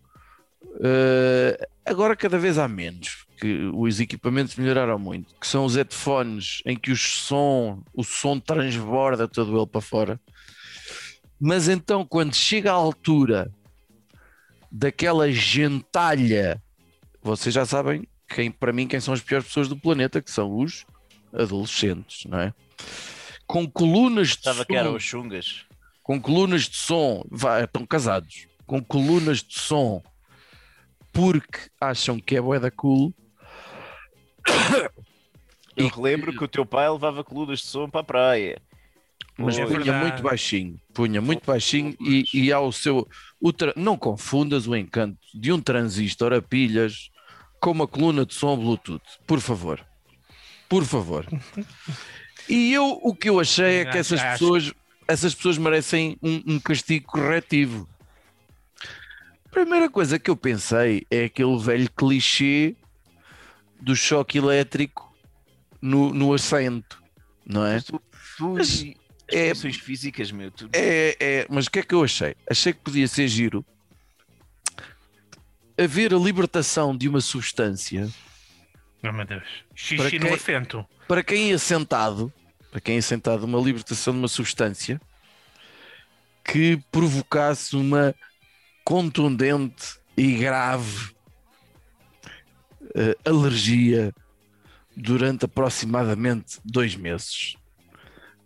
eh, 0.84 1.68
agora 1.86 2.16
cada 2.16 2.38
vez 2.38 2.58
há 2.58 2.68
menos 2.68 3.23
que 3.44 3.72
os 3.74 4.00
equipamentos 4.00 4.56
melhoraram 4.56 4.98
muito 4.98 5.36
que 5.40 5.48
são 5.48 5.66
os 5.66 5.76
headphones 5.76 6.62
em 6.66 6.78
que 6.78 6.92
o 6.92 6.98
som 6.98 7.84
o 7.94 8.04
som 8.04 8.40
transborda 8.40 9.28
todo 9.28 9.58
ele 9.58 9.68
para 9.68 9.82
fora 9.82 10.20
mas 11.40 11.68
então 11.68 12.06
quando 12.06 12.34
chega 12.36 12.72
à 12.72 12.76
altura 12.76 13.52
daquela 14.72 15.32
gentalha 15.32 16.62
vocês 17.22 17.54
já 17.54 17.66
sabem 17.66 18.08
quem, 18.34 18.52
para 18.52 18.74
mim, 18.74 18.88
quem 18.88 19.00
são 19.00 19.14
as 19.14 19.22
piores 19.22 19.48
pessoas 19.48 19.68
do 19.68 19.78
planeta, 19.78 20.22
que 20.22 20.32
são 20.32 20.58
os 20.58 20.86
adolescentes, 21.32 22.26
não 22.26 22.40
é? 22.40 22.54
Com 23.48 23.70
colunas 23.70 24.30
de 24.30 24.36
Estava 24.36 24.66
que 24.66 24.76
eram 24.76 24.92
som, 24.92 24.98
os 24.98 25.04
chungas. 25.04 25.66
com 26.02 26.20
colunas 26.20 26.64
de 26.64 26.76
som, 26.76 27.24
vai, 27.30 27.64
estão 27.64 27.86
casados, 27.86 28.48
com 28.66 28.84
colunas 28.84 29.44
de 29.44 29.60
som, 29.60 30.02
porque 31.12 31.70
acham 31.80 32.20
que 32.20 32.36
é 32.36 32.42
bué 32.42 32.60
da 32.60 32.72
cool, 32.72 33.14
Eu 35.76 35.88
E- 35.88 35.90
relembro 35.90 36.32
que 36.38 36.44
o 36.44 36.48
teu 36.48 36.66
pai 36.66 36.90
levava 36.90 37.24
colunas 37.24 37.60
de 37.60 37.66
som 37.66 37.90
para 37.90 38.02
a 38.02 38.04
praia. 38.04 38.62
mas 39.38 39.58
É 39.58 39.66
punha 39.66 39.78
verdade. 39.80 40.06
muito 40.06 40.22
baixinho, 40.24 40.80
punha 40.94 41.20
muito 41.22 41.44
baixinho 41.46 41.96
e, 42.00 42.26
e 42.34 42.52
ao 42.52 42.72
seu. 42.72 43.08
o 43.42 43.52
tra- 43.52 43.74
não 43.76 43.98
confundas 43.98 44.68
o 44.68 44.76
encanto 44.76 45.18
de 45.34 45.52
um 45.52 45.60
transistor 45.60 46.32
a 46.34 46.42
pilhas 46.42 47.10
com 47.60 47.72
uma 47.72 47.88
coluna 47.88 48.24
de 48.26 48.34
som 48.36 48.56
Bluetooth, 48.56 49.02
por 49.26 49.40
favor. 49.40 49.84
Por 50.70 50.86
favor. 50.86 51.26
E 52.48 52.72
eu 52.74 53.00
o 53.02 53.16
que 53.16 53.30
eu 53.30 53.40
achei 53.40 53.78
é 53.80 53.86
que 53.86 53.98
essas 53.98 54.22
pessoas, 54.22 54.72
essas 55.08 55.34
pessoas 55.34 55.58
merecem 55.58 56.18
um, 56.22 56.44
um 56.56 56.60
castigo 56.60 57.06
corretivo. 57.08 57.88
Primeira 59.52 59.90
coisa 59.90 60.18
que 60.20 60.30
eu 60.30 60.36
pensei 60.36 61.06
é 61.10 61.26
aquele 61.26 61.58
velho 61.58 61.90
clichê 61.92 62.76
do 63.84 63.96
choque 63.96 64.38
elétrico 64.38 65.14
no, 65.82 66.14
no 66.14 66.34
assento, 66.34 67.04
não 67.46 67.66
é? 67.66 67.74
Mas 67.74 67.84
tu, 67.84 68.02
tu 68.38 68.50
Mas 68.54 68.84
é- 69.28 69.52
as 69.52 69.76
físicas, 69.76 70.32
meu. 70.32 70.50
Tu, 70.52 70.70
É, 70.74 71.18
é, 71.20 71.48
mas 71.50 71.66
o 71.68 71.72
que 71.72 71.80
é 71.80 71.84
que 71.84 71.94
eu 71.94 72.04
achei? 72.04 72.36
Achei 72.50 72.72
que 72.74 72.80
podia 72.80 73.08
ser 73.08 73.28
giro 73.28 73.66
haver 75.78 76.14
a 76.14 76.18
libertação 76.18 76.96
de 76.96 77.08
uma 77.10 77.22
substância 77.22 78.10
Oh, 79.06 79.12
meu 79.12 79.26
Deus. 79.26 79.44
Para 79.44 79.76
Xixi 79.76 80.18
no 80.20 80.28
quem- 80.28 80.34
assento. 80.36 80.86
para 81.10 81.22
quem 81.24 81.52
é 81.52 81.58
sentado, 81.58 82.32
para 82.72 82.80
quem 82.80 82.96
é 82.98 83.02
sentado, 83.02 83.44
uma 83.44 83.60
libertação 83.60 84.14
de 84.14 84.20
uma 84.20 84.30
substância 84.30 85.02
que 86.42 86.78
provocasse 86.90 87.76
uma 87.76 88.16
contundente 88.86 89.98
e 90.16 90.38
grave 90.38 91.13
eh, 92.96 93.16
alergia 93.26 94.14
durante 94.96 95.46
aproximadamente 95.46 96.60
dois 96.64 96.96
meses. 96.96 97.56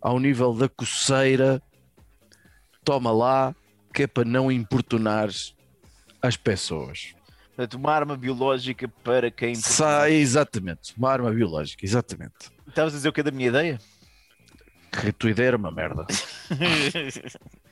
Ao 0.01 0.19
nível 0.19 0.53
da 0.53 0.69
coceira, 0.69 1.61
toma 2.83 3.11
lá, 3.11 3.55
que 3.93 4.03
é 4.03 4.07
para 4.07 4.23
não 4.23 4.51
importunar 4.51 5.29
as 6.21 6.37
pessoas. 6.37 7.13
Portanto, 7.47 7.73
uma 7.73 7.91
arma 7.91 8.15
biológica 8.15 8.87
para 9.03 9.31
quem. 9.31 9.55
Sai, 9.55 10.13
exatamente, 10.13 10.93
uma 10.95 11.11
arma 11.11 11.31
biológica, 11.31 11.83
exatamente. 11.83 12.51
Estavas 12.67 12.93
a 12.93 12.97
dizer 12.97 13.09
o 13.09 13.13
que 13.13 13.21
é 13.21 13.23
da 13.23 13.31
minha 13.31 13.49
ideia? 13.49 13.79
Que 14.91 15.09
a 15.09 15.13
tua 15.13 15.31
ideia 15.31 15.47
era 15.47 15.57
uma 15.57 15.71
merda. 15.71 16.05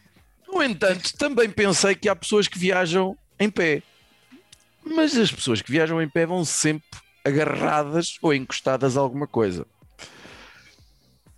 No 0.47 0.63
entanto, 0.63 1.11
também 1.17 1.49
pensei 1.49 1.95
que 1.95 2.07
há 2.07 2.15
pessoas 2.15 2.47
que 2.47 2.57
viajam 2.57 3.17
em 3.37 3.49
pé. 3.49 3.83
Mas 4.85 5.15
as 5.17 5.31
pessoas 5.31 5.61
que 5.61 5.71
viajam 5.71 6.01
em 6.01 6.09
pé 6.09 6.25
vão 6.25 6.45
sempre 6.45 6.99
agarradas 7.25 8.17
ou 8.21 8.33
encostadas 8.33 8.95
a 8.97 8.99
alguma 9.01 9.27
coisa. 9.27 9.65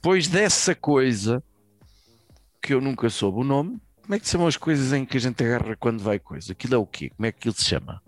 Pois 0.02 0.28
dessa 0.28 0.76
coisa, 0.76 1.44
que 2.62 2.74
eu 2.74 2.82
nunca 2.82 3.10
soube 3.10 3.40
o 3.40 3.44
nome, 3.44 3.80
como 4.02 4.16
é 4.16 4.20
que 4.20 4.26
se 4.26 4.34
chamam 4.34 4.48
as 4.48 4.58
coisas 4.58 4.94
em 4.94 5.06
que 5.06 5.18
a 5.18 5.20
gente 5.20 5.44
agarra 5.44 5.76
quando 5.78 6.02
vai 6.04 6.20
coisa? 6.20 6.52
Aquilo 6.52 6.76
é 6.76 6.78
o 6.78 6.86
quê? 6.86 7.10
Como 7.16 7.26
é 7.26 7.32
que 7.32 7.40
aquilo 7.40 7.56
se 7.56 7.66
chama? 7.66 8.02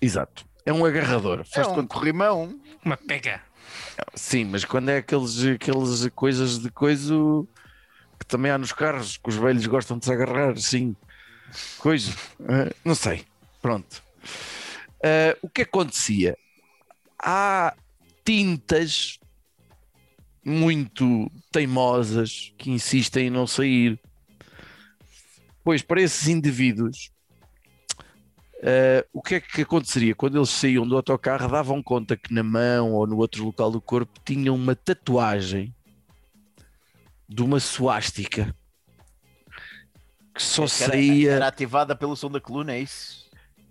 Exato. 0.00 0.44
É 0.64 0.72
um 0.72 0.84
agarrador. 0.84 1.40
É 1.40 1.44
Faz 1.44 1.66
um 1.68 1.74
quando- 1.74 1.88
corrimão. 1.88 2.60
Uma 2.84 2.96
pega. 2.96 3.42
Sim, 4.14 4.44
mas 4.46 4.64
quando 4.64 4.88
é 4.88 4.98
aqueles, 4.98 5.44
aqueles 5.44 6.08
coisas 6.14 6.58
de 6.58 6.70
coisa 6.70 7.14
que 8.18 8.26
também 8.26 8.50
há 8.50 8.58
nos 8.58 8.72
carros, 8.72 9.16
que 9.16 9.28
os 9.28 9.36
velhos 9.36 9.66
gostam 9.66 9.98
de 9.98 10.04
se 10.04 10.12
agarrar, 10.12 10.56
sim, 10.58 10.94
coisa, 11.78 12.12
eh, 12.48 12.72
não 12.84 12.94
sei, 12.94 13.24
pronto. 13.60 14.02
Eh, 15.02 15.36
o 15.42 15.48
que 15.48 15.62
acontecia? 15.62 16.36
Há 17.18 17.74
tintas 18.24 19.18
muito 20.44 21.30
teimosas 21.52 22.52
que 22.58 22.70
insistem 22.70 23.26
em 23.26 23.30
não 23.30 23.46
sair. 23.46 23.98
Pois 25.62 25.82
para 25.82 26.00
esses 26.00 26.28
indivíduos, 26.28 27.10
eh, 28.62 29.06
o 29.12 29.22
que 29.22 29.36
é 29.36 29.40
que 29.40 29.62
aconteceria? 29.62 30.14
Quando 30.14 30.38
eles 30.38 30.50
saíam 30.50 30.86
do 30.86 30.96
autocarro, 30.96 31.48
davam 31.48 31.82
conta 31.82 32.16
que 32.16 32.32
na 32.32 32.42
mão 32.42 32.92
ou 32.92 33.06
no 33.06 33.18
outro 33.18 33.44
local 33.44 33.70
do 33.70 33.80
corpo 33.80 34.18
tinham 34.24 34.54
uma 34.54 34.74
tatuagem 34.74 35.74
de 37.28 37.42
uma 37.42 37.60
suástica 37.60 38.54
que 40.34 40.42
só 40.42 40.62
era- 40.62 40.68
saía 40.68 41.32
Era 41.32 41.46
ativada 41.48 41.94
pelo 41.94 42.16
som 42.16 42.30
da 42.30 42.40
coluna, 42.40 42.72
é 42.74 42.80
isso? 42.80 43.19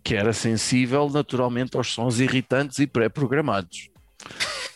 Que 0.03 0.15
era 0.15 0.33
sensível 0.33 1.09
naturalmente 1.09 1.75
aos 1.77 1.91
sons 1.93 2.19
irritantes 2.19 2.79
e 2.79 2.87
pré-programados. 2.87 3.89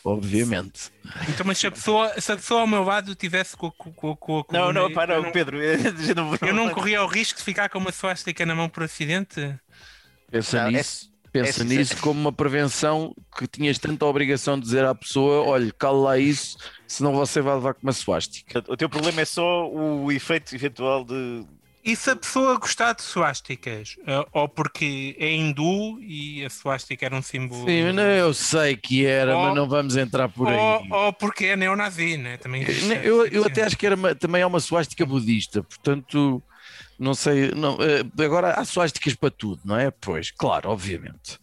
Obviamente. 0.05 0.91
Então, 1.29 1.45
mas 1.45 1.57
se 1.57 1.67
a 1.67 1.71
pessoa, 1.71 2.19
se 2.19 2.31
a 2.31 2.35
pessoa 2.35 2.61
ao 2.61 2.67
meu 2.67 2.83
lado 2.83 3.15
tivesse 3.15 3.55
com, 3.55 3.71
com, 3.71 3.91
com, 3.93 4.15
com 4.15 4.33
a 4.33 4.35
Não, 4.37 4.43
coluna, 4.65 4.73
não, 4.73 4.91
para, 4.91 5.13
eu 5.15 5.23
não, 5.23 5.31
Pedro. 5.31 5.61
Eu 5.61 6.15
não, 6.15 6.37
eu 6.41 6.53
não 6.53 6.69
corria 6.69 7.01
o 7.03 7.07
risco 7.07 7.37
de 7.39 7.43
ficar 7.45 7.69
com 7.69 7.77
uma 7.79 7.91
suástica 7.91 8.45
na 8.45 8.53
mão 8.53 8.67
por 8.67 8.83
acidente? 8.83 9.55
Pensa 10.29 10.61
Não, 10.63 10.67
é- 10.67 10.71
nisso, 10.73 11.09
pensa 11.31 11.49
essa- 11.49 11.63
nisso 11.63 11.97
como 11.97 12.19
uma 12.19 12.33
prevenção 12.33 13.15
que 13.37 13.47
tinhas 13.47 13.77
tanta 13.79 14.05
obrigação 14.05 14.57
de 14.59 14.65
dizer 14.65 14.83
à 14.85 14.93
pessoa: 14.93 15.45
olha, 15.45 15.71
cala 15.71 15.99
lá 15.99 16.17
isso, 16.17 16.57
senão 16.85 17.13
você 17.13 17.39
vai 17.41 17.53
levar 17.55 17.73
com 17.73 17.83
uma 17.83 17.93
suástica. 17.93 18.61
O 18.67 18.75
teu 18.75 18.89
problema 18.89 19.21
é 19.21 19.25
só 19.25 19.69
o 19.69 20.11
efeito 20.11 20.53
eventual 20.53 21.05
de. 21.05 21.45
E 21.85 21.95
se 21.95 22.09
a 22.11 22.15
pessoa 22.15 22.57
gostar 22.57 22.93
de 22.93 23.01
suásticas? 23.01 23.95
Ah, 24.07 24.25
ou 24.31 24.47
porque 24.47 25.15
é 25.19 25.31
hindu 25.31 25.99
e 26.01 26.45
a 26.45 26.49
suástica 26.49 27.05
era 27.05 27.15
um 27.15 27.21
símbolo. 27.21 27.67
Sim, 27.67 27.91
não, 27.91 28.03
eu 28.03 28.33
sei 28.33 28.77
que 28.77 29.05
era, 29.05 29.37
Oh, 29.37 29.41
mas 29.43 29.55
não 29.55 29.67
vamos 29.67 29.97
entrar 29.97 30.29
por 30.29 30.47
aí. 30.47 30.55
ou, 30.55 31.05
ou 31.05 31.13
porque 31.13 31.45
é 31.45 31.55
neonazi, 31.57 32.15
né? 32.17 32.37
Também 32.37 32.61
existe 32.61 32.93
Eu, 32.93 32.95
essa 32.95 33.07
eu, 33.07 33.25
eu 33.27 33.43
até 33.45 33.63
acho 33.63 33.77
que 33.77 33.85
era 33.85 34.15
também 34.15 34.41
é 34.41 34.45
uma 34.45 34.61
suástica 34.61 35.05
budista, 35.05 35.61
portanto, 35.61 36.41
não 36.97 37.13
sei. 37.13 37.51
Não, 37.51 37.77
eh, 37.81 38.23
agora 38.23 38.53
há 38.53 38.63
suásticas 38.63 39.13
para 39.15 39.29
tudo, 39.31 39.61
não 39.65 39.77
é? 39.77 39.91
Pois, 39.91 40.31
claro, 40.31 40.69
obviamente. 40.69 41.37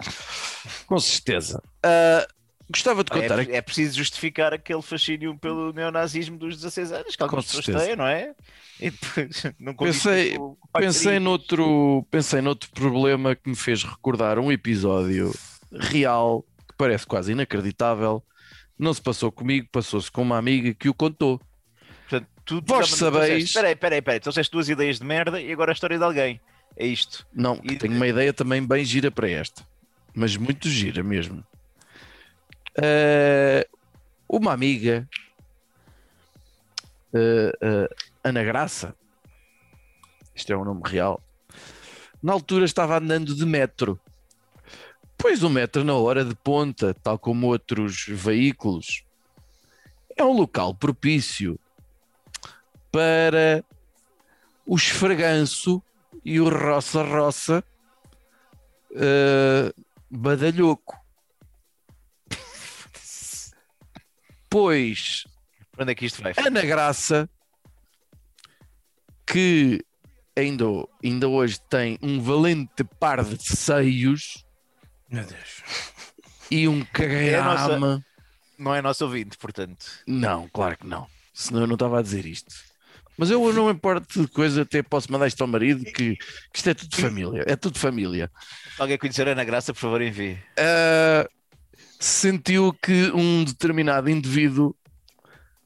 Com 0.86 0.98
certeza. 0.98 1.62
Ah, 1.84 2.26
gostava 2.70 3.02
de 3.04 3.10
contar 3.10 3.40
aqui. 3.40 3.52
É, 3.52 3.56
é 3.56 3.62
preciso 3.62 3.96
justificar 3.98 4.52
aquele 4.54 4.82
fascínio 4.82 5.36
pelo 5.38 5.72
neonazismo 5.72 6.38
dos 6.38 6.56
16 6.56 6.92
anos, 6.92 7.16
que 7.16 7.22
algumas 7.22 7.46
pessoas 7.46 7.84
têm, 7.84 7.96
não 7.96 8.06
é? 8.06 8.34
Não 9.60 9.74
Pensei- 9.74 10.36
o 10.38 10.56
Pensei 10.72 11.18
noutro, 11.18 12.06
pensei 12.10 12.40
noutro 12.40 12.70
problema 12.70 13.34
que 13.36 13.48
me 13.50 13.56
fez 13.56 13.82
recordar 13.84 14.38
um 14.38 14.50
episódio 14.50 15.34
real 15.70 16.42
que 16.66 16.74
parece 16.78 17.06
quase 17.06 17.32
inacreditável. 17.32 18.22
Não 18.78 18.94
se 18.94 19.02
passou 19.02 19.30
comigo, 19.30 19.68
passou-se 19.70 20.10
com 20.10 20.22
uma 20.22 20.38
amiga 20.38 20.72
que 20.72 20.88
o 20.88 20.94
contou. 20.94 21.38
Portanto, 22.08 22.28
tu 22.46 22.62
Vós 22.66 22.88
sabeis- 22.88 23.44
Espera 23.44 23.68
aí, 23.68 23.72
espera 23.74 23.94
aí, 23.96 23.98
espera 23.98 24.14
aí. 24.16 24.20
Tu 24.20 24.50
duas 24.50 24.68
ideias 24.70 24.98
de 24.98 25.04
merda 25.04 25.38
e 25.40 25.52
agora 25.52 25.72
a 25.72 25.74
história 25.74 25.98
de 25.98 26.04
alguém. 26.04 26.40
É 26.76 26.86
isto. 26.86 27.26
Não, 27.34 27.60
E- 27.62 27.76
tenho 27.76 27.94
uma 27.94 28.08
ideia 28.08 28.32
também 28.32 28.66
bem 28.66 28.82
gira 28.84 29.10
para 29.10 29.28
esta, 29.28 29.62
mas 30.14 30.36
muito 30.36 30.68
gira 30.70 31.02
mesmo. 31.02 31.44
Eh, 32.76 33.66
uma 34.28 34.52
amiga, 34.52 35.08
eh, 37.12 37.52
eh, 37.60 37.88
Ana 38.22 38.42
Graça, 38.44 38.94
isto 40.34 40.52
é 40.52 40.56
um 40.56 40.64
nome 40.64 40.82
real, 40.84 41.20
na 42.22 42.32
altura 42.32 42.64
estava 42.64 42.98
andando 42.98 43.34
de 43.34 43.44
metro. 43.44 43.98
Pois 45.18 45.42
o 45.42 45.50
metro, 45.50 45.84
na 45.84 45.94
hora 45.94 46.24
de 46.24 46.34
ponta, 46.34 46.94
tal 46.94 47.18
como 47.18 47.48
outros 47.48 48.06
veículos, 48.08 49.04
é 50.16 50.24
um 50.24 50.32
local 50.32 50.74
propício 50.74 51.58
para 52.92 53.64
o 54.66 54.76
esfreganço 54.76 55.82
e 56.24 56.40
o 56.40 56.48
roça-roça 56.48 57.64
eh, 58.94 59.72
badalhoco. 60.10 60.99
Pois 64.50 65.24
Para 65.72 65.84
onde 65.84 65.92
é 65.92 65.94
que 65.94 66.04
isto 66.04 66.22
vai? 66.22 66.34
Ana 66.36 66.62
Graça, 66.62 67.28
que 69.26 69.80
ainda, 70.36 70.64
ainda 71.02 71.28
hoje 71.28 71.60
tem 71.68 71.98
um 72.02 72.20
valente 72.20 72.84
par 72.98 73.24
de 73.24 73.42
seios 73.42 74.44
Meu 75.08 75.24
Deus. 75.24 75.62
e 76.50 76.66
um 76.66 76.80
É 76.80 76.84
cagarama. 76.84 78.04
Não 78.58 78.74
é 78.74 78.82
nosso 78.82 79.04
ouvinte, 79.04 79.38
portanto. 79.38 79.86
Não, 80.06 80.48
claro 80.48 80.76
que 80.76 80.86
não. 80.86 81.06
Senão 81.32 81.62
eu 81.62 81.66
não 81.66 81.74
estava 81.74 81.98
a 82.00 82.02
dizer 82.02 82.26
isto. 82.26 82.54
Mas 83.16 83.30
eu 83.30 83.52
não 83.52 83.66
me 83.66 83.72
importo 83.72 84.22
de 84.22 84.28
coisa, 84.28 84.62
até 84.62 84.82
posso 84.82 85.10
mandar 85.12 85.26
isto 85.26 85.40
ao 85.42 85.46
marido, 85.46 85.84
que, 85.84 86.16
que 86.16 86.18
isto 86.54 86.70
é 86.70 86.74
tudo 86.74 86.96
família. 86.96 87.44
É 87.46 87.54
tudo 87.56 87.78
família. 87.78 88.30
Se 88.74 88.82
alguém 88.82 88.98
conhecer 88.98 89.28
a 89.28 89.32
Ana 89.32 89.44
Graça, 89.44 89.72
por 89.72 89.80
favor, 89.80 90.02
envie. 90.02 90.38
Uh, 90.58 91.28
sentiu 92.00 92.72
que 92.72 93.12
um 93.12 93.44
determinado 93.44 94.08
indivíduo 94.08 94.74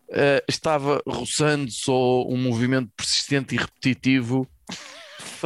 uh, 0.08 0.42
estava 0.48 1.00
roçando-se 1.06 1.88
ou 1.88 2.32
um 2.32 2.36
movimento 2.36 2.90
persistente 2.96 3.54
e 3.54 3.58
repetitivo 3.58 4.46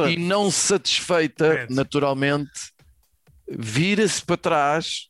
e 0.09 0.17
não 0.17 0.49
satisfeita, 0.49 1.67
naturalmente, 1.69 2.73
vira-se 3.47 4.23
para 4.23 4.37
trás 4.37 5.09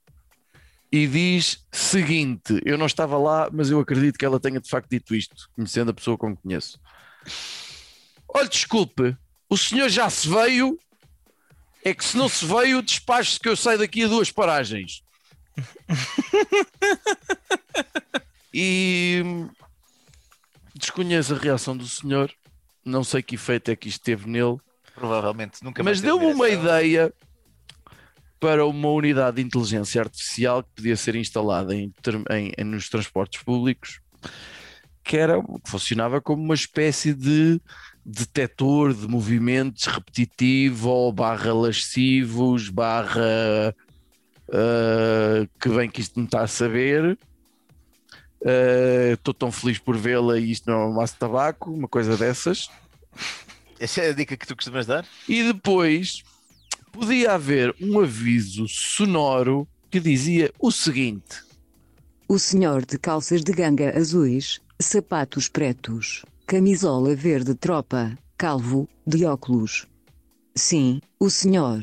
e 0.91 1.05
diz 1.07 1.65
seguinte, 1.71 2.59
eu 2.65 2.77
não 2.77 2.87
estava 2.87 3.17
lá, 3.17 3.49
mas 3.51 3.69
eu 3.69 3.79
acredito 3.79 4.17
que 4.17 4.25
ela 4.25 4.39
tenha 4.39 4.59
de 4.59 4.67
facto 4.67 4.89
dito 4.89 5.15
isto, 5.15 5.49
conhecendo 5.55 5.91
a 5.91 5.93
pessoa 5.93 6.17
como 6.17 6.35
conheço. 6.35 6.79
Olha, 8.27 8.49
desculpe, 8.49 9.15
o 9.47 9.57
senhor 9.57 9.89
já 9.89 10.09
se 10.09 10.27
veio, 10.27 10.77
é 11.83 11.93
que 11.93 12.03
se 12.03 12.17
não 12.17 12.27
se 12.27 12.45
veio, 12.45 12.81
despache-se 12.81 13.39
que 13.39 13.47
eu 13.47 13.55
saio 13.55 13.77
daqui 13.79 14.03
a 14.03 14.07
duas 14.07 14.31
paragens. 14.31 15.03
E 18.53 19.21
desconheço 20.75 21.33
a 21.35 21.37
reação 21.37 21.75
do 21.75 21.87
senhor, 21.87 22.31
não 22.85 23.03
sei 23.03 23.21
que 23.21 23.35
efeito 23.35 23.71
é 23.71 23.75
que 23.75 23.89
isto 23.89 24.03
teve 24.03 24.27
nele, 24.29 24.57
Provavelmente 24.95 25.63
nunca 25.63 25.81
mas 25.81 26.01
deu-me 26.01 26.25
uma 26.25 26.49
ideia 26.49 27.13
para 28.37 28.65
uma 28.65 28.89
unidade 28.89 29.37
de 29.37 29.43
inteligência 29.43 30.01
artificial 30.01 30.61
que 30.63 30.69
podia 30.75 30.97
ser 30.97 31.15
instalada 31.15 31.73
em, 31.73 31.93
em- 32.57 32.63
nos 32.65 32.89
transportes 32.89 33.41
públicos, 33.41 34.01
que 35.03 35.15
era 35.15 35.41
que 35.41 35.69
funcionava 35.69 36.19
como 36.19 36.43
uma 36.43 36.53
espécie 36.55 37.13
de 37.13 37.61
detector 38.05 38.93
de 38.93 39.07
movimentos 39.07 39.85
repetitivo 39.85 40.89
ou 40.89 41.13
barra 41.13 41.53
lascivos, 41.53 42.69
barra 42.69 43.73
ah, 44.51 45.47
que 45.59 45.69
bem 45.69 45.89
que 45.89 46.01
isto 46.01 46.19
me 46.19 46.25
está 46.25 46.41
a 46.41 46.47
saber. 46.47 47.17
Ah, 48.45 49.13
Estou 49.13 49.33
tão 49.33 49.51
feliz 49.51 49.79
por 49.79 49.97
vê-la 49.97 50.37
e 50.39 50.51
isto 50.51 50.69
não 50.69 50.81
é 50.81 50.85
um 50.85 50.93
maço 50.93 51.13
de 51.13 51.19
tabaco, 51.19 51.71
uma 51.71 51.87
coisa 51.87 52.15
dessas. 52.17 52.69
Essa 53.79 54.01
é 54.01 54.09
a 54.09 54.13
dica 54.13 54.35
que 54.35 54.45
tu 54.45 54.55
costumas 54.55 54.85
dar? 54.85 55.05
E 55.27 55.43
depois 55.43 56.23
podia 56.91 57.33
haver 57.33 57.73
um 57.81 57.99
aviso 57.99 58.67
sonoro 58.67 59.67
que 59.89 59.99
dizia 59.99 60.51
o 60.59 60.71
seguinte: 60.71 61.43
O 62.27 62.37
senhor 62.37 62.85
de 62.85 62.97
calças 62.97 63.43
de 63.43 63.51
ganga 63.53 63.97
azuis, 63.97 64.59
sapatos 64.79 65.47
pretos, 65.47 66.25
camisola 66.45 67.15
verde 67.15 67.55
tropa, 67.55 68.17
calvo, 68.37 68.87
de 69.05 69.25
óculos. 69.25 69.87
Sim, 70.55 71.01
o 71.19 71.29
senhor. 71.29 71.81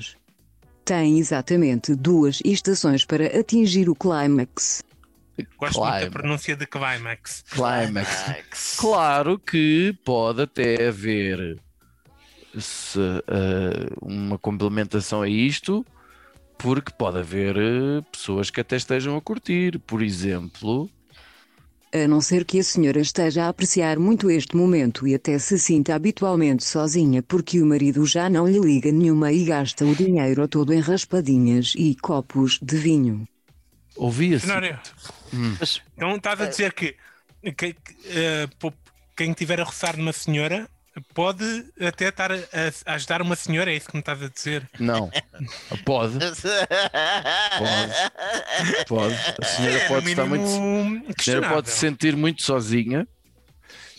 Tem 0.87 1.19
exatamente 1.19 1.97
duas 1.97 2.41
estações 2.45 3.05
para 3.05 3.27
atingir 3.39 3.89
o 3.91 3.95
clímax. 3.95 4.85
Gosto 5.59 5.81
muito 5.81 5.91
da 5.91 5.99
Climax. 5.99 6.13
pronúncia 6.13 6.57
de 6.57 6.67
Climax. 6.67 7.45
Climax. 7.51 8.77
Claro 8.79 9.37
que 9.37 9.93
pode 10.05 10.43
até 10.43 10.87
haver 10.87 11.59
se, 12.57 13.01
ah, 13.27 13.97
uma 14.01 14.39
complementação 14.39 15.23
a 15.23 15.29
isto, 15.29 15.85
porque 16.57 16.93
pode 16.97 17.19
haver 17.19 17.57
eh, 17.57 18.03
pessoas 18.13 18.49
que 18.49 18.61
até 18.61 18.77
estejam 18.77 19.17
a 19.17 19.21
curtir. 19.21 19.81
Por 19.81 20.03
exemplo, 20.03 20.89
A 22.05 22.07
não 22.09 22.21
ser 22.21 22.45
que 22.45 22.59
a 22.61 22.65
senhora 22.65 23.01
esteja 23.01 23.45
a 23.45 23.49
apreciar 23.49 23.99
muito 23.99 24.31
este 24.31 24.55
momento 24.55 25.07
e 25.09 25.15
até 25.15 25.39
se 25.39 25.59
sinta 25.59 25.95
habitualmente 25.95 26.63
sozinha 26.65 27.23
porque 27.23 27.61
o 27.63 27.67
marido 27.67 28.05
já 28.05 28.29
não 28.29 28.47
lhe 28.47 28.59
liga 28.59 28.93
nenhuma 28.93 29.33
e 29.33 29.45
gasta 29.45 29.85
o 29.85 29.95
dinheiro 29.95 30.47
todo 30.47 30.75
em 30.75 30.81
raspadinhas 30.81 31.73
e 31.77 31.95
copos 31.95 32.59
de 32.61 32.77
vinho. 32.77 33.27
ouvia-se. 33.97 34.47
Mas 35.59 35.81
então 35.97 36.17
estás 36.17 36.41
a 36.41 36.47
dizer 36.47 36.73
que, 36.75 36.95
que- 37.57 37.73
que, 37.75 37.77
pô, 38.59 38.73
quem 39.17 39.31
estiver 39.31 39.61
a 39.61 39.65
roçar 39.65 39.97
numa 39.97 40.13
senhora 40.13 40.69
pode 41.15 41.45
até 41.81 42.09
estar 42.09 42.33
a, 42.33 42.37
a 42.87 42.95
ajudar 42.95 43.23
uma 43.23 43.37
senhora, 43.37 43.71
é 43.71 43.77
isso 43.77 43.89
que 43.89 43.95
me 43.95 44.01
estás 44.01 44.23
a 44.23 44.29
dizer? 44.29 44.69
Não, 44.79 45.11
pode, 45.85 46.19
pode. 48.87 49.15
A 49.41 49.45
senhora 49.45 49.79
É, 49.79 49.89
pode 49.89 50.11
estar 50.11 50.25
muito. 50.27 51.13
A 51.19 51.23
senhora 51.23 51.49
pode 51.49 51.71
se 51.71 51.79
sentir 51.79 52.17
muito 52.17 52.43
sozinha. 52.43 53.07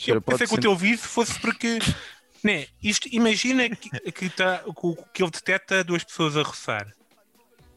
Eu 0.05 0.21
pode 0.21 0.39
pensei 0.39 0.47
que 0.47 0.59
o 0.59 0.61
teu 0.61 0.75
vídeo 0.75 0.99
fosse 0.99 1.39
porque. 1.39 1.79
Né, 2.43 2.67
isto, 2.81 3.09
imagina 3.11 3.67
que, 3.69 3.89
que, 4.11 4.29
tá, 4.29 4.63
que 5.13 5.23
ele 5.23 5.31
detecta 5.31 5.83
duas 5.83 6.03
pessoas 6.03 6.37
a 6.37 6.43
roçar. 6.43 6.87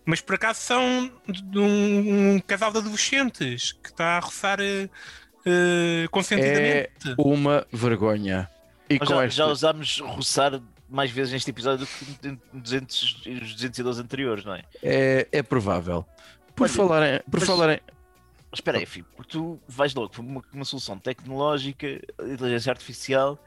Mas 0.04 0.20
por 0.20 0.34
acaso 0.34 0.60
são 0.60 1.10
de 1.26 1.58
um, 1.58 2.34
um 2.34 2.40
casal 2.40 2.70
de 2.70 2.78
adolescentes 2.78 3.72
que 3.72 3.88
está 3.88 4.16
a 4.16 4.20
roçar 4.20 4.58
eh, 4.60 6.06
consentidamente. 6.10 7.14
uma 7.18 7.66
vergonha. 7.72 8.48
E 8.90 8.98
com 8.98 9.06
já, 9.06 9.28
já 9.28 9.46
usámos 9.46 10.00
roçar 10.00 10.60
mais 10.88 11.10
vezes 11.10 11.32
neste 11.32 11.50
episódio 11.50 11.86
do 11.86 11.86
que 11.86 12.28
em 12.28 12.38
200, 12.60 13.22
e 13.26 13.30
os 13.34 13.54
212 13.54 14.02
anteriores, 14.02 14.44
não 14.44 14.54
é? 14.54 14.64
é, 14.82 15.28
é 15.30 15.42
provável. 15.42 16.04
Por 16.56 16.64
Olha, 16.64 16.72
falar 16.72 17.06
em, 17.14 17.18
por 17.30 17.38
mas- 17.40 17.44
falar 17.46 17.72
em, 17.74 17.80
Mas 18.50 18.58
espera 18.58 18.78
aí, 18.78 18.86
filho, 18.86 19.06
porque 19.16 19.30
tu 19.32 19.60
vais 19.68 19.94
logo 19.94 20.08
para 20.10 20.20
uma, 20.20 20.42
uma 20.52 20.64
solução 20.64 20.98
tecnológica, 20.98 21.86
inteligência 22.20 22.70
artificial, 22.72 23.38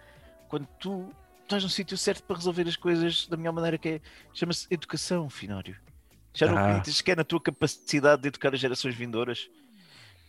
quando 0.48 0.66
tu 0.80 1.14
estás 1.44 1.62
no 1.62 1.70
sítio 1.70 1.98
certo 1.98 2.24
para 2.24 2.38
resolver 2.38 2.66
as 2.68 2.78
coisas 2.78 3.28
da 3.28 3.36
melhor 3.36 3.52
maneira 3.52 3.78
que 3.78 3.90
é. 3.90 4.02
Chama-se 4.34 4.66
educação, 4.72 5.30
Finório. 5.30 5.76
Já 6.34 6.48
não 6.48 6.58
Ah. 6.58 6.62
acreditas 6.70 7.02
que 7.02 7.12
é 7.12 7.16
na 7.18 7.24
tua 7.26 7.42
capacidade 7.42 8.22
de 8.22 8.30
educar 8.30 8.54
as 8.54 8.60
gerações 8.62 8.96
vindouras 8.96 9.50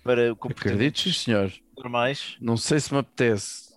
para 0.03 0.15
acredito, 0.33 0.37
comportamentos 0.37 1.23
senhor. 1.23 1.53
normais? 1.79 2.37
Não 2.41 2.57
sei 2.57 2.81
se 2.81 2.93
me 2.93 2.99
apetece 2.99 3.73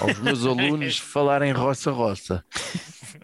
aos 0.00 0.18
meus 0.18 0.44
alunos 0.46 0.98
falarem 1.00 1.52
roça-roça. 1.52 2.44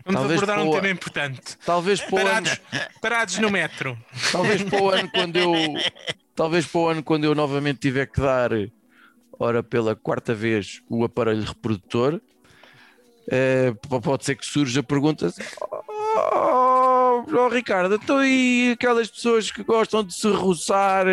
Vamos 0.04 0.20
talvez 0.20 0.42
abordar 0.42 0.64
um 0.64 0.68
o- 0.68 0.72
tema 0.72 0.88
importante. 0.90 1.56
Talvez 1.64 2.00
para 2.00 2.14
o 2.14 2.18
ano, 2.18 2.28
Parados, 2.30 2.60
parados 3.00 3.38
no 3.38 3.50
metro. 3.50 3.98
talvez 4.32 4.62
para 4.62 4.82
o 4.82 4.90
ano 4.90 5.10
quando 5.10 5.36
eu 5.36 5.52
talvez 6.34 6.66
para 6.66 6.80
o 6.80 6.88
ano 6.88 7.02
quando 7.02 7.24
eu 7.24 7.34
novamente 7.34 7.78
tiver 7.80 8.06
que 8.06 8.20
dar 8.20 8.50
ora 9.38 9.62
pela 9.62 9.94
quarta 9.96 10.34
vez 10.34 10.82
o 10.88 11.04
aparelho 11.04 11.42
reprodutor 11.44 12.20
eh, 13.30 13.72
pode 14.02 14.24
ser 14.24 14.36
que 14.36 14.46
surja 14.46 14.80
a 14.80 14.82
pergunta 14.82 15.32
oh, 15.60 17.24
oh, 17.32 17.48
Ricardo, 17.48 17.94
então 17.96 18.24
e 18.24 18.72
aquelas 18.72 19.08
pessoas 19.10 19.50
que 19.50 19.62
gostam 19.62 20.02
de 20.02 20.14
se 20.14 20.28
roçar 20.28 21.06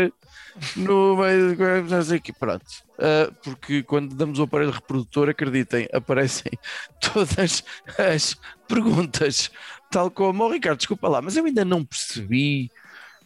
no 0.75 1.17
meio 1.17 1.55
de 1.55 1.89
não 1.91 2.01
sei 2.03 2.17
o 2.17 2.21
quê?" 2.21 2.33
pronto 2.33 2.65
Eh, 2.97 3.29
porque 3.43 3.83
quando 3.83 4.15
damos 4.15 4.39
o 4.39 4.43
aparelho 4.43 4.71
reprodutor 4.71 5.29
acreditem, 5.29 5.87
aparecem 5.93 6.51
todas 7.01 7.63
as 7.97 8.37
perguntas 8.67 9.51
tal 9.91 10.09
como, 10.09 10.43
oh, 10.45 10.49
Ricardo, 10.51 10.77
desculpa 10.77 11.07
lá, 11.09 11.21
mas 11.21 11.35
eu 11.37 11.45
ainda 11.45 11.63
não 11.65 11.83
percebi 11.83 12.71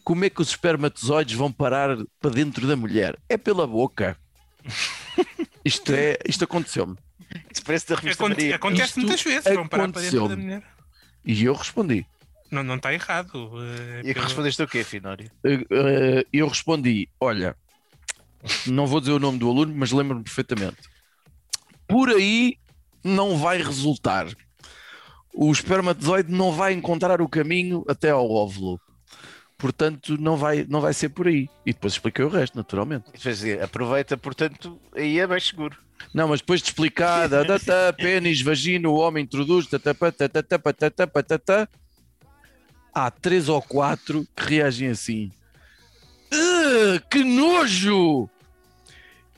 como 0.02 0.24
é 0.24 0.30
que 0.30 0.40
os 0.42 0.48
espermatozoides 0.50 1.34
vão 1.34 1.52
parar 1.52 1.96
para 2.20 2.30
dentro 2.30 2.66
da 2.66 2.74
mulher? 2.74 3.16
É 3.28 3.36
pela 3.36 3.66
boca. 3.66 4.16
Isto 5.64 5.92
é, 5.92 6.16
isto 6.26 6.44
aconteceu-me. 6.44 6.96
Isso 7.52 7.62
parece 7.64 7.86
da 7.88 7.94
revista 7.96 8.24
Aconte- 8.24 8.40
Maria. 8.40 8.56
acontece 8.56 8.84
Isto 8.88 9.00
muitas 9.00 9.22
vezes. 9.22 9.54
Vão 9.54 9.68
parar 9.68 9.88
para 9.92 10.02
dentro 10.02 10.28
da 10.28 10.36
mulher. 10.36 10.62
E 11.24 11.44
eu 11.44 11.54
respondi. 11.54 12.06
Não, 12.50 12.62
não 12.62 12.76
está 12.76 12.92
errado. 12.92 13.52
eh, 13.62 14.00
E 14.00 14.06
que 14.08 14.14
pelo- 14.14 14.26
respondeste 14.26 14.62
o 14.62 14.68
quê, 14.68 14.82
Finório? 14.84 15.30
Eh, 15.44 15.64
eh, 15.70 16.26
Eu 16.32 16.48
respondi: 16.48 17.08
olha, 17.20 17.56
não 18.66 18.86
vou 18.86 19.00
dizer 19.00 19.12
o 19.12 19.18
nome 19.18 19.38
do 19.38 19.48
aluno, 19.48 19.72
mas 19.76 19.92
lembro-me 19.92 20.24
perfeitamente. 20.24 20.78
Por 21.86 22.08
aí 22.10 22.56
não 23.04 23.36
vai 23.36 23.58
resultar. 23.58 24.26
O 25.32 25.50
espermatozoide 25.52 26.32
não 26.32 26.52
vai 26.52 26.72
encontrar 26.72 27.20
o 27.20 27.28
caminho 27.28 27.84
até 27.88 28.10
ao 28.10 28.28
óvulo. 28.30 28.80
Portanto, 29.56 30.16
não 30.18 30.36
vai, 30.36 30.64
não 30.68 30.80
vai 30.80 30.92
ser 30.94 31.10
por 31.10 31.28
aí. 31.28 31.48
E 31.66 31.72
depois 31.72 31.92
expliquei 31.92 32.24
o 32.24 32.28
resto, 32.28 32.56
naturalmente. 32.56 33.04
Aproveita, 33.62 34.16
portanto, 34.16 34.80
aí 34.94 35.18
é 35.20 35.26
mais 35.26 35.46
seguro. 35.46 35.76
Não, 36.14 36.28
mas 36.28 36.40
depois 36.40 36.60
de 36.62 36.68
explicar, 36.68 37.28
pênis, 37.96 38.40
vagina, 38.40 38.88
o 38.88 38.94
homem 38.94 39.22
introduz, 39.24 39.66
há 42.94 43.10
três 43.10 43.48
ou 43.48 43.60
quatro 43.62 44.26
que 44.36 44.44
reagem 44.44 44.88
assim. 44.88 45.30
"Ah, 46.32 47.00
que 47.10 47.22
nojo! 47.24 48.28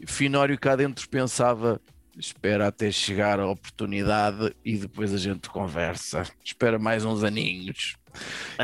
Finório 0.06 0.58
cá 0.58 0.74
dentro 0.74 1.08
pensava, 1.08 1.80
espera 2.18 2.66
até 2.68 2.90
chegar 2.90 3.38
a 3.38 3.46
oportunidade 3.46 4.54
e 4.64 4.76
depois 4.76 5.14
a 5.14 5.18
gente 5.18 5.48
conversa. 5.48 6.24
Espera 6.44 6.78
mais 6.78 7.04
uns 7.04 7.22
aninhos. 7.22 7.96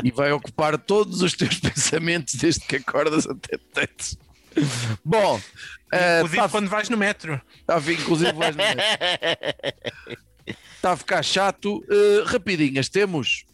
E 0.03 0.11
vai 0.11 0.31
ocupar 0.31 0.77
todos 0.77 1.21
os 1.21 1.33
teus 1.33 1.55
pensamentos 1.59 2.35
desde 2.35 2.61
que 2.67 2.75
acordas 2.75 3.25
até 3.25 3.57
teto. 3.73 4.17
Bom, 5.03 5.39
eh, 5.93 6.17
Inclusive 6.19 6.41
tá- 6.41 6.49
quando 6.49 6.67
vais 6.69 6.89
no 6.89 6.97
metro. 6.97 7.41
Vir, 7.81 7.99
inclusive 7.99 8.33
vais 8.33 8.55
no 8.55 8.61
Está 10.75 10.91
a 10.93 10.97
ficar 10.97 11.23
chato. 11.23 11.77
Uh, 11.89 12.23
rapidinhas, 12.25 12.89
temos. 12.89 13.45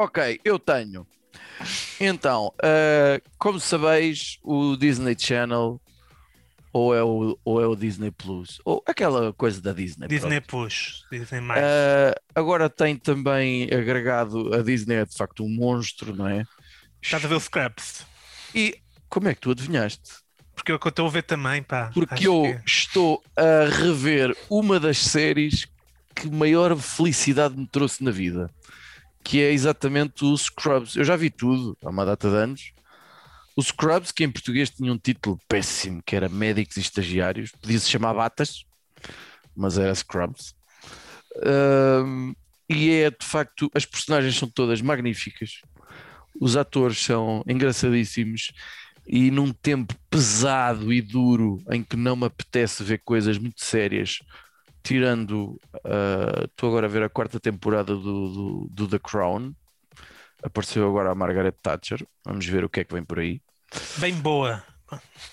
Ok, 0.00 0.40
eu 0.44 0.58
tenho. 0.60 1.04
Então, 2.00 2.52
uh, 2.62 3.20
como 3.36 3.58
sabeis, 3.58 4.38
o 4.44 4.76
Disney 4.76 5.16
Channel 5.18 5.80
ou 6.72 6.94
é 6.94 7.02
o, 7.02 7.36
ou 7.44 7.60
é 7.60 7.66
o 7.66 7.74
Disney 7.74 8.12
Plus, 8.12 8.60
ou 8.64 8.80
aquela 8.86 9.32
coisa 9.32 9.60
da 9.60 9.72
Disney. 9.72 10.06
Disney 10.06 10.40
pronto. 10.40 10.66
Push. 10.66 11.02
Disney 11.10 11.40
mais. 11.40 11.60
Uh, 11.64 12.14
agora 12.32 12.70
tem 12.70 12.94
também 12.96 13.64
agregado 13.64 14.54
a 14.54 14.62
Disney, 14.62 14.96
é 14.96 15.04
de 15.04 15.16
facto 15.16 15.42
um 15.44 15.48
monstro, 15.48 16.14
não 16.14 16.28
é? 16.28 16.44
Estás 17.02 17.24
a 17.24 17.28
ver 17.28 17.34
o 17.34 17.40
Scraps? 17.40 18.06
E 18.54 18.78
como 19.08 19.26
é 19.28 19.34
que 19.34 19.40
tu 19.40 19.50
adivinhaste? 19.50 20.10
Porque 20.54 20.70
é 20.70 20.74
eu 20.74 20.88
estou 20.88 21.06
a 21.06 21.10
ver 21.10 21.22
também, 21.22 21.60
pá. 21.62 21.90
Porque 21.92 22.28
eu 22.28 22.42
que- 22.42 22.60
estou 22.70 23.20
a 23.36 23.68
rever 23.68 24.36
uma 24.48 24.78
das 24.78 24.98
séries 24.98 25.66
que 26.14 26.30
maior 26.30 26.76
felicidade 26.76 27.56
me 27.56 27.66
trouxe 27.66 28.04
na 28.04 28.10
vida, 28.12 28.48
que 29.28 29.42
é 29.42 29.52
exatamente 29.52 30.24
o 30.24 30.34
Scrubs. 30.34 30.96
Eu 30.96 31.04
já 31.04 31.14
vi 31.14 31.28
tudo 31.28 31.76
há 31.84 31.90
uma 31.90 32.06
data 32.06 32.30
de 32.30 32.34
anos. 32.34 32.72
O 33.54 33.62
Scrubs, 33.62 34.10
que 34.10 34.24
em 34.24 34.30
português 34.30 34.70
tinha 34.70 34.90
um 34.90 34.96
título 34.96 35.38
péssimo, 35.46 36.02
que 36.02 36.16
era 36.16 36.30
Médicos 36.30 36.78
e 36.78 36.80
Estagiários, 36.80 37.50
podia-se 37.50 37.90
chamar 37.90 38.14
Batas, 38.14 38.64
mas 39.54 39.76
era 39.76 39.94
Scrubs. 39.94 40.54
Ahm, 41.44 42.32
e 42.70 42.90
é 42.90 43.10
de 43.10 43.26
facto, 43.26 43.70
as 43.74 43.84
personagens 43.84 44.34
são 44.34 44.48
todas 44.48 44.80
magníficas, 44.80 45.60
os 46.40 46.56
atores 46.56 46.98
são 46.98 47.44
engraçadíssimos 47.46 48.52
e 49.06 49.30
num 49.30 49.52
tempo 49.52 49.94
pesado 50.08 50.90
e 50.90 51.02
duro 51.02 51.62
em 51.70 51.82
que 51.82 51.96
não 51.98 52.16
me 52.16 52.24
apetece 52.24 52.82
ver 52.82 53.02
coisas 53.04 53.36
muito 53.36 53.62
sérias, 53.62 54.20
tirando 54.88 55.60
ah, 55.84 56.44
estou 56.44 56.70
agora 56.70 56.86
a 56.86 56.90
ver 56.90 57.02
a 57.02 57.10
quarta 57.10 57.38
temporada 57.38 57.94
do, 57.94 58.00
do, 58.00 58.68
do 58.70 58.88
The 58.88 58.98
Crown, 58.98 59.54
Apareceu 60.42 60.88
agora 60.88 61.10
a 61.10 61.14
Margaret 61.14 61.54
Thatcher. 61.62 62.06
Vamos 62.24 62.46
ver 62.46 62.64
o 62.64 62.68
que 62.68 62.80
é 62.80 62.84
que 62.84 62.94
vem 62.94 63.04
por 63.04 63.18
aí. 63.18 63.40
Bem 63.98 64.14
boa. 64.14 64.62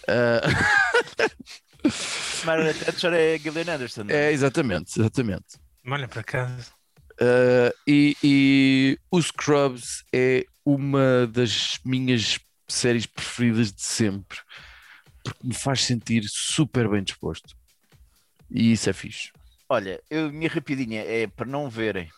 Ah, 0.07 0.41
Margaret 2.43 2.73
Thatcher 2.73 3.13
é 3.13 3.37
Gillian 3.37 3.75
Anderson. 3.75 4.03
não 4.03 4.15
é, 4.15 4.31
exatamente, 4.31 4.99
exatamente. 4.99 5.59
Olha, 5.87 6.07
para 6.07 6.23
casa. 6.23 6.71
Uh, 7.13 7.71
e, 7.87 8.17
e 8.23 8.99
o 9.11 9.21
Scrubs 9.21 10.03
é 10.11 10.45
uma 10.65 11.27
das 11.27 11.79
minhas 11.85 12.39
séries 12.67 13.05
preferidas 13.05 13.71
de 13.71 13.83
sempre, 13.83 14.39
porque 15.23 15.47
me 15.47 15.53
faz 15.53 15.83
sentir 15.83 16.23
super 16.27 16.89
bem 16.89 17.03
disposto. 17.03 17.55
E 18.49 18.71
isso 18.71 18.89
é 18.89 18.93
fixe. 18.93 19.31
Olha, 19.67 20.01
eu, 20.09 20.31
minha 20.31 20.49
rapidinha 20.49 21.01
é 21.01 21.27
para 21.27 21.45
não 21.45 21.69
verem, 21.69 22.09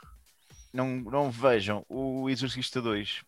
não, 0.73 0.87
não 0.97 1.31
vejam 1.31 1.85
o 1.87 2.29
Exorcista 2.29 2.81
2. 2.81 3.21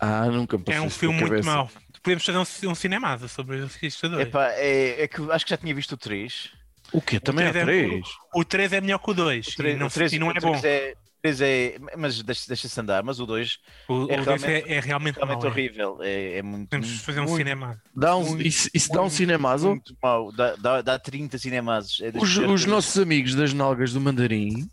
Ah, 0.00 0.26
nunca 0.26 0.56
me 0.56 0.64
É 0.68 0.80
um 0.80 0.88
filme 0.88 1.20
muito 1.20 1.44
mau. 1.44 1.70
Podemos 2.02 2.24
fazer 2.24 2.38
um, 2.38 2.70
um 2.70 2.74
cinemado 2.74 3.28
sobre 3.28 3.56
o 3.56 3.58
Exorcista 3.58 4.08
2. 4.08 4.28
Epá, 4.28 4.50
é, 4.52 5.02
é 5.02 5.08
que 5.08 5.20
acho 5.30 5.44
que 5.44 5.50
já 5.50 5.56
tinha 5.56 5.74
visto 5.74 5.92
o 5.92 5.96
3. 5.96 6.50
O 6.92 7.00
quê? 7.00 7.20
Também 7.20 7.46
há 7.46 7.50
três 7.52 7.68
é- 7.68 7.88
três? 7.88 8.06
O 8.34 8.44
3 8.44 8.72
é 8.72 8.80
melhor 8.80 8.98
que 8.98 9.10
o 9.10 9.14
2 9.14 9.46
O 9.48 9.56
3, 9.56 9.74
e 9.74 9.78
não, 9.78 9.86
o 9.86 9.90
3 9.90 10.12
e 10.12 10.18
não 10.18 10.28
o 10.28 10.30
é 10.30 10.34
3 10.34 10.44
bom. 10.44 10.60
É, 10.64 10.94
o 10.94 11.09
3 11.22 11.40
é, 11.40 11.76
mas 11.98 12.22
deixa- 12.22 12.44
deixa-se 12.48 12.80
andar, 12.80 13.02
mas 13.02 13.20
o 13.20 13.26
2 13.26 13.58
O, 13.88 14.04
o 14.06 14.10
é 14.10 14.22
2 14.22 14.42
realmente- 14.42 14.70
é, 14.70 14.76
é 14.76 14.80
realmente, 14.80 15.16
realmente 15.16 15.38
mau. 15.38 15.46
é. 15.46 15.50
horrível. 15.50 15.98
É, 16.02 16.38
é 16.38 16.42
muito, 16.42 16.68
Podemos 16.70 17.00
fazer 17.00 17.20
um 17.20 17.24
muito, 17.24 17.36
cinemado. 17.36 17.80
Dá 17.94 18.16
um, 18.16 18.24
Muito, 18.30 18.46
isso 18.46 18.70
isso 18.72 18.88
dá 18.90 18.98
um 19.00 19.02
muito, 19.02 19.14
cinemazo? 19.16 19.68
Muito 19.68 19.96
mau. 20.02 20.32
Dá, 20.32 20.56
dá, 20.56 20.82
dá 20.82 20.98
30 20.98 21.36
cinemas. 21.38 21.98
É 22.00 22.10
Os, 22.18 22.36
os 22.38 22.64
nossos 22.66 22.98
amigos 22.98 23.34
das 23.34 23.52
Nalgas 23.52 23.92
do 23.92 24.00
Mandarim, 24.00 24.68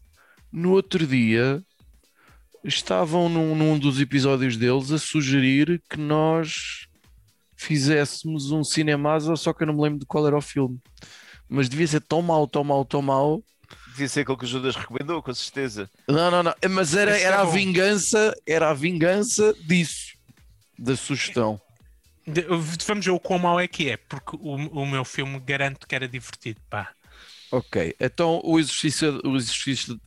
no 0.52 0.72
outro 0.72 1.06
dia, 1.06 1.62
estavam 2.64 3.30
num, 3.30 3.56
num 3.56 3.78
dos 3.78 4.00
episódios 4.00 4.58
deles 4.58 4.92
a 4.92 4.98
sugerir 4.98 5.82
que 5.90 5.98
nós 5.98 6.88
fizéssemos 7.56 8.52
um 8.52 8.64
cinemazo, 8.64 9.36
só 9.36 9.52
que 9.54 9.64
eu 9.64 9.68
não 9.68 9.74
me 9.74 9.82
lembro 9.82 10.00
de 10.00 10.06
qual 10.06 10.26
era 10.28 10.38
o 10.38 10.42
filme. 10.42 10.80
Mas 11.50 11.68
devia 11.70 11.88
ser 11.88 12.02
tão 12.02 12.22
mau, 12.22 12.48
tão 12.48 12.64
mau, 12.64 12.84
tão 12.86 13.02
mau. 13.02 13.44
Devia 13.98 14.10
ser 14.10 14.20
aquele 14.20 14.38
que 14.38 14.44
o 14.44 14.48
Judas 14.48 14.76
recomendou, 14.76 15.24
com 15.24 15.34
certeza. 15.34 15.90
Não, 16.08 16.30
não, 16.30 16.44
não. 16.44 16.54
Mas 16.70 16.94
era, 16.94 17.16
Esse 17.16 17.24
é 17.24 17.28
era 17.28 17.42
a 17.42 17.46
vingança, 17.46 18.32
era 18.46 18.70
a 18.70 18.74
vingança 18.76 19.56
disso, 19.66 20.14
da 20.78 20.96
sugestão. 20.96 21.60
Vamos 22.86 23.06
ver 23.06 23.12
o 23.12 23.20
quão 23.20 23.40
mau 23.40 23.60
é 23.60 23.68
que 23.68 23.90
é, 23.90 23.98
porque 23.98 24.38
o, 24.40 24.54
o 24.54 24.86
meu 24.86 25.04
filme 25.04 25.40
garanto 25.40 25.88
que 25.88 25.96
era 25.96 26.08
divertido. 26.08 26.62
Pá. 26.70 26.92
Ok, 27.52 27.96
então 28.00 28.40
o 28.44 28.60
Exorcista, 28.60 29.20
o 29.26 29.36
Exorcista, 29.36 30.00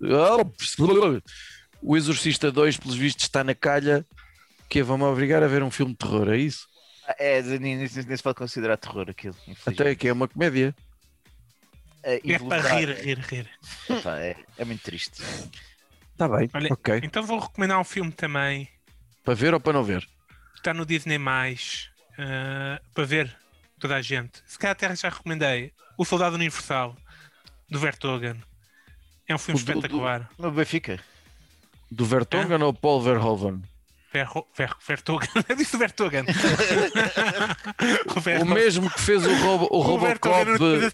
o 1.82 1.96
Exorcista 1.96 2.52
2, 2.52 2.76
pelos 2.76 2.96
vistos, 2.96 3.24
está 3.24 3.42
na 3.42 3.56
calha 3.56 4.06
que 4.68 4.84
vão-me 4.84 5.02
obrigar 5.02 5.42
a 5.42 5.48
ver 5.48 5.64
um 5.64 5.70
filme 5.70 5.90
de 5.90 5.98
terror, 5.98 6.28
é 6.28 6.36
isso? 6.36 6.68
É, 7.18 7.42
nem, 7.42 7.76
nem, 7.76 7.78
nem 7.78 7.88
se 7.88 8.22
pode 8.22 8.36
considerar 8.36 8.76
terror 8.76 9.10
aquilo. 9.10 9.34
Até 9.66 9.96
que 9.96 10.06
é 10.06 10.12
uma 10.12 10.28
comédia. 10.28 10.72
É, 12.02 12.20
É 12.32 12.38
para 12.38 12.74
rir, 12.76 12.88
rir, 12.90 13.18
rir. 13.18 13.50
Epá, 13.88 14.18
é, 14.18 14.36
é 14.58 14.64
muito 14.64 14.82
triste. 14.82 15.22
Está 16.12 16.28
bem, 16.28 16.50
Olha, 16.52 16.72
ok. 16.72 17.00
Então 17.02 17.22
vou 17.22 17.38
recomendar 17.38 17.78
um 17.80 17.84
filme 17.84 18.12
também. 18.12 18.68
Para 19.24 19.34
ver 19.34 19.54
ou 19.54 19.60
para 19.60 19.72
não 19.72 19.84
ver? 19.84 20.06
Está 20.54 20.72
no 20.74 20.84
Disney, 20.84 21.18
ah, 22.18 22.80
para 22.94 23.04
ver 23.04 23.36
toda 23.78 23.96
a 23.96 24.02
gente. 24.02 24.42
Se 24.46 24.58
calhar 24.58 24.72
até 24.72 24.94
já 24.94 25.08
recomendei. 25.08 25.72
O 25.96 26.04
Soldado 26.04 26.34
Universal, 26.36 26.96
do 27.68 27.78
Vertogen. 27.78 28.42
É 29.28 29.34
um 29.34 29.38
filme 29.38 29.60
O 29.60 29.64
do- 29.64 29.72
do- 29.72 29.78
espetacular. 29.78 30.30
No 30.38 30.50
Benfica. 30.50 30.98
Do 31.90 32.04
Vertonghen 32.04 32.62
ou 32.62 32.72
Paul 32.72 33.02
Verhoeven? 33.02 33.62
Verho- 34.12 34.46
Ver- 34.56 34.76
Vertogen. 34.86 35.28
Eu 35.48 35.56
disse 35.56 35.76
Vertogen. 35.76 36.24
o 38.40 38.42
O 38.42 38.46
mesmo 38.46 38.90
que 38.90 39.00
fez 39.00 39.24
o, 39.24 39.34
Robo, 39.36 39.68
o 39.70 39.78
o 39.78 39.80
Robocop, 39.82 40.44
defesa- 40.44 40.92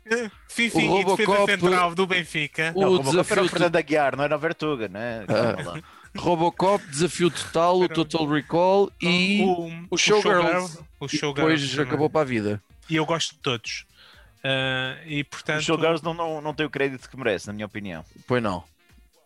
Sim, 0.49 0.71
sim, 0.71 0.89
o 0.89 0.99
e 1.01 1.03
Robocop- 1.03 1.47
central 1.51 1.95
do 1.95 2.07
Benfica. 2.07 2.73
o 2.75 2.81
Não, 2.83 2.89
o 2.89 2.97
Robocop 2.97 3.17
era 3.17 3.23
desafio, 3.25 3.45
o 3.45 3.49
Fernando 3.49 3.77
Aguiar, 3.77 4.17
não 4.17 4.25
era 4.25 4.37
o 4.37 4.39
Vertuga, 4.39 4.89
né? 4.89 5.25
Lá. 5.29 5.81
Robocop, 6.17 6.85
Desafio 6.89 7.31
Total, 7.31 7.79
o 7.79 7.89
Total 7.89 8.27
Recall 8.27 8.91
e 9.03 9.43
o 9.91 9.97
Showgirls. 9.99 10.79
O 10.99 11.07
Showgirls 11.09 11.35
depois 11.35 11.71
também. 11.71 11.87
acabou 11.87 12.09
para 12.11 12.23
a 12.23 12.25
vida. 12.25 12.63
E 12.89 12.97
eu 12.97 13.05
gosto 13.05 13.33
de 13.35 13.39
todos. 13.41 13.85
Ah, 14.43 14.97
e 15.05 15.23
portanto. 15.25 15.59
O 15.59 15.63
Showgirls 15.63 16.03
não, 16.05 16.15
não, 16.15 16.41
não 16.41 16.55
tem 16.55 16.65
o 16.65 16.71
crédito 16.71 17.09
que 17.11 17.17
merece, 17.19 17.47
na 17.49 17.53
minha 17.53 17.67
opinião. 17.67 18.03
Pois 18.27 18.43
não, 18.43 18.65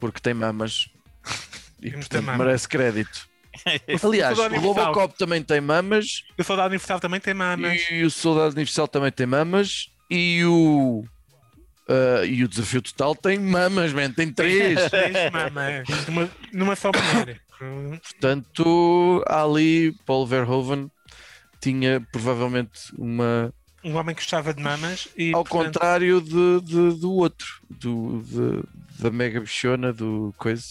porque 0.01 0.20
tem 0.20 0.34
mamas 0.34 0.88
e 1.80 1.91
portanto, 1.91 2.09
tem 2.11 2.20
mamas. 2.22 2.45
merece 2.47 2.68
crédito. 2.68 3.30
o 4.02 4.06
Aliás, 4.06 4.38
o 4.38 4.42
Universal- 4.42 4.74
Robocop 4.74 5.18
também 5.18 5.42
tem 5.42 5.61
mamas 5.61 6.22
O 6.38 6.44
Soldado 6.44 6.68
Universal 6.68 7.00
também 7.00 7.20
tem 7.20 7.34
mamas. 7.34 7.80
e 7.90 8.02
o 8.04 8.11
Soldado 8.11 8.54
Universal 8.54 8.88
também 8.88 9.12
tem 9.12 9.26
mamas 9.26 9.90
e 10.11 10.42
o 10.44 11.04
ah, 11.88 12.24
e 12.24 12.44
o 12.44 12.48
Desafio 12.48 12.80
Total 12.82 13.14
tem 13.16 13.38
mamas, 13.38 13.92
man, 13.92 14.11
tem 14.12 14.32
três. 14.32 14.78
Três 14.90 15.32
mamas. 15.32 15.88
Numa, 16.06 16.30
numa 16.52 16.76
só 16.76 16.90
mulher. 16.92 17.40
Portanto, 18.20 19.24
há 19.26 19.42
ali 19.42 19.92
Paul 20.06 20.26
Verhoeven 20.26 20.90
tinha 21.61 22.00
provavelmente 22.12 22.80
uma 22.96 23.52
Um 23.84 23.96
homem 23.96 24.14
que 24.14 24.22
gostava 24.22 24.54
de 24.54 24.62
mamas 24.62 25.08
e. 25.16 25.32
ao 25.34 25.44
portanto, 25.44 25.72
contrário 25.74 26.20
de, 26.20 26.61
de- 26.62 26.98
do 27.00 27.12
outro, 27.12 27.61
do, 27.68 28.22
de- 28.22 29.02
da 29.02 29.11
mega 29.11 29.40
bichona 29.40 29.92
do 29.92 30.34
coisa, 30.38 30.64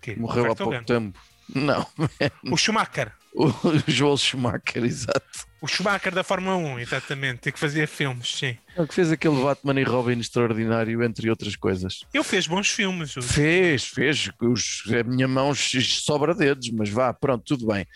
quê? 0.00 0.14
morreu 0.16 0.50
há 0.52 0.56
pouco 0.56 0.82
tempo. 0.84 1.18
Não, 1.54 1.86
O 2.50 2.56
Schumacher. 2.56 3.12
o 3.34 3.50
Joel 3.86 4.16
Schumacher, 4.16 4.84
exato. 4.84 5.46
O 5.60 5.66
Schumacher 5.66 6.12
da 6.14 6.22
Fórmula 6.22 6.56
1, 6.56 6.78
exatamente. 6.80 7.48
E 7.48 7.52
que 7.52 7.58
fazia 7.58 7.86
filmes, 7.88 8.34
sim. 8.36 8.56
É 8.76 8.82
o 8.82 8.86
que 8.86 8.94
fez 8.94 9.10
aquele 9.10 9.42
Batman 9.42 9.80
e 9.80 9.84
Robin 9.84 10.18
extraordinário, 10.18 11.02
entre 11.02 11.28
outras 11.30 11.56
coisas. 11.56 12.04
Ele 12.14 12.22
fez 12.24 12.46
bons 12.46 12.68
filmes. 12.70 13.16
o- 13.16 13.22
Fez, 13.22 13.84
fez. 13.84 14.30
Os, 14.40 14.84
a 14.98 15.02
minha 15.02 15.26
mão 15.26 15.52
sobra 15.54 16.34
dedos, 16.34 16.70
mas 16.70 16.88
vá, 16.90 17.12
pronto, 17.12 17.44
tudo 17.44 17.66
bem. 17.66 17.86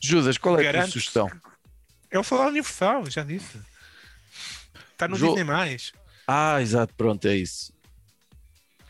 Judas, 0.00 0.38
qual 0.38 0.58
é 0.60 0.68
a 0.68 0.72
tua 0.72 0.86
sugestão? 0.86 1.30
É 2.10 2.18
o 2.18 2.22
Soldado 2.24 2.50
Universal, 2.50 3.10
já 3.10 3.22
disse. 3.22 3.58
Está 4.92 5.06
no 5.08 5.16
Jo- 5.16 5.26
Disney 5.28 5.44
mais. 5.44 5.92
Ah, 6.26 6.60
exato, 6.62 6.94
pronto, 6.94 7.26
é 7.26 7.36
isso. 7.36 7.71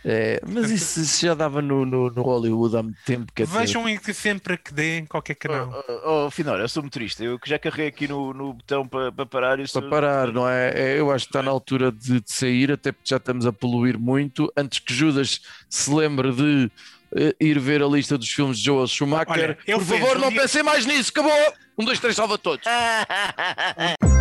É, 0.05 0.41
mas 0.47 0.71
isso, 0.71 1.01
isso 1.01 1.25
já 1.27 1.33
dava 1.35 1.63
no, 1.63 1.87
no, 1.87 2.11
no 2.11 2.23
Hollywood 2.23 2.77
há 2.77 2.83
muito 2.83 2.99
tempo. 3.07 3.33
Quer 3.33 3.47
dizer, 3.47 3.59
Vejam 3.61 3.89
em 3.89 3.97
que 3.99 4.13
sempre 4.13 4.57
que 4.59 4.75
dê 4.75 4.99
em 4.99 5.07
qualquer 5.07 5.35
canal. 5.37 5.85
Oh, 6.05 6.27
oh, 6.27 6.31
Finório, 6.31 6.65
eu 6.65 6.69
sou 6.69 6.83
motorista. 6.83 7.23
Eu 7.23 7.39
que 7.39 7.49
já 7.49 7.59
carreguei 7.59 7.87
aqui 7.87 8.09
no, 8.09 8.35
no 8.35 8.53
botão 8.55 8.87
para 8.87 9.13
para 9.13 9.27
parar. 9.27 9.59
Para 9.73 9.89
parar, 9.89 10.33
não 10.33 10.49
é? 10.49 10.73
É, 10.75 10.99
Eu 10.99 11.11
acho 11.13 11.27
que 11.27 11.31
está 11.31 11.43
na 11.43 11.51
altura 11.51 11.93
de, 11.93 12.21
de 12.21 12.33
sair, 12.33 12.73
até 12.73 12.91
porque 12.91 13.09
já 13.09 13.17
estamos 13.19 13.47
a 13.47 13.53
poluir 13.53 13.99
muito. 13.99 14.53
Antes 14.57 14.81
que 14.81 14.93
Judas 14.93 15.41
se 15.69 15.93
lembre 15.93 16.33
de 16.33 16.71
eh, 17.15 17.37
ir 17.41 17.59
ver 17.61 17.83
a 17.83 17.87
lista 17.87 18.19
dos 18.19 18.29
filmes 18.29 18.59
de 18.59 18.65
Joel 18.65 18.87
Schumacher, 18.89 19.57
Olha, 19.67 19.77
por 19.79 19.85
favor, 19.85 20.17
um 20.17 20.21
não 20.21 20.31
dia- 20.31 20.41
pensem 20.43 20.63
mais 20.63 20.85
nisso. 20.85 21.11
Acabou! 21.11 21.33
Um, 21.79 21.85
dois, 21.85 21.99
três, 22.01 22.17
salva 22.17 22.37
todos. 22.37 22.67